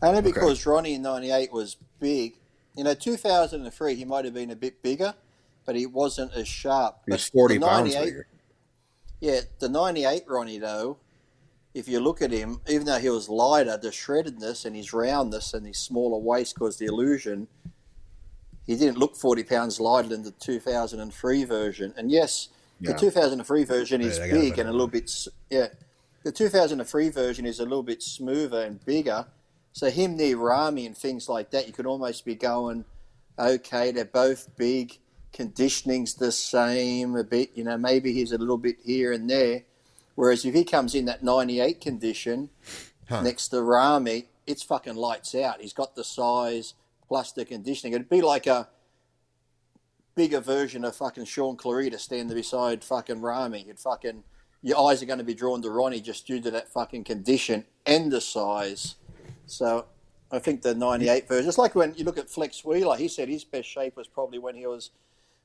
[0.00, 2.36] Only because Ronnie in 98 was big.
[2.76, 5.14] You know, 2003, he might have been a bit bigger,
[5.64, 6.98] but he wasn't as sharp.
[7.06, 8.26] He was But 40 pounds bigger.
[9.20, 10.98] Yeah, the 98 Ronnie, though,
[11.72, 15.54] if you look at him, even though he was lighter, the shreddedness and his roundness
[15.54, 17.48] and his smaller waist caused the illusion,
[18.66, 21.94] he didn't look 40 pounds lighter than the 2003 version.
[21.96, 22.48] And yes,
[22.80, 22.92] Yeah.
[22.92, 25.10] the 2003 version is Right, I got it big and a little bit,
[25.48, 25.68] yeah.
[26.24, 29.26] The 2003 version is a little bit smoother and bigger.
[29.76, 32.86] So him near Ramy and things like that, you could almost be going,
[33.38, 34.96] okay, they're both big.
[35.34, 39.64] Conditioning's the same a bit, you know, maybe he's a little bit here and there.
[40.14, 42.48] Whereas if he comes in that 98 condition
[43.06, 43.20] Huh.
[43.20, 45.60] next to Ramy, it's fucking lights out.
[45.60, 46.72] He's got the size
[47.06, 47.92] plus the conditioning.
[47.92, 48.70] It'd be like a
[50.14, 53.64] bigger version of fucking Shaun Clarida standing beside fucking Ramy.
[53.66, 54.24] You'd fucking
[54.62, 57.66] your eyes are going to be drawn to Ronnie just due to that fucking condition
[57.84, 58.94] and the size.
[59.46, 59.86] So
[60.30, 61.48] I think the '98 version.
[61.48, 62.96] It's like when you look at Flex Wheeler.
[62.96, 64.90] He said his best shape was probably when he was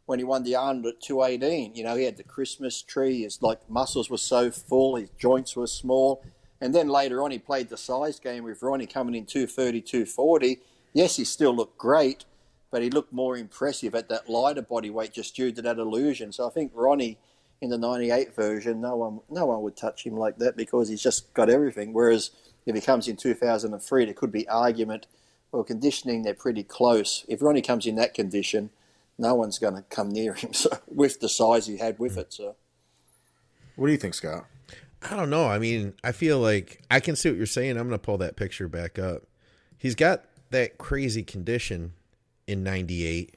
[0.06, 1.76] when he won the Arnold at 218.
[1.76, 3.22] You know, he had the Christmas tree.
[3.22, 6.24] His like muscles were so full, his joints were small.
[6.60, 10.60] And then later on, he played the size game with Ronnie coming in 230, 240.
[10.94, 12.26] Yes, he still looked great,
[12.70, 16.32] but he looked more impressive at that lighter body weight just due to that illusion.
[16.32, 17.18] So I think Ronnie
[17.62, 21.02] in the 98 version, no one, no one would touch him like that because he's
[21.02, 21.94] just got everything.
[21.94, 22.32] Whereas
[22.66, 25.08] if he comes in 2003, there could be argument.
[25.52, 27.26] Well, conditioning, they're pretty close.
[27.28, 28.70] If Ronnie comes in that condition,
[29.18, 32.22] no one's going to come near him so, with the size he had with hmm.
[32.22, 32.34] it.
[32.34, 32.56] So
[33.76, 34.46] What do you think, Scott?
[35.02, 35.48] I don't know.
[35.48, 37.72] I mean, I feel like I can see what you're saying.
[37.72, 39.24] I'm going to pull that picture back up.
[39.78, 41.94] He's got that crazy condition
[42.46, 43.36] in 98,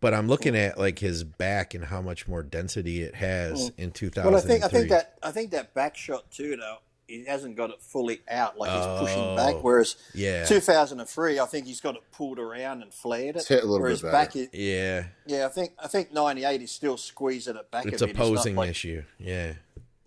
[0.00, 0.60] but I'm looking hmm.
[0.60, 3.82] at like his back and how much more density it has hmm.
[3.82, 4.30] in 2003.
[4.30, 6.78] Well, I think I think that I think that back shot too, though,
[7.08, 9.54] he hasn't got it fully out, like he's pushing back.
[9.56, 10.44] Oh, Whereas yeah.
[10.44, 13.40] 2003, I think he's got it pulled around and flared it.
[13.40, 14.40] It's hit a little whereas bit back, better.
[14.40, 18.04] is, yeah, yeah, I think I think 98 is still squeezing it back it's a
[18.04, 18.16] a bit.
[18.16, 19.02] It's posing like- issue.
[19.18, 19.52] Yeah.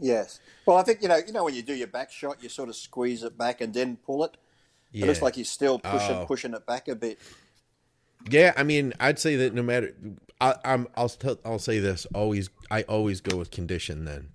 [0.01, 0.39] Yes.
[0.65, 2.69] Well, I think you know you know when you do your back shot, you sort
[2.69, 4.37] of squeeze it back and then pull it.
[4.91, 5.03] Yeah.
[5.03, 6.25] It looks like he's still pushing Oh.
[6.25, 7.19] pushing it back a bit.
[8.29, 9.93] Yeah, I mean, I'd say that no matter,
[10.41, 14.03] I, I'm, I'll, tell, I'll say this: always, I always go with condition.
[14.05, 14.29] Then,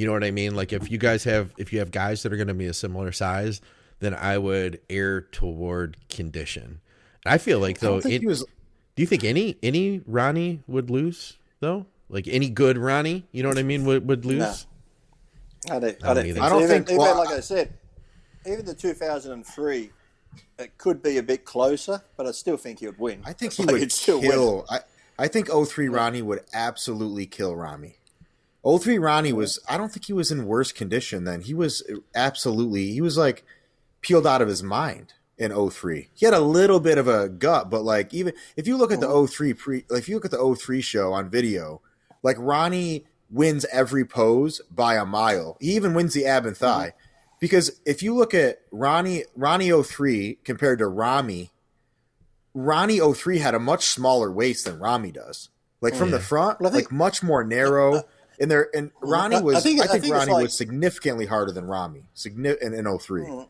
[0.00, 0.54] you know what I mean?
[0.54, 2.72] Like if you guys have, if you have guys that are going to be a
[2.72, 3.60] similar size,
[3.98, 6.80] then I would err toward condition.
[7.26, 8.40] I feel like I though, don't think it, he was.
[8.40, 11.84] do you think any any Ronnie would lose though?
[12.08, 13.84] Like any good Ronnie, you know what I mean?
[13.84, 14.66] Would would lose?
[15.70, 17.74] I don't, I don't don't, I don't even, think- even well, like I said,
[18.46, 19.90] even the 2003,
[20.58, 23.20] it could be a bit closer, but I still think he would win.
[23.26, 24.30] I think he like would he'd still win.
[24.30, 24.64] kill.
[24.70, 24.78] I,
[25.18, 27.96] I think 03 Ronnie would absolutely kill Ramy.
[28.64, 29.58] 03 Ronnie was.
[29.68, 31.40] I don't think he was in worse condition then.
[31.42, 31.82] He was
[32.14, 32.92] absolutely.
[32.92, 33.44] He was like
[34.02, 36.08] peeled out of his mind in 03.
[36.14, 39.00] He had a little bit of a gut, but like even if you look at
[39.00, 41.80] the 03 pre, if you look at the 03 show on video,
[42.22, 45.56] like Ronnie wins every pose by a mile.
[45.60, 46.92] He even wins the ab and thigh.
[47.40, 51.50] Because if you look at Ronnie Ronnie 03 compared to Ramy,
[52.52, 55.48] Ronnie 03 had a much smaller waist than Ramy does.
[55.80, 58.02] Like from the front, Well, think- like much more narrow.
[58.40, 60.54] And there and Ronnie I- I was I think think, I think Ronnie like- was
[60.56, 62.04] significantly harder than Ramy.
[62.16, 63.22] Signi- in, in 03.
[63.26, 63.42] Hmm.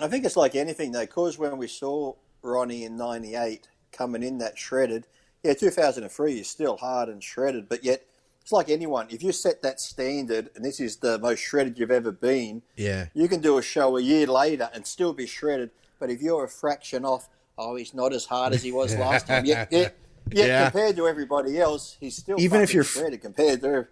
[0.00, 4.38] I think it's like anything though, because when we saw Ronnie in '98 coming in
[4.38, 5.06] that shredded,
[5.42, 8.04] yeah, 2003 is still hard and shredded, but yet
[8.42, 9.06] it's like anyone.
[9.10, 13.06] If you set that standard, and this is the most shredded you've ever been, Yeah.
[13.14, 15.70] you can do a show a year later and still be shredded.
[15.98, 17.28] But if you're a fraction off,
[17.58, 19.44] oh, he's not as hard as he was last time.
[19.46, 19.96] Yet, yet,
[20.30, 20.70] yet Yeah.
[20.70, 23.88] compared to everybody else, he's still Even if you're- shredded compared to.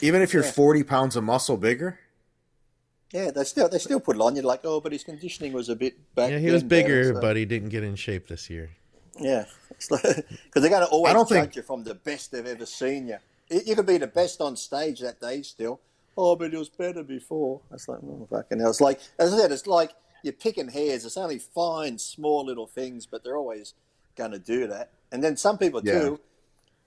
[0.00, 0.50] Even if you're Yeah.
[0.52, 1.98] 40 pounds of muscle bigger,
[3.12, 5.68] Yeah, they still they still put it on You're like, oh, but his conditioning was
[5.68, 6.30] a bit back.
[6.30, 8.70] Yeah, he was then better, bigger, so- but he didn't get in shape this year.
[9.20, 10.22] Yeah, because
[10.54, 13.08] they're going to always I don't judge think- you from the best they've ever seen
[13.08, 13.18] you.
[13.50, 15.78] You you could be the best on stage that day still.
[16.16, 17.60] Oh, but it was better before.
[17.70, 18.70] That's like, oh, fucking hell.
[18.70, 19.92] It's like, as I said, it's like
[20.22, 21.04] you're picking hairs.
[21.04, 23.74] It's only fine, small little things, but they're always
[24.16, 24.90] going to do that.
[25.10, 26.00] And then some people Yeah.
[26.00, 26.20] too.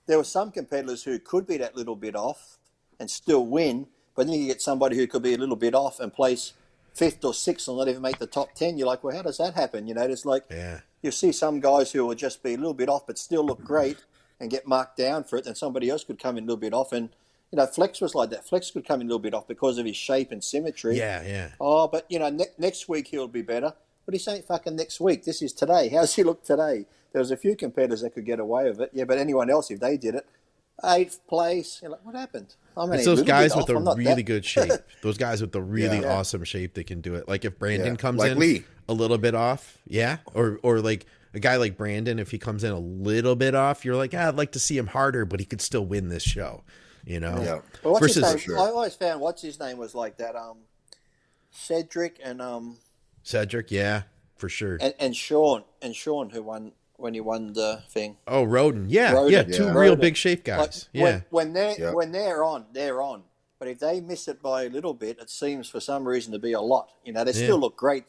[0.07, 2.57] There were some competitors who could be that little bit off
[2.99, 5.99] and still win, but then you get somebody who could be a little bit off
[5.99, 6.53] and place
[6.93, 8.77] fifth or sixth and not even make the top ten.
[8.77, 9.87] You're like, well, how does that happen?
[9.87, 10.81] You know, it's like Yeah.
[11.01, 13.63] you see some guys who will just be a little bit off but still look
[13.63, 13.97] great
[14.39, 16.73] and get marked down for it, and somebody else could come in a little bit
[16.73, 16.91] off.
[16.91, 17.09] And
[17.51, 18.47] you know, Flex was like that.
[18.47, 20.97] Flex could come in a little bit off because of his shape and symmetry.
[20.97, 21.49] Yeah, yeah.
[21.59, 23.73] Oh, but you know, ne- next week he'll be better.
[24.05, 25.23] But he's saying fucking next week.
[25.23, 25.89] This is today.
[25.89, 26.85] How's he look today?
[27.11, 28.89] There was a few competitors that could get away with it.
[28.93, 30.27] Yeah, but anyone else, if they did it,
[30.83, 31.79] eighth place.
[31.81, 32.55] You're like, what happened?
[32.77, 33.95] I mean, It's those little guys bit with off.
[33.95, 34.71] the really that- good shape.
[35.01, 36.13] Those guys with the really Yeah.
[36.17, 37.27] awesome shape that can do it.
[37.27, 37.95] Like if Brandon Yeah.
[37.95, 38.63] comes Like in Lee.
[38.89, 42.63] a little bit off, yeah, or or like a guy like Brandon, if he comes
[42.63, 45.39] in a little bit off, you're like, ah, I'd like to see him harder, but
[45.39, 46.63] he could still win this show.
[47.05, 47.59] You know, Yeah.
[47.83, 48.37] Well, what's his versus name?
[48.39, 48.57] sure.
[48.59, 50.35] I always found what's his name was like that.
[50.35, 50.57] Um,
[51.51, 52.77] Cedric and um
[53.23, 54.03] Cedric, yeah,
[54.35, 54.77] for sure.
[54.81, 58.17] and, and Sean and Sean who won when he won the thing.
[58.27, 59.31] oh, Rhoden, yeah, Rhoden.
[59.31, 59.73] yeah, two Yeah.
[59.77, 60.01] real Rhoden.
[60.01, 60.89] big shape Like, guys.
[60.93, 61.91] yeah, when, when they're Yeah.
[61.93, 63.23] when they're on, they're on.
[63.59, 66.39] But if they miss it by a little bit, it seems for some reason to
[66.39, 66.89] be a lot.
[67.03, 67.45] You know, they Yeah.
[67.45, 68.05] still look great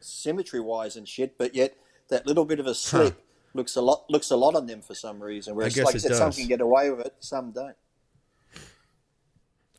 [0.00, 1.74] symmetry wise and shit, but yet
[2.08, 3.16] that little bit of a slip
[3.54, 5.54] looks a lot looks a lot on them for some reason.
[5.54, 7.76] Whereas, guess like I it said, some can get away with it, some don't.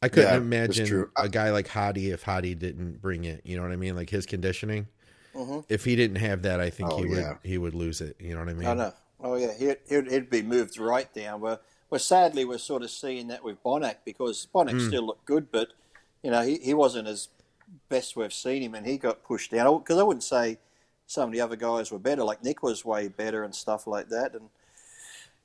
[0.02, 1.12] I couldn't Yeah, imagine true.
[1.18, 3.42] a guy like Hadi if Hadi didn't bring it.
[3.44, 3.96] You know what I mean?
[3.98, 4.88] Like his conditioning.
[5.36, 5.60] Mm-hmm.
[5.70, 7.34] If he didn't have that, I think Oh, he would yeah.
[7.44, 8.16] he would lose it.
[8.20, 8.68] You know what I mean?
[8.68, 8.94] I know.
[9.22, 11.42] Oh yeah, he'd, he'd, he'd be moved right down.
[11.42, 14.88] Well, well, sadly, we're sort of seeing that with Bonac because Bonac Hmm.
[14.88, 15.70] still looked good, but
[16.24, 17.30] you know he, he wasn't as
[17.90, 19.78] best we've seen him, and he got pushed down.
[19.80, 20.58] Because I wouldn't say
[21.06, 22.24] some of the other guys were better.
[22.24, 24.50] Like Nick was way better and stuff like that, and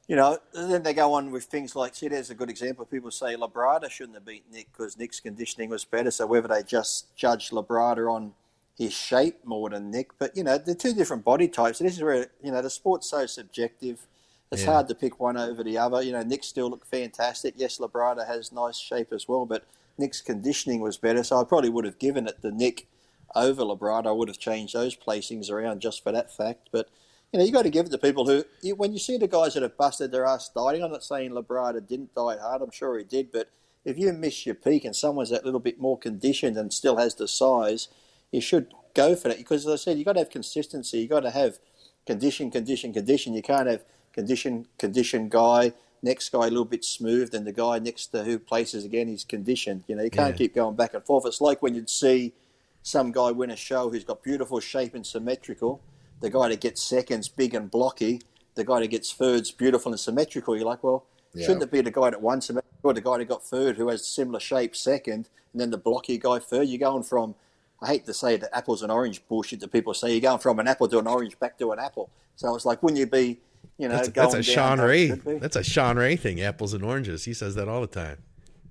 [0.07, 2.85] you know then they go on with things like see, there's a good example.
[2.85, 6.11] People say Labrada shouldn't have beat Nick because Nick's conditioning was better.
[6.11, 8.35] So whether they just judge Labrada on
[8.77, 10.19] his shape more than Nick.
[10.19, 11.81] But you know, they're two different body types.
[11.81, 14.07] And this is where you know the sport's so subjective.
[14.53, 14.73] It's Yeah.
[14.75, 16.03] hard to pick one over the other.
[16.03, 17.55] You know, Nick still looked fantastic.
[17.57, 19.65] Yes, Labrada has nice shape as well, but
[19.99, 21.25] Nick's conditioning was better.
[21.25, 22.87] So I probably would have given it to Nick
[23.35, 24.07] over Labrada.
[24.07, 26.69] I would have changed those placings around just for that fact.
[26.73, 26.89] But
[27.33, 29.27] you know, you got to give it to people who, you, when you see the
[29.27, 30.85] guys that have busted their ass dieting.
[30.85, 32.63] I'm not saying Labrada didn't diet hard.
[32.63, 33.51] I'm sure he did, but
[33.85, 37.17] if you miss your peak and someone's that little bit more conditioned and still has
[37.17, 37.89] the size,
[38.35, 40.99] you should go for that because, as I said, you've got to have consistency.
[40.99, 41.59] You've got to have
[42.07, 43.33] condition, condition, condition.
[43.35, 45.73] You can't have condition, condition guy.
[46.03, 49.25] Next guy a little bit smooth, and the guy next to who places again is
[49.25, 49.85] conditioned.
[49.87, 50.39] You know, you can't Yeah.
[50.39, 51.25] keep going back and forth.
[51.27, 52.35] It's like when you'd see
[52.83, 55.81] some guy win a show who's got beautiful shape and symmetrical.
[56.21, 58.21] The guy that gets seconds, big and blocky.
[58.55, 60.55] The guy that gets thirds, beautiful and symmetrical.
[60.57, 61.47] You're like, well, Yeah.
[61.47, 63.89] shouldn't it be the guy that won symmetrical, or the guy that got third who
[63.89, 66.69] has similar shape second, and then the blocky guy third?
[66.69, 67.35] You're going from,
[67.83, 70.13] I hate to say the apples and orange bullshit that people say.
[70.13, 72.11] You're going from an apple to an orange back to an apple.
[72.37, 73.41] So it's like, wouldn't you be,
[73.79, 75.07] you know, That's, going that's a down Shawn Ray.
[75.11, 76.41] That's a Shawn Ray thing.
[76.41, 77.25] Apples and oranges.
[77.25, 78.19] He says that all the time.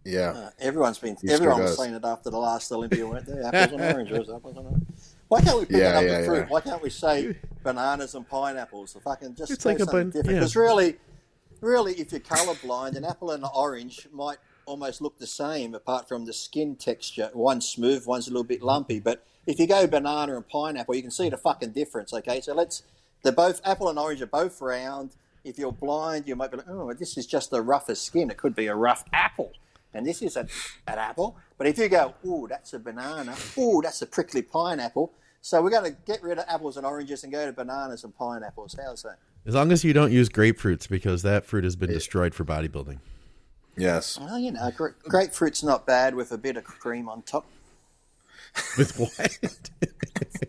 [0.05, 0.31] Yeah.
[0.31, 3.39] Uh, everyone's been He sure everyone saying it after the last Olympia, weren't they?
[3.41, 5.15] Apples and oranges, apples and oranges.
[5.29, 6.35] Why can't we pick Yeah, it up yeah, with fruit?
[6.39, 6.45] yeah.
[6.49, 8.93] Why can't we say bananas and pineapples?
[8.93, 10.29] The fucking just It's say like a something ban- different.
[10.31, 10.39] yeah.
[10.39, 10.95] Because really,
[11.61, 16.07] really, if you're colorblind, an apple and an orange might almost look the same, apart
[16.07, 17.29] from the skin texture.
[17.33, 18.99] One's smooth, one's a little bit lumpy.
[18.99, 22.13] But if you go banana and pineapple, you can see the fucking difference.
[22.13, 22.83] Okay, so let's.
[23.23, 25.15] They're both apple and orange are both round.
[25.45, 28.29] If you're blind, you might be like, "Oh, this is just the rougher skin.
[28.29, 29.53] It could be a rough apple."
[29.93, 30.41] and this is a,
[30.87, 31.37] an apple.
[31.57, 35.13] But if you go, oh, that's a banana, oh, that's a prickly pineapple.
[35.41, 38.15] So we're going to get rid of apples and oranges and go to bananas and
[38.15, 38.75] pineapples.
[38.81, 39.17] How's that?
[39.45, 42.99] As long as you don't use grapefruits, because that fruit has been destroyed for bodybuilding.
[43.75, 44.19] Yes.
[44.19, 47.45] Well, you know, gra- grapefruit's not bad with a bit of cream on top.
[48.77, 49.39] With what?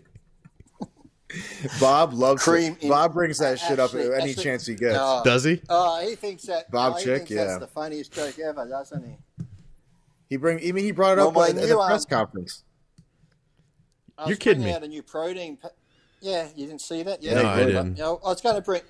[1.81, 2.89] Bob loves Cream it.
[2.89, 4.97] Bob brings that shit up Actually- any actually- chance he gets.
[5.01, 5.61] Oh, Does he?
[5.69, 6.71] oh, he thinks that.
[6.71, 7.45] Bob oh, Chick, yeah.
[7.45, 9.45] that's the funniest joke ever, doesn't he?
[10.29, 10.59] He bring.
[10.59, 12.63] I mean, he brought it Well, up my at, at new, a press um, conference.
[14.17, 14.73] I You're kidding me.
[14.73, 15.57] out a new protein.
[15.57, 15.71] Pa-
[16.21, 17.23] yeah, you didn't see that?
[17.23, 17.97] No, Yeah, I didn't.
[17.97, 18.83] You know, I was going to bring.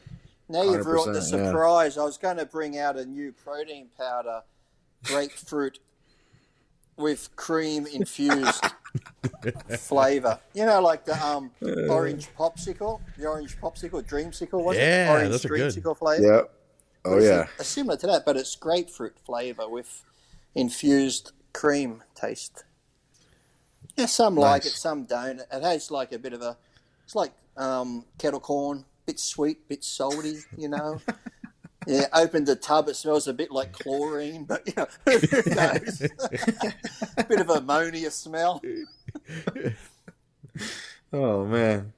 [0.48, 1.46] Now you've ruined the 100%, yeah.
[1.50, 1.98] surprise.
[1.98, 4.42] I was going to bring out a new protein powder,
[5.04, 5.78] grapefruit
[6.96, 8.64] with cream infused
[9.78, 10.38] flavor.
[10.52, 11.50] You know, like the um,
[11.88, 15.10] orange popsicle, the orange popsicle, dreamsicle, was Yeah, it?
[15.12, 15.72] Orange those are good.
[15.72, 16.22] dreamsicle flavor.
[16.24, 16.40] Yeah.
[17.06, 17.46] Oh It's yeah.
[17.58, 20.04] a- similar to that, but it's grapefruit flavor with
[20.54, 22.64] infused cream taste.
[23.96, 25.40] Yeah, some like it, some don't.
[25.40, 26.56] It has like a bit of a,
[27.04, 31.00] it's like um, kettle corn, bit sweet, bit salty, you know.
[31.86, 35.98] yeah, opened the tub, it smells a bit like chlorine, but you know, who knows?
[37.28, 38.62] bit of ammonia smell.
[41.12, 41.92] Oh man.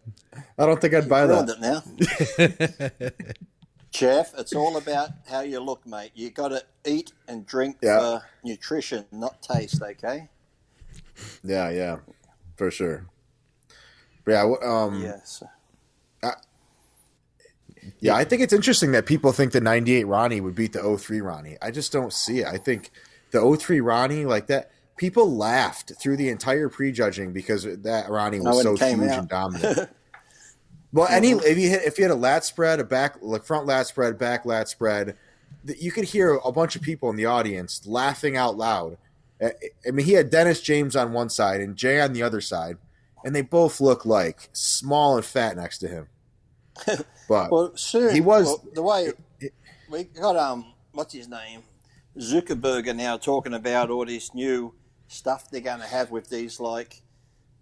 [0.58, 2.02] I don't think I'd buy Ruined that.
[2.38, 3.10] it now.
[3.90, 6.10] Jeff, it's all about how you look, mate.
[6.14, 7.98] You got to eat and drink yeah.
[7.98, 9.82] for nutrition, not taste.
[9.82, 10.28] Okay.
[11.42, 11.96] Yeah, yeah,
[12.56, 13.06] for sure.
[14.26, 15.42] But yeah, um, yes.
[16.22, 16.32] I,
[18.00, 21.20] yeah, I think it's interesting that people think the '98 Ronnie would beat the 03
[21.20, 21.56] Ronnie.
[21.60, 22.46] I just don't see it.
[22.46, 22.90] I think
[23.30, 28.62] the 03 Ronnie, like that, people laughed through the entire prejudging because that Ronnie was
[28.62, 29.18] so huge out.
[29.18, 29.90] and dominant.
[30.92, 33.66] well, any if you hit if you had a lat spread, a back like front
[33.66, 35.16] lat spread, back lat spread,
[35.64, 38.98] you could hear a bunch of people in the audience laughing out loud.
[39.42, 42.78] I mean, he had Dennis James on one side and Jay on the other side,
[43.22, 46.08] and they both look like small and fat next to him.
[47.28, 49.12] But well, soon he was well, the way
[49.88, 51.62] we got um what's his name?
[52.18, 54.74] Zuckerberg are now talking about all this new
[55.08, 57.02] stuff they're going to have with these like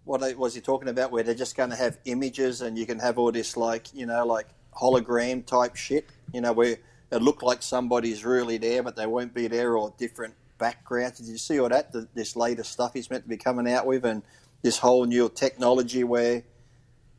[0.03, 1.11] what was he talking about?
[1.11, 4.05] Where they're just going to have images and you can have all this like you
[4.05, 6.77] know like hologram type shit you know where
[7.09, 11.19] it look like somebody's really there but they won't be there or different backgrounds.
[11.19, 11.91] Did you see all that?
[11.91, 14.23] The, this latest stuff he's meant to be coming out with and
[14.61, 16.43] this whole new technology where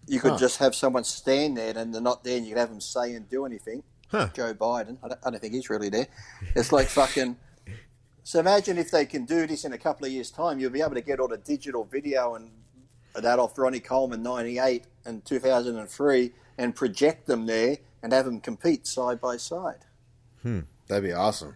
[0.06, 0.38] you could huh.
[0.38, 3.14] just have someone stand there and they're not there and you can have them say
[3.14, 4.28] and do anything huh.
[4.34, 6.06] Joe Biden I don't, I don't think he's really there
[6.54, 7.36] it's like fucking
[8.26, 10.80] so imagine if they can do this in a couple of years' time, you'll be
[10.80, 12.50] able to get all the digital video and
[13.14, 18.84] that off Ronnie Coleman '98 and 2003 and project them there and have them compete
[18.84, 19.84] side by side.
[20.42, 21.54] Hmm, that'd be awesome.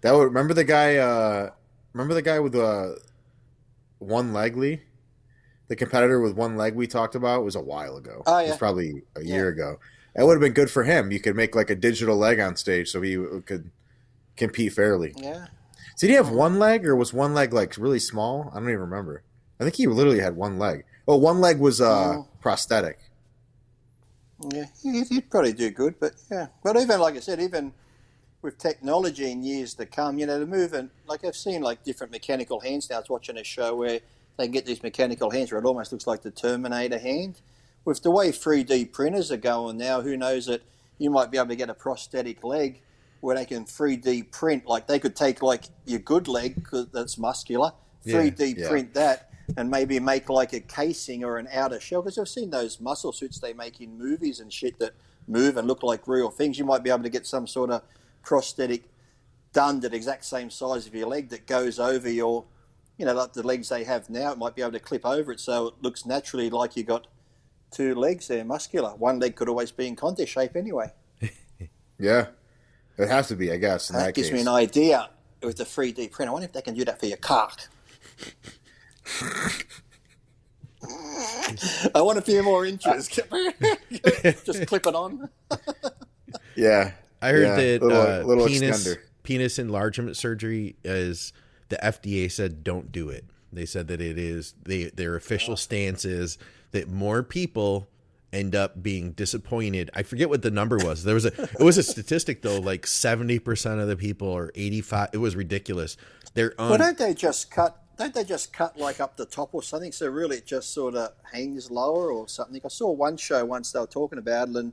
[0.00, 0.96] That would remember the guy.
[0.96, 1.50] Uh,
[1.92, 2.94] remember the guy with the uh,
[3.98, 4.80] one leg, Lee?
[5.68, 8.22] The competitor with one leg we talked about was a while ago.
[8.26, 9.34] Oh yeah, it was probably a yeah.
[9.34, 9.78] year ago.
[10.14, 11.12] That would have been good for him.
[11.12, 13.70] You could make like a digital leg on stage so he could
[14.36, 15.12] compete fairly.
[15.16, 15.46] Yeah,
[15.98, 18.50] did he have one leg, or was one leg like really small?
[18.52, 19.22] I don't even remember.
[19.60, 20.84] I think he literally had one leg.
[21.06, 22.28] Oh, one leg was uh, oh.
[22.40, 22.98] prosthetic.
[24.52, 26.46] Yeah, he'd probably do good, but yeah.
[26.62, 27.72] But even like I said, even
[28.40, 32.12] with technology in years to come, you know, the moving like I've seen like different
[32.12, 32.96] mechanical hands now.
[32.96, 34.00] I was watching a show where
[34.38, 37.40] they can get these mechanical hands where it almost looks like the Terminator hand.
[37.84, 40.62] With the way 3D printers are going now, who knows that
[40.98, 42.80] you might be able to get a prosthetic leg
[43.20, 44.66] where they can 3D print.
[44.66, 47.72] Like they could take like your good leg that's muscular,
[48.06, 48.68] 3D yeah, yeah.
[48.68, 52.02] print that, and maybe make like a casing or an outer shell.
[52.02, 54.94] Because I've seen those muscle suits they make in movies and shit that
[55.26, 56.58] move and look like real things.
[56.58, 57.82] You might be able to get some sort of
[58.22, 58.84] prosthetic
[59.52, 62.44] done that exact same size of your leg that goes over your,
[62.98, 64.32] you know, like the legs they have now.
[64.32, 67.06] It might be able to clip over it so it looks naturally like you got
[67.70, 68.90] two legs there, muscular.
[68.90, 70.92] One leg could always be in contest shape anyway.
[71.98, 72.26] yeah,
[72.98, 73.88] it has to be, I guess.
[73.88, 74.34] that, that gives case.
[74.34, 75.10] me an idea
[75.42, 76.28] with the 3D print.
[76.28, 77.60] I wonder if they can do that for your cock.
[81.94, 83.08] I want a few more inches.
[84.44, 85.28] Just clip it on.
[86.56, 86.92] yeah.
[87.20, 87.54] I heard yeah.
[87.56, 91.32] that little, uh, little penis, penis enlargement surgery is
[91.68, 93.24] the FDA said don't do it.
[93.52, 96.38] They said that it is they their official stance is
[96.72, 97.88] that more people
[98.32, 99.90] end up being disappointed.
[99.94, 101.04] I forget what the number was.
[101.04, 104.52] There was a it was a statistic though, like seventy percent of the people or
[104.54, 105.10] eighty five.
[105.12, 105.96] It was ridiculous.
[106.34, 107.82] They're un- well, don't they just cut?
[107.96, 109.92] Don't they just cut like up the top or something?
[109.92, 112.60] So really, it just sort of hangs lower or something.
[112.64, 114.72] I saw one show once they were talking about it, and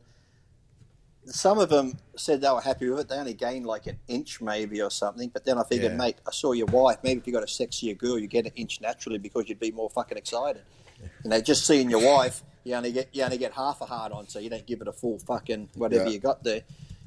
[1.25, 3.09] some of them said they were happy with it.
[3.09, 5.29] They only gained like an inch maybe or something.
[5.29, 5.97] But then I figured, yeah.
[5.97, 6.97] mate, I saw your wife.
[7.03, 9.71] Maybe if you got a sexier girl, you get an inch naturally because you'd be
[9.71, 10.63] more fucking excited.
[11.23, 14.11] And they just seeing your wife you only get you only get half a hard
[14.11, 16.09] on, so you don't give it a full fucking whatever yeah.
[16.09, 16.61] you got there.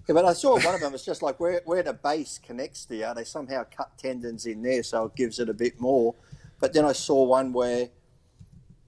[0.09, 0.95] Yeah, but I saw one of them.
[0.95, 4.63] It's just like where where the base connects to you, they somehow cut tendons in
[4.63, 6.15] there, so it gives it a bit more.
[6.61, 7.89] But then I saw one where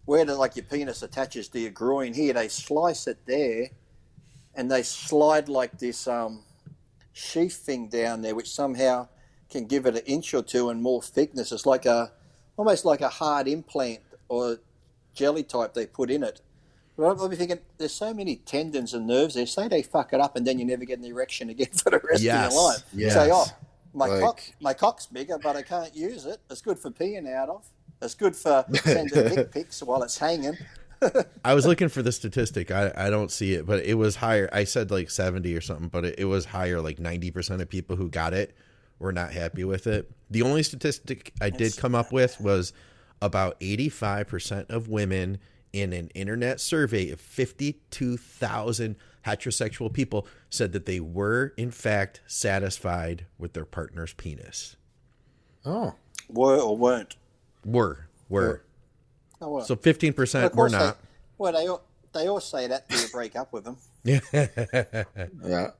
[0.05, 3.69] where the, like your penis attaches to your groin here, they slice it there,
[4.61, 6.43] and they slide like this um,
[7.15, 9.09] sheath thing down there, which somehow
[9.49, 11.51] can give it an inch or two and more thickness.
[11.51, 12.12] It's like a
[12.59, 14.59] almost like a hard implant or
[15.15, 16.43] jelly type they put in it
[16.95, 19.47] But I'll be thinking, there's so many tendons and nerves there.
[19.47, 22.01] Say they fuck it up, and then you never get an erection again for the
[22.11, 22.49] rest yes.
[22.49, 22.82] of your life.
[22.93, 23.15] Yes.
[23.15, 23.47] Say, oh,
[23.95, 24.20] my like...
[24.20, 26.39] cock, my cock's bigger, but I can't use it.
[26.51, 27.65] It's good for peeing out of.
[28.03, 30.59] It's good for sending dick pics while it's hanging.
[31.44, 32.70] I was looking for the statistic.
[32.70, 34.48] I, I don't see it, but it was higher.
[34.52, 36.81] I said like 70 or something, but it, it was higher.
[36.81, 38.55] Like 90% of people who got it
[38.98, 40.10] were not happy with it.
[40.31, 42.72] The only statistic I did come up with was
[43.22, 45.39] about 85% of women
[45.72, 48.97] in an internet survey of 52,000
[49.27, 54.77] heterosexual people said that they were in fact satisfied with their partner's penis.
[55.64, 55.94] Oh,
[56.28, 57.16] were or weren't?
[57.64, 58.62] Were were.
[59.41, 59.65] Oh, well.
[59.65, 60.97] So 15% were not.
[61.01, 61.09] They,
[61.39, 63.77] well, they all, they all say that till you break up with them.
[64.05, 64.21] yeah.
[64.33, 65.71] yeah.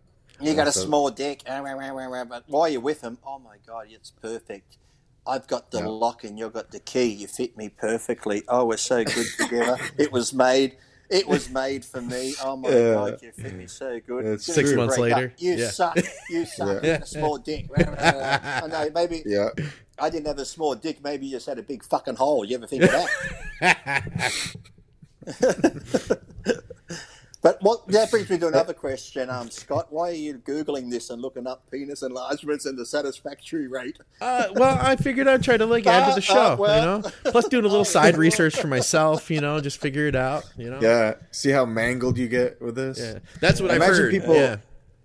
[0.41, 4.79] You got a small dick, but while you're with him, oh my god, it's perfect.
[5.27, 7.05] I've got the lock and you've got the key.
[7.05, 8.43] You fit me perfectly.
[8.49, 9.77] Oh, we're so good together.
[9.99, 10.77] it was made.
[11.11, 12.35] It was made for me.
[12.43, 12.95] Oh my yeah.
[12.95, 14.25] god, you fit me so good.
[14.25, 15.33] It's Six months later, up.
[15.39, 15.69] you yeah.
[15.69, 15.99] suck.
[16.31, 16.83] You suck.
[16.83, 16.99] Yeah.
[17.03, 17.67] A small dick.
[17.77, 18.91] I know.
[18.95, 19.23] Maybe.
[19.31, 19.49] Yeah.
[20.01, 21.03] I didn't have a small dick.
[21.03, 22.45] Maybe you just had a big fucking hole.
[22.45, 22.91] You ever think of
[23.61, 24.33] that?
[27.43, 29.87] But what that brings me to another question, um, Scott.
[29.89, 33.99] Why are you googling this and looking up penis enlargements and the satisfactory rate?
[34.21, 36.79] Uh, well, I figured I'd try to like add to the uh, show, uh, well,
[36.79, 37.11] you know.
[37.25, 40.69] Plus, doing a little side research for myself, you know, just figure it out, you
[40.69, 40.81] know.
[40.83, 42.99] Yeah, see how mangled you get with this.
[43.01, 44.11] Yeah, that's what I imagine heard.
[44.11, 44.57] People, yeah.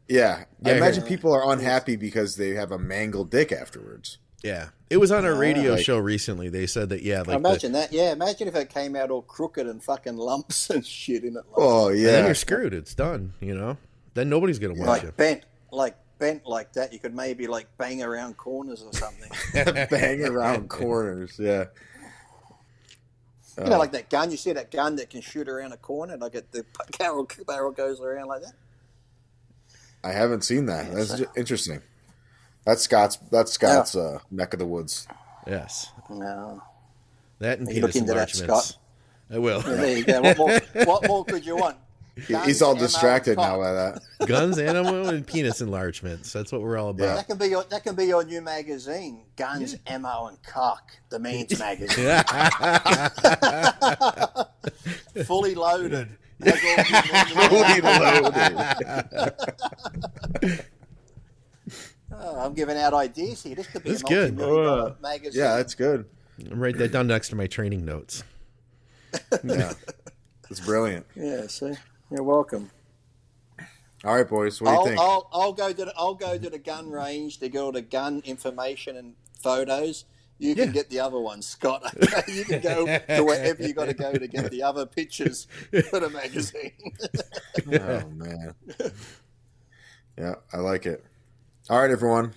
[0.10, 4.18] Yeah, yeah I imagine people are unhappy because they have a mangled dick afterwards.
[4.44, 6.50] Yeah, it was on a radio like, show recently.
[6.50, 7.94] They said that yeah, like imagine the, that.
[7.94, 11.36] Yeah, imagine if it came out all crooked and fucking lumps and shit in it.
[11.36, 12.74] Like oh yeah, then you're screwed.
[12.74, 13.34] It's done.
[13.40, 13.78] You know,
[14.14, 15.18] then nobody's gonna watch like it.
[15.18, 16.94] Bent, like bent like that.
[16.94, 19.32] You could maybe like bang around corners or something.
[19.90, 21.40] bang around corners.
[21.40, 21.66] Yeah.
[23.58, 24.32] You know, uh, like that gun.
[24.32, 26.66] You see that gun that can shoot around a corner, like it, the
[27.00, 28.54] barrel barrel goes around like that.
[30.04, 30.94] I haven't seen that.
[30.94, 31.26] That's so.
[31.36, 31.82] interesting.
[32.66, 33.18] That's Scott's.
[33.32, 34.02] That's Scott's yeah.
[34.02, 35.08] uh, neck of the woods.
[35.48, 35.92] Yes.
[36.10, 36.62] No.
[37.40, 38.40] That and penis enlargements.
[38.40, 38.78] That, Scott?
[39.32, 39.62] I will.
[39.62, 40.22] Yeah, there you go.
[40.22, 41.78] What more, what more could you want?
[42.30, 44.02] Guns, He's all distracted now by that.
[44.26, 46.32] Guns, ammo, and penis enlargements.
[46.32, 47.04] That's what we're all about.
[47.04, 47.16] Yeah.
[47.16, 49.24] That can be your that can be your new magazine.
[49.36, 49.96] Guns, yeah.
[49.96, 50.92] ammo, and cock.
[51.10, 52.24] The means magazine.
[55.26, 56.08] Fully loaded.
[56.40, 58.66] Fully loaded.
[62.20, 63.56] Oh, I'm giving out ideas here.
[63.56, 64.42] This could be that's a good.
[64.42, 65.42] Uh, magazine.
[65.42, 66.06] Yeah, that's good.
[66.50, 68.24] I'm write that down next to my training notes.
[69.44, 69.74] yeah,
[70.50, 71.06] it's brilliant.
[71.16, 71.74] Yeah, see,
[72.12, 72.72] you're welcome.
[74.04, 74.62] All right, boys.
[74.62, 75.00] What do I'll, you think?
[75.00, 77.82] I'll, I'll go to the, I'll go to the gun range to get all the
[77.82, 80.06] gun information and photos.
[80.38, 80.72] You can yeah.
[80.74, 81.82] get the other ones, Scott.
[82.28, 85.48] you can go to wherever you got to go to get the other pictures
[85.90, 86.74] for the magazine.
[87.68, 88.54] oh man,
[90.18, 91.06] yeah, I like it.
[91.68, 92.34] All right, everyone.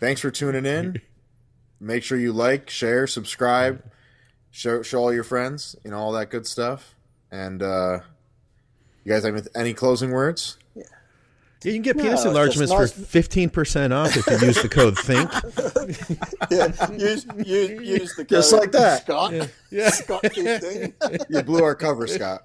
[0.00, 1.00] Thanks for tuning in.
[1.80, 3.82] Make sure you like, share, subscribe,
[4.50, 6.94] show, show all your friends, you know, all that good stuff.
[7.30, 8.00] And uh,
[9.02, 10.58] you guys have any closing words?
[10.74, 10.82] Yeah,
[11.64, 12.92] you can get no, penis enlargements nice.
[12.92, 15.30] for fifteen percent off if you use the code THINK.
[16.50, 19.04] yeah, use, use, use the code just like that.
[19.04, 19.32] Scott.
[19.32, 19.88] Yeah, yeah.
[19.88, 20.36] Scott
[21.30, 22.42] you blew our cover, Scott.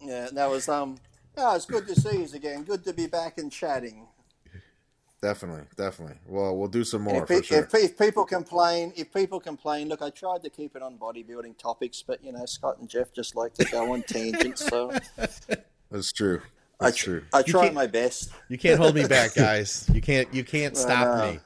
[0.00, 0.96] Yeah, that was um.
[1.36, 2.62] Oh, it's good to see you again.
[2.62, 4.06] Good to be back and chatting.
[5.22, 6.16] Definitely, definitely.
[6.26, 7.60] Well, we'll do some more if, for sure.
[7.60, 11.56] If, if, people complain, if people complain, look, I tried to keep it on bodybuilding
[11.58, 14.66] topics, but you know, Scott and Jeff just like to go on tangents.
[14.66, 14.92] So
[15.92, 16.42] that's true.
[16.80, 17.22] That's I, true.
[17.32, 18.32] I try my best.
[18.48, 19.88] You can't hold me back, guys.
[19.94, 20.32] You can't.
[20.34, 21.38] You can't stop me.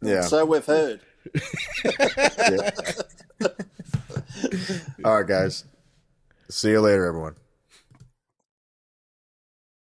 [0.00, 0.22] Yeah.
[0.22, 1.00] So we've heard.
[5.04, 5.64] All right, guys.
[6.48, 7.34] See you later, everyone.